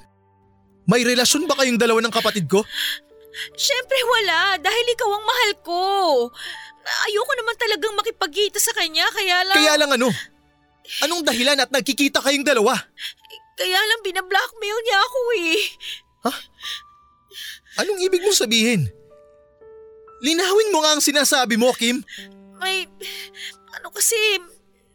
May 0.89 1.07
relasyon 1.07 1.47
ba 1.47 1.55
kayong 1.55 1.79
dalawa 1.79 2.03
ng 2.03 2.11
kapatid 2.11 2.51
ko? 2.51 2.67
Siyempre 3.55 4.01
wala, 4.03 4.59
dahil 4.59 4.87
ikaw 4.97 5.07
ang 5.07 5.25
mahal 5.25 5.51
ko. 5.63 5.83
Ayoko 7.07 7.33
naman 7.39 7.55
talagang 7.55 7.95
makipagkita 7.95 8.59
sa 8.59 8.75
kanya, 8.75 9.07
kaya 9.15 9.47
lang… 9.47 9.57
Kaya 9.57 9.75
lang 9.79 9.91
ano? 9.95 10.11
Anong 11.07 11.23
dahilan 11.23 11.61
at 11.63 11.71
nagkikita 11.71 12.19
kayong 12.19 12.43
dalawa? 12.43 12.75
Kaya 13.55 13.79
lang 13.79 14.01
binablockmail 14.03 14.79
niya 14.83 14.99
ako 14.99 15.21
eh. 15.39 15.59
Ha? 16.27 16.33
Anong 17.85 18.01
ibig 18.03 18.25
mong 18.27 18.35
sabihin? 18.35 18.91
Linawin 20.21 20.73
mo 20.73 20.85
nga 20.85 20.97
ang 20.97 21.03
sinasabi 21.03 21.57
mo, 21.57 21.73
Kim. 21.73 22.05
May… 22.61 22.85
Ano 23.81 23.89
kasi… 23.93 24.17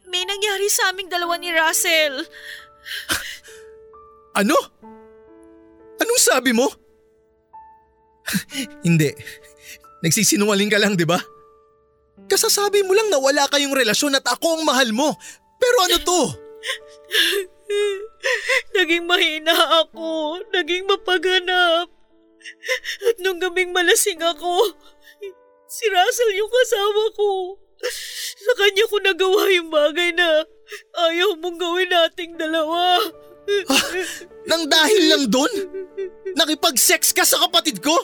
May 0.06 0.22
nangyari 0.22 0.70
sa 0.70 0.94
aming 0.94 1.10
dalawa 1.10 1.34
ni 1.36 1.50
Russell. 1.50 2.22
Ano? 4.36 4.52
Anong 5.96 6.20
sabi 6.20 6.52
mo? 6.52 6.68
Hindi. 8.86 9.08
Nagsisinungaling 10.04 10.68
ka 10.68 10.76
lang, 10.76 10.92
di 10.92 11.08
ba? 11.08 11.16
Kasasabi 12.28 12.84
mo 12.84 12.92
lang 12.92 13.08
na 13.08 13.16
wala 13.16 13.48
kayong 13.48 13.72
relasyon 13.72 14.12
at 14.12 14.28
ako 14.28 14.60
ang 14.60 14.68
mahal 14.68 14.92
mo. 14.92 15.16
Pero 15.56 15.76
ano 15.88 15.96
to? 16.04 16.20
Naging 18.76 19.08
mahina 19.08 19.56
ako. 19.88 20.36
Naging 20.52 20.84
mapaghanap. 20.84 21.88
At 23.08 23.16
nung 23.24 23.40
gabing 23.40 23.72
malasing 23.72 24.22
ako, 24.22 24.76
si 25.76 25.84
Russell 25.92 26.32
yung 26.32 26.48
kasama 26.48 27.02
ko. 27.12 27.30
Sa 28.40 28.52
kanya 28.56 28.84
ko 28.88 28.96
nagawa 29.04 29.42
yung 29.52 29.68
bagay 29.68 30.10
na 30.16 30.48
ayaw 31.12 31.36
mong 31.36 31.60
gawin 31.60 31.92
nating 31.92 32.40
dalawa. 32.40 33.04
Ah, 33.68 33.84
nang 34.48 34.64
dahil 34.66 35.02
lang 35.12 35.24
doon? 35.28 35.52
Nakipag-sex 36.34 37.12
ka 37.12 37.22
sa 37.22 37.46
kapatid 37.46 37.84
ko? 37.84 37.94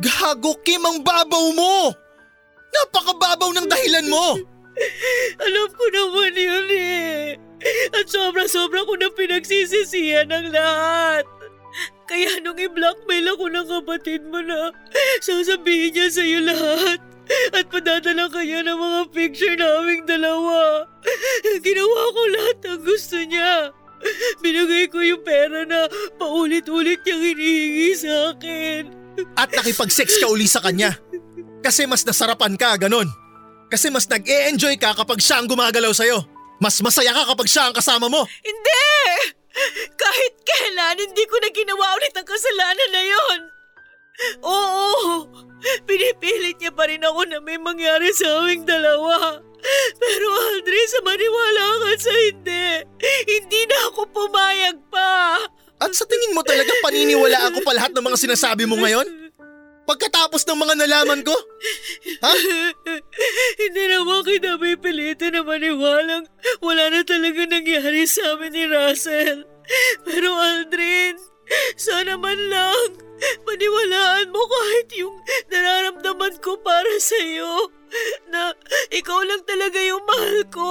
Gago 0.00 0.56
Kim 0.64 0.82
ang 0.82 1.04
babaw 1.04 1.52
mo! 1.52 1.92
Napakababaw 2.70 3.50
ng 3.54 3.68
dahilan 3.68 4.06
mo! 4.08 4.40
Alam 5.44 5.68
ko 5.76 5.84
naman 5.92 6.32
yun 6.34 6.68
eh. 6.72 7.36
At 7.92 8.08
sobra-sobra 8.08 8.88
ko 8.88 8.96
na 8.96 9.12
pinagsisisihan 9.12 10.32
ng 10.32 10.48
lahat. 10.50 11.28
Kaya 12.10 12.42
nung 12.42 12.58
i-blackmail 12.58 13.26
ako 13.38 13.44
ng 13.46 13.66
kapatid 13.70 14.22
mo 14.26 14.42
na 14.42 14.74
sasabihin 15.22 15.94
niya 15.94 16.06
sa'yo 16.10 16.38
lahat 16.42 16.98
at 17.54 17.64
padadala 17.70 18.26
kanya 18.26 18.66
ng 18.66 18.78
mga 18.78 19.00
picture 19.14 19.54
naming 19.54 20.02
dalawa. 20.02 20.82
Ginawa 21.62 22.00
ko 22.10 22.20
lahat 22.34 22.56
ng 22.66 22.80
gusto 22.82 23.16
niya. 23.22 23.70
Binigay 24.42 24.90
ko 24.90 24.98
yung 25.04 25.22
pera 25.22 25.62
na 25.62 25.86
paulit-ulit 26.18 27.04
niyang 27.06 27.22
hinihingi 27.22 27.90
sa 27.94 28.34
akin. 28.34 28.82
At 29.36 29.52
nakipag-sex 29.52 30.18
ka 30.18 30.26
uli 30.26 30.48
sa 30.48 30.64
kanya. 30.64 30.96
Kasi 31.60 31.84
mas 31.84 32.02
nasarapan 32.02 32.56
ka, 32.56 32.80
ganon. 32.80 33.06
Kasi 33.70 33.92
mas 33.92 34.08
nag-e-enjoy 34.10 34.80
ka 34.80 34.96
kapag 34.96 35.22
siya 35.22 35.38
ang 35.38 35.46
gumagalaw 35.46 35.94
sa'yo. 35.94 36.24
Mas 36.58 36.80
masaya 36.82 37.14
ka 37.14 37.30
kapag 37.30 37.46
siya 37.46 37.70
ang 37.70 37.74
kasama 37.76 38.10
mo. 38.10 38.26
Hindi! 38.42 39.39
Kahit 40.00 40.34
kailan, 40.46 40.96
hindi 40.98 41.24
ko 41.26 41.36
na 41.42 41.50
ginawa 41.50 41.86
ulit 41.98 42.14
ang 42.14 42.28
kasalanan 42.28 42.90
na 42.94 43.02
yon. 43.02 43.40
Oo, 44.44 45.26
pinipilit 45.88 46.60
niya 46.60 46.72
pa 46.72 46.86
rin 46.88 47.02
ako 47.02 47.20
na 47.28 47.38
may 47.40 47.56
mangyari 47.56 48.12
sa 48.12 48.44
aming 48.44 48.64
dalawa. 48.64 49.40
Pero 50.00 50.26
Aldrin, 50.32 50.88
sa 50.88 51.00
maniwala 51.04 51.64
ka 51.84 51.90
sa 52.00 52.12
hindi, 52.14 52.64
hindi 53.28 53.60
na 53.68 53.92
ako 53.92 54.00
pumayag 54.08 54.78
pa. 54.88 55.36
At 55.80 55.92
sa 55.96 56.04
tingin 56.04 56.36
mo 56.36 56.44
talaga 56.44 56.72
paniniwala 56.84 57.52
ako 57.52 57.64
pa 57.64 57.72
lahat 57.76 57.92
ng 57.92 58.04
mga 58.04 58.18
sinasabi 58.20 58.64
mo 58.68 58.76
ngayon? 58.80 59.19
Pagkatapos 59.90 60.46
ng 60.46 60.58
mga 60.62 60.74
nalaman 60.86 61.26
ko? 61.26 61.34
Ha? 62.22 62.32
Hindi 63.58 63.82
naman 63.90 64.22
kita 64.22 64.54
pipilitin 64.54 65.34
na 65.34 65.42
maniwalang 65.42 66.30
wala 66.62 66.94
na 66.94 67.02
talaga 67.02 67.42
nangyari 67.50 68.06
sa 68.06 68.38
amin 68.38 68.54
ni 68.54 68.64
Russell. 68.70 69.42
Pero 70.06 70.30
Aldrin, 70.38 71.18
sana 71.74 72.14
man 72.14 72.38
lang 72.38 73.02
paniwalaan 73.42 74.30
mo 74.30 74.42
kahit 74.46 74.88
yung 74.94 75.16
nararamdaman 75.50 76.38
ko 76.38 76.54
para 76.62 76.94
sa 77.02 77.18
iyo 77.18 77.74
na 78.30 78.54
ikaw 78.94 79.18
lang 79.26 79.42
talaga 79.42 79.82
yung 79.82 80.06
mahal 80.06 80.38
ko. 80.54 80.70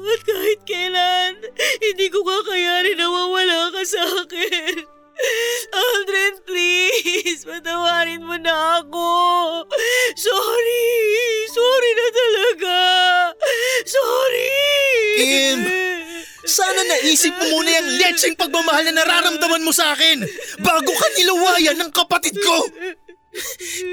At 0.00 0.24
kahit 0.24 0.64
kailan, 0.64 1.44
hindi 1.84 2.08
ko 2.08 2.24
kakayanin 2.24 2.96
na 2.96 3.08
mawala 3.12 3.68
ka 3.76 3.82
sa 3.84 4.00
akin. 4.24 4.95
Aldrin, 5.72 6.34
please, 6.44 7.42
patawarin 7.48 8.22
mo 8.22 8.36
na 8.36 8.84
ako. 8.84 9.08
Sorry, 10.16 10.86
sorry 11.48 11.90
na 11.96 12.06
talaga. 12.12 12.78
Sorry. 13.84 14.52
Kim, 15.16 15.58
sana 16.44 16.80
naisip 16.84 17.32
mo 17.32 17.58
muna 17.58 17.70
yung 17.80 17.88
letseng 17.96 18.36
pagmamahal 18.36 18.84
na 18.92 19.02
nararamdaman 19.02 19.64
mo 19.64 19.72
sa 19.72 19.96
akin 19.96 20.22
bago 20.60 20.92
ka 20.92 21.08
nilawayan 21.16 21.76
ng 21.80 21.90
kapatid 21.92 22.36
ko. 22.36 22.56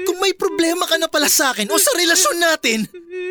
Kung 0.08 0.18
may 0.24 0.32
problema 0.32 0.88
ka 0.88 0.96
na 0.96 1.08
pala 1.08 1.28
sa 1.28 1.52
akin 1.52 1.68
o 1.68 1.76
sa 1.76 1.92
relasyon 1.96 2.36
natin, 2.40 2.78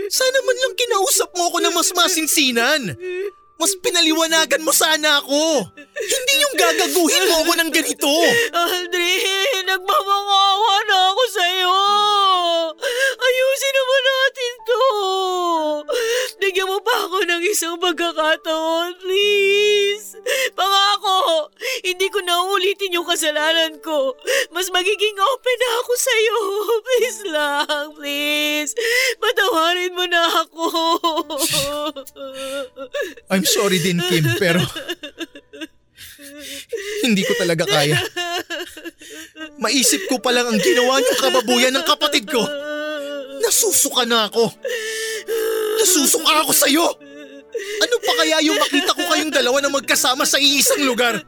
sana 0.10 0.38
man 0.46 0.58
lang 0.62 0.76
kinausap 0.78 1.30
mo 1.34 1.50
ako 1.50 1.58
ng 1.62 1.74
mas 1.74 1.90
masinsinan. 1.94 2.94
Mas 3.62 3.78
pinaliwanagan 3.80 4.66
mo 4.66 4.74
sana 4.76 5.22
ako. 5.24 5.70
Hindi 5.94 6.34
yung 6.42 6.56
gagaguhin 6.58 7.26
mo 7.30 7.36
ako 7.46 7.52
ng 7.64 7.72
ganito. 7.72 8.12
Aldrin, 8.52 9.64
nagmamangawa 9.70 10.76
na 10.90 10.98
ako 11.14 11.24
sa'yo. 11.32 11.78
Ayusin 13.14 13.74
naman 13.74 14.04
natin 14.04 14.54
to. 14.68 14.84
Bigyan 16.44 16.68
mo 16.68 16.78
pa 16.84 17.08
ako 17.08 17.24
ng 17.24 17.42
isang 17.48 17.78
pagkakataon, 17.80 19.00
please. 19.00 20.18
Pangako, 20.56 21.48
hindi 21.84 22.08
ko 22.12 22.20
na 22.24 22.44
ulitin 22.52 22.96
yung 23.00 23.08
kasalanan 23.08 23.80
ko. 23.80 24.16
Mas 24.52 24.68
magiging 24.72 25.18
open 25.18 25.58
na 25.60 25.70
ako 25.80 25.92
sa'yo. 25.96 26.38
Please 26.86 27.22
lang, 27.28 27.88
please. 27.98 28.72
Patawarin 29.18 29.92
mo 29.98 30.06
na 30.06 30.22
ako. 30.46 30.66
I'm 33.32 33.43
sorry 33.46 33.80
din 33.80 34.00
Kim 34.10 34.26
pero 34.40 34.60
hindi 37.04 37.22
ko 37.28 37.34
talaga 37.36 37.68
kaya. 37.68 38.00
Maisip 39.60 40.08
ko 40.08 40.24
pa 40.24 40.32
lang 40.32 40.48
ang 40.48 40.60
ginawa 40.60 41.00
niyong 41.00 41.20
kababuyan 41.20 41.74
ng 41.76 41.86
kapatid 41.86 42.26
ko. 42.28 42.42
Nasusuka 43.44 44.08
na 44.08 44.32
ako. 44.32 44.48
Nasusuka 45.84 46.48
ako 46.48 46.52
sa'yo. 46.56 46.86
Ano 47.54 47.96
pa 48.02 48.14
kaya 48.24 48.40
yung 48.42 48.58
makita 48.58 48.96
ko 48.96 49.04
kayong 49.12 49.34
dalawa 49.34 49.60
na 49.62 49.70
magkasama 49.70 50.24
sa 50.24 50.40
iisang 50.40 50.88
lugar? 50.88 51.20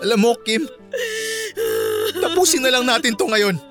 Alam 0.00 0.18
mo, 0.20 0.32
Kim, 0.42 0.66
tapusin 2.18 2.64
na 2.64 2.72
lang 2.72 2.84
natin 2.84 3.14
to 3.14 3.28
ngayon. 3.30 3.69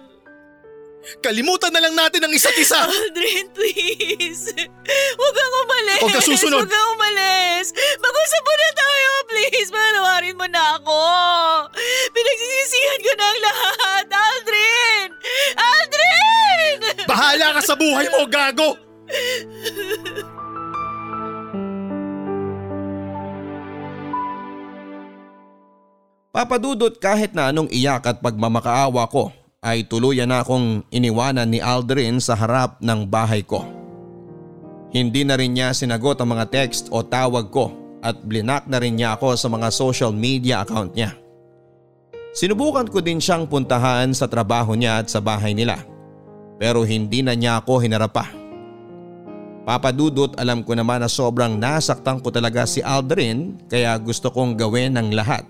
Kalimutan 1.20 1.76
na 1.76 1.84
lang 1.84 1.96
natin 2.00 2.24
ang 2.24 2.32
isa't 2.32 2.56
isa. 2.56 2.80
Aldrin, 2.88 3.52
please. 3.52 4.56
Huwag 5.20 5.34
kang 5.36 5.56
umalis. 5.68 6.00
Huwag 6.00 6.16
ka 6.16 6.22
susunod. 6.24 6.64
Huwag 6.64 6.72
kang 6.72 6.90
umalis. 6.96 7.76
Mag-usap 8.00 8.42
muna 8.48 8.70
tayo, 8.72 9.10
please. 9.28 9.68
Panawarin 9.68 10.36
mo 10.40 10.48
na 10.48 10.80
ako. 10.80 11.00
Pinagsisisihan 12.16 13.00
ko 13.04 13.12
na 13.20 13.26
ang 13.28 13.40
lahat. 13.44 14.06
Aldrin! 14.08 15.08
Aldrin! 15.60 16.78
Bahala 17.04 17.48
ka 17.60 17.62
sa 17.68 17.76
buhay 17.76 18.08
mo, 18.16 18.24
gago! 18.32 18.70
Papadudot 26.32 26.96
kahit 26.96 27.36
na 27.36 27.52
anong 27.52 27.68
iyak 27.74 28.08
at 28.08 28.24
pagmamakaawa 28.24 29.04
ko 29.12 29.36
ay 29.60 29.84
tuluyan 29.84 30.32
na 30.32 30.40
akong 30.40 30.88
iniwanan 30.88 31.52
ni 31.52 31.60
Aldrin 31.60 32.24
sa 32.24 32.32
harap 32.36 32.80
ng 32.80 33.04
bahay 33.04 33.44
ko. 33.44 33.68
Hindi 34.90 35.28
na 35.28 35.36
rin 35.36 35.54
niya 35.54 35.76
sinagot 35.76 36.18
ang 36.18 36.32
mga 36.32 36.48
text 36.48 36.88
o 36.90 37.04
tawag 37.04 37.52
ko 37.52 37.76
at 38.00 38.16
blinak 38.24 38.66
na 38.72 38.80
rin 38.80 38.96
niya 38.96 39.20
ako 39.20 39.36
sa 39.36 39.52
mga 39.52 39.68
social 39.70 40.16
media 40.16 40.64
account 40.64 40.96
niya. 40.96 41.12
Sinubukan 42.32 42.88
ko 42.88 43.04
din 43.04 43.20
siyang 43.20 43.52
puntahan 43.52 44.16
sa 44.16 44.32
trabaho 44.32 44.74
niya 44.80 45.04
at 45.04 45.12
sa 45.12 45.20
bahay 45.20 45.52
nila 45.52 45.84
pero 46.56 46.88
hindi 46.88 47.20
na 47.20 47.36
niya 47.36 47.60
ako 47.60 47.84
hinarap 47.84 48.16
pa. 48.16 48.26
Papadudot 49.68 50.40
alam 50.40 50.64
ko 50.64 50.72
naman 50.72 51.04
na 51.04 51.12
sobrang 51.12 51.60
nasaktan 51.60 52.24
ko 52.24 52.32
talaga 52.32 52.64
si 52.64 52.80
Aldrin 52.80 53.60
kaya 53.68 53.92
gusto 54.00 54.32
kong 54.32 54.56
gawin 54.56 54.96
ang 54.96 55.12
lahat 55.12 55.44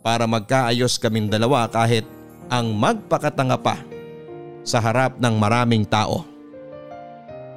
para 0.00 0.24
magkaayos 0.24 0.96
kaming 0.96 1.28
dalawa 1.28 1.68
kahit 1.68 2.15
ang 2.50 2.74
magpakatanga 2.74 3.58
pa 3.58 3.80
sa 4.66 4.82
harap 4.82 5.18
ng 5.18 5.34
maraming 5.38 5.86
tao. 5.86 6.26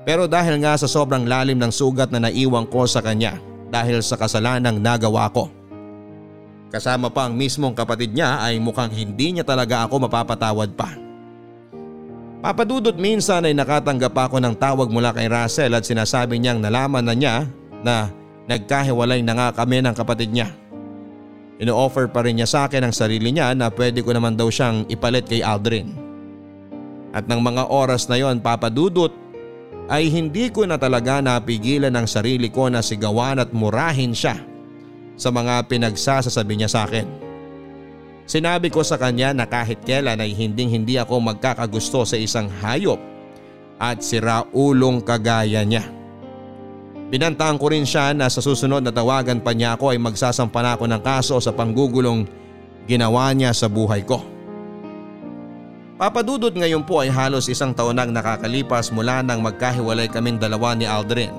Pero 0.06 0.26
dahil 0.26 0.62
nga 0.62 0.74
sa 0.78 0.90
sobrang 0.90 1.26
lalim 1.26 1.58
ng 1.58 1.74
sugat 1.74 2.10
na 2.10 2.30
naiwan 2.30 2.66
ko 2.66 2.86
sa 2.90 3.02
kanya 3.02 3.38
dahil 3.70 4.02
sa 4.02 4.18
kasalanang 4.18 4.82
nagawa 4.82 5.30
ko. 5.30 5.50
Kasama 6.70 7.10
pa 7.10 7.26
ang 7.26 7.34
mismong 7.34 7.74
kapatid 7.74 8.14
niya 8.14 8.42
ay 8.46 8.62
mukhang 8.62 8.94
hindi 8.94 9.34
niya 9.34 9.46
talaga 9.46 9.86
ako 9.86 10.06
mapapatawad 10.06 10.74
pa. 10.78 10.94
Papadudot 12.40 12.96
minsan 12.96 13.44
ay 13.44 13.58
nakatanggap 13.58 14.16
ako 14.16 14.38
ng 14.40 14.56
tawag 14.56 14.88
mula 14.88 15.12
kay 15.12 15.28
Russell 15.28 15.76
at 15.76 15.84
sinasabi 15.84 16.40
niyang 16.40 16.62
nalaman 16.64 17.04
na 17.04 17.14
niya 17.18 17.36
na 17.84 18.08
nagkahiwalay 18.48 19.20
na 19.26 19.34
nga 19.36 19.48
kami 19.52 19.84
ng 19.84 19.92
kapatid 19.98 20.32
niya. 20.32 20.48
Ino-offer 21.60 22.08
pa 22.08 22.24
rin 22.24 22.40
niya 22.40 22.48
sa 22.48 22.72
akin 22.72 22.88
ang 22.88 22.96
sarili 22.96 23.36
niya 23.36 23.52
na 23.52 23.68
pwede 23.68 24.00
ko 24.00 24.16
naman 24.16 24.40
daw 24.40 24.48
siyang 24.48 24.88
ipalit 24.88 25.28
kay 25.28 25.44
Aldrin. 25.44 25.92
At 27.12 27.28
ng 27.28 27.42
mga 27.44 27.68
oras 27.68 28.08
na 28.08 28.16
yon 28.16 28.40
papadudot 28.40 29.12
ay 29.92 30.08
hindi 30.08 30.48
ko 30.48 30.64
na 30.64 30.80
talaga 30.80 31.20
napigilan 31.20 31.92
ang 31.92 32.08
sarili 32.08 32.48
ko 32.48 32.72
na 32.72 32.80
sigawan 32.80 33.44
at 33.44 33.52
murahin 33.52 34.16
siya 34.16 34.40
sa 35.20 35.30
mga 35.36 35.68
pinagsasasabi 35.68 36.64
niya 36.64 36.72
sa 36.72 36.88
akin. 36.88 37.04
Sinabi 38.30 38.72
ko 38.72 38.86
sa 38.86 38.96
kanya 38.96 39.34
na 39.34 39.44
kahit 39.50 39.84
kailan 39.84 40.22
ay 40.22 40.32
hinding 40.32 40.72
hindi 40.72 40.96
ako 40.96 41.18
magkakagusto 41.20 42.06
sa 42.06 42.16
isang 42.16 42.48
hayop 42.62 43.02
at 43.82 44.00
siraulong 44.00 45.02
kagaya 45.02 45.66
niya. 45.66 45.99
Binantaan 47.10 47.58
ko 47.58 47.74
rin 47.74 47.90
siya 47.90 48.14
na 48.14 48.30
sa 48.30 48.38
susunod 48.38 48.86
na 48.86 48.94
tawagan 48.94 49.42
pa 49.42 49.50
niya 49.50 49.74
ako 49.74 49.90
ay 49.90 49.98
magsasampa 49.98 50.62
na 50.62 50.78
ako 50.78 50.86
ng 50.86 51.02
kaso 51.02 51.42
sa 51.42 51.50
panggugulong 51.50 52.30
ginawa 52.86 53.34
niya 53.34 53.50
sa 53.50 53.66
buhay 53.66 54.06
ko. 54.06 54.22
Papadudod 55.98 56.54
ngayon 56.54 56.86
po 56.86 57.02
ay 57.02 57.10
halos 57.10 57.50
isang 57.50 57.74
taon 57.74 57.98
nang 57.98 58.14
nakakalipas 58.14 58.94
mula 58.94 59.26
nang 59.26 59.42
magkahiwalay 59.42 60.06
kaming 60.06 60.38
dalawa 60.38 60.78
ni 60.78 60.86
Aldrin. 60.86 61.34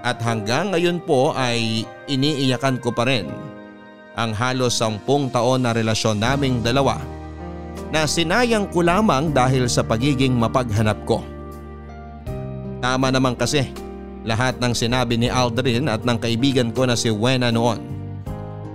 At 0.00 0.18
hanggang 0.24 0.72
ngayon 0.72 1.04
po 1.04 1.36
ay 1.36 1.84
iniiyakan 2.08 2.80
ko 2.80 2.88
pa 2.88 3.04
rin 3.04 3.28
ang 4.16 4.32
halos 4.32 4.80
sampung 4.80 5.28
taon 5.28 5.68
na 5.68 5.76
relasyon 5.76 6.18
naming 6.18 6.64
dalawa 6.64 6.98
na 7.92 8.08
sinayang 8.08 8.64
ko 8.72 8.80
lamang 8.80 9.28
dahil 9.30 9.68
sa 9.68 9.84
pagiging 9.84 10.34
mapaghanap 10.34 10.98
ko. 11.04 11.20
Tama 12.80 13.12
naman 13.12 13.36
kasi 13.36 13.70
lahat 14.24 14.56
ng 14.58 14.72
sinabi 14.72 15.20
ni 15.20 15.28
Aldrin 15.28 15.86
at 15.86 16.02
ng 16.02 16.18
kaibigan 16.18 16.72
ko 16.72 16.88
na 16.88 16.96
si 16.96 17.12
Wena 17.12 17.52
noon 17.52 17.80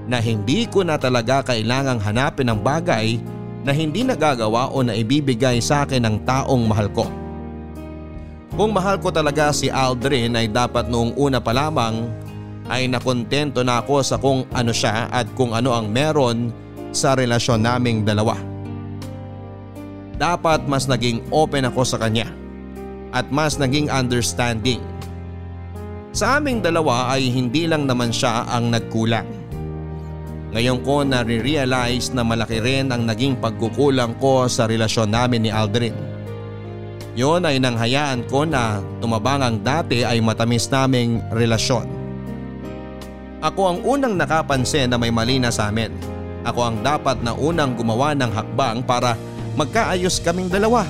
na 0.09 0.17
hindi 0.17 0.65
ko 0.65 0.81
na 0.81 0.97
talaga 0.97 1.45
kailangang 1.53 2.01
hanapin 2.01 2.49
ang 2.49 2.61
bagay 2.61 3.21
na 3.61 3.69
hindi 3.75 4.01
nagagawa 4.01 4.71
o 4.73 4.81
naibibigay 4.81 5.61
sa 5.61 5.85
akin 5.85 6.05
ng 6.05 6.15
taong 6.25 6.63
mahal 6.65 6.89
ko. 6.89 7.05
Kung 8.57 8.73
mahal 8.73 8.97
ko 8.97 9.13
talaga 9.13 9.53
si 9.53 9.69
Aldrin 9.69 10.33
ay 10.33 10.49
dapat 10.49 10.89
noong 10.89 11.13
una 11.15 11.37
pa 11.37 11.53
lamang 11.53 12.09
ay 12.69 12.85
nakontento 12.89 13.65
na 13.65 13.81
ako 13.81 13.95
sa 14.01 14.17
kung 14.17 14.45
ano 14.53 14.73
siya 14.73 15.09
at 15.09 15.29
kung 15.33 15.53
ano 15.53 15.73
ang 15.73 15.89
meron 15.89 16.53
sa 16.89 17.13
relasyon 17.13 17.65
naming 17.65 18.01
dalawa. 18.05 18.37
Dapat 20.19 20.67
mas 20.67 20.89
naging 20.89 21.23
open 21.31 21.69
ako 21.69 21.81
sa 21.85 21.97
kanya 22.01 22.27
at 23.15 23.29
mas 23.33 23.55
naging 23.57 23.87
understanding. 23.87 24.81
Sa 26.19 26.35
aming 26.35 26.59
dalawa 26.59 27.15
ay 27.15 27.31
hindi 27.31 27.63
lang 27.63 27.87
naman 27.87 28.11
siya 28.11 28.43
ang 28.43 28.75
nagkulang. 28.75 29.23
Ngayon 30.51 30.83
ko 30.83 31.07
na-realize 31.07 32.11
na 32.11 32.27
malaki 32.27 32.59
rin 32.59 32.91
ang 32.91 33.07
naging 33.07 33.39
pagkukulang 33.39 34.19
ko 34.19 34.43
sa 34.51 34.67
relasyon 34.67 35.15
namin 35.15 35.47
ni 35.47 35.51
Aldrin. 35.55 35.95
Yon 37.15 37.47
ay 37.47 37.63
nanghayaan 37.63 38.27
ko 38.27 38.43
na 38.43 38.83
tumabang 38.99 39.39
ang 39.39 39.63
dati 39.63 40.03
ay 40.03 40.19
matamis 40.19 40.67
naming 40.67 41.23
relasyon. 41.31 41.87
Ako 43.39 43.61
ang 43.71 43.79
unang 43.87 44.19
nakapansin 44.19 44.91
na 44.91 44.99
may 44.99 45.15
mali 45.15 45.39
na 45.39 45.55
sa 45.55 45.71
amin. 45.71 45.95
Ako 46.43 46.59
ang 46.67 46.83
dapat 46.83 47.23
na 47.23 47.31
unang 47.31 47.79
gumawa 47.79 48.11
ng 48.11 48.27
hakbang 48.35 48.83
para 48.83 49.15
magkaayos 49.55 50.19
kaming 50.19 50.51
dalawa. 50.51 50.83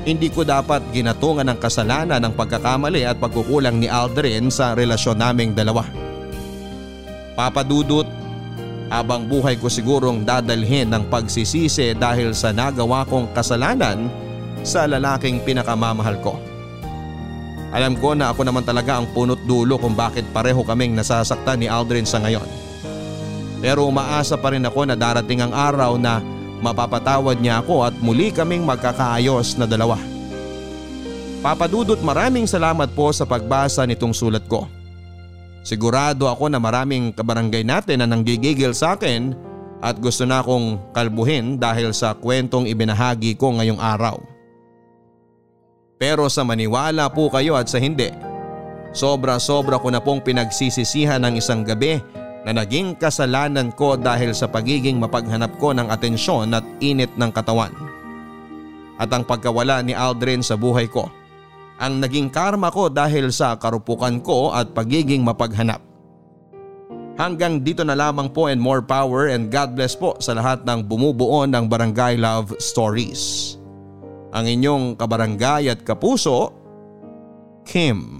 Hindi 0.00 0.32
ko 0.32 0.48
dapat 0.48 0.80
ginatungan 0.96 1.44
ng 1.52 1.58
kasalanan 1.60 2.24
ng 2.24 2.32
pagkakamali 2.32 3.04
at 3.04 3.20
pagkukulang 3.20 3.76
ni 3.76 3.88
Aldrin 3.88 4.48
sa 4.48 4.72
relasyon 4.72 5.20
naming 5.20 5.52
dalawa. 5.52 5.84
Papadudot, 7.36 8.08
habang 8.90 9.28
buhay 9.28 9.60
ko 9.60 9.70
sigurong 9.70 10.26
dadalhin 10.26 10.90
ng 10.90 11.06
pagsisisi 11.12 11.94
dahil 11.94 12.34
sa 12.34 12.50
nagawa 12.50 13.06
kong 13.06 13.30
kasalanan 13.36 14.10
sa 14.66 14.88
lalaking 14.88 15.38
pinakamamahal 15.46 16.18
ko. 16.24 16.34
Alam 17.70 17.94
ko 18.02 18.18
na 18.18 18.34
ako 18.34 18.42
naman 18.42 18.66
talaga 18.66 18.98
ang 18.98 19.06
punot 19.14 19.38
dulo 19.46 19.78
kung 19.78 19.94
bakit 19.94 20.26
pareho 20.34 20.66
kaming 20.66 20.98
nasasaktan 20.98 21.62
ni 21.62 21.70
Aldrin 21.70 22.02
sa 22.08 22.18
ngayon. 22.18 22.48
Pero 23.62 23.86
umaasa 23.86 24.34
pa 24.34 24.50
rin 24.50 24.66
ako 24.66 24.90
na 24.90 24.96
darating 24.98 25.44
ang 25.44 25.54
araw 25.54 25.94
na 25.94 26.18
mapapatawad 26.60 27.40
niya 27.40 27.64
ako 27.64 27.88
at 27.88 27.94
muli 28.04 28.32
kaming 28.32 28.64
magkakaayos 28.64 29.56
na 29.56 29.64
dalawa. 29.64 29.96
Papadudot 31.40 31.98
maraming 32.04 32.44
salamat 32.44 32.92
po 32.92 33.08
sa 33.16 33.24
pagbasa 33.24 33.88
nitong 33.88 34.12
sulat 34.12 34.44
ko. 34.44 34.68
Sigurado 35.64 36.28
ako 36.28 36.52
na 36.52 36.60
maraming 36.60 37.12
kabarangay 37.12 37.64
natin 37.64 38.00
na 38.00 38.06
nanggigigil 38.08 38.72
sa 38.76 38.96
akin 38.96 39.32
at 39.80 39.96
gusto 39.96 40.28
na 40.28 40.44
akong 40.44 40.76
kalbuhin 40.92 41.56
dahil 41.56 41.96
sa 41.96 42.12
kwentong 42.12 42.68
ibinahagi 42.68 43.36
ko 43.36 43.56
ngayong 43.56 43.80
araw. 43.80 44.20
Pero 46.00 46.28
sa 46.32 46.44
maniwala 46.44 47.08
po 47.12 47.28
kayo 47.28 47.56
at 47.56 47.68
sa 47.68 47.76
hindi, 47.76 48.08
sobra-sobra 48.92 49.76
ko 49.80 49.92
na 49.92 50.00
pong 50.00 50.24
pinagsisisihan 50.24 51.20
ng 51.24 51.40
isang 51.40 51.64
gabi 51.64 52.00
na 52.46 52.56
naging 52.56 52.96
kasalanan 52.96 53.72
ko 53.76 54.00
dahil 54.00 54.32
sa 54.32 54.48
pagiging 54.48 54.96
mapaghanap 54.96 55.56
ko 55.60 55.76
ng 55.76 55.92
atensyon 55.92 56.56
at 56.56 56.64
init 56.80 57.12
ng 57.16 57.30
katawan. 57.32 57.72
At 59.00 59.08
ang 59.12 59.24
pagkawala 59.24 59.80
ni 59.84 59.96
Aldrin 59.96 60.44
sa 60.44 60.56
buhay 60.56 60.88
ko, 60.88 61.08
ang 61.80 62.00
naging 62.00 62.28
karma 62.28 62.68
ko 62.68 62.92
dahil 62.92 63.32
sa 63.32 63.56
karupukan 63.56 64.20
ko 64.20 64.52
at 64.52 64.72
pagiging 64.76 65.24
mapaghanap. 65.24 65.80
Hanggang 67.20 67.60
dito 67.60 67.84
na 67.84 67.92
lamang 67.92 68.32
po 68.32 68.48
and 68.48 68.60
more 68.60 68.80
power 68.80 69.28
and 69.28 69.52
God 69.52 69.76
bless 69.76 69.92
po 69.92 70.16
sa 70.20 70.32
lahat 70.32 70.64
ng 70.64 70.88
bumubuo 70.88 71.44
ng 71.44 71.68
Barangay 71.68 72.16
Love 72.16 72.56
Stories 72.56 73.56
ang 74.30 74.46
inyong 74.46 74.94
kabarangay 74.94 75.70
at 75.70 75.82
kapuso, 75.82 76.54
Kim. 77.66 78.19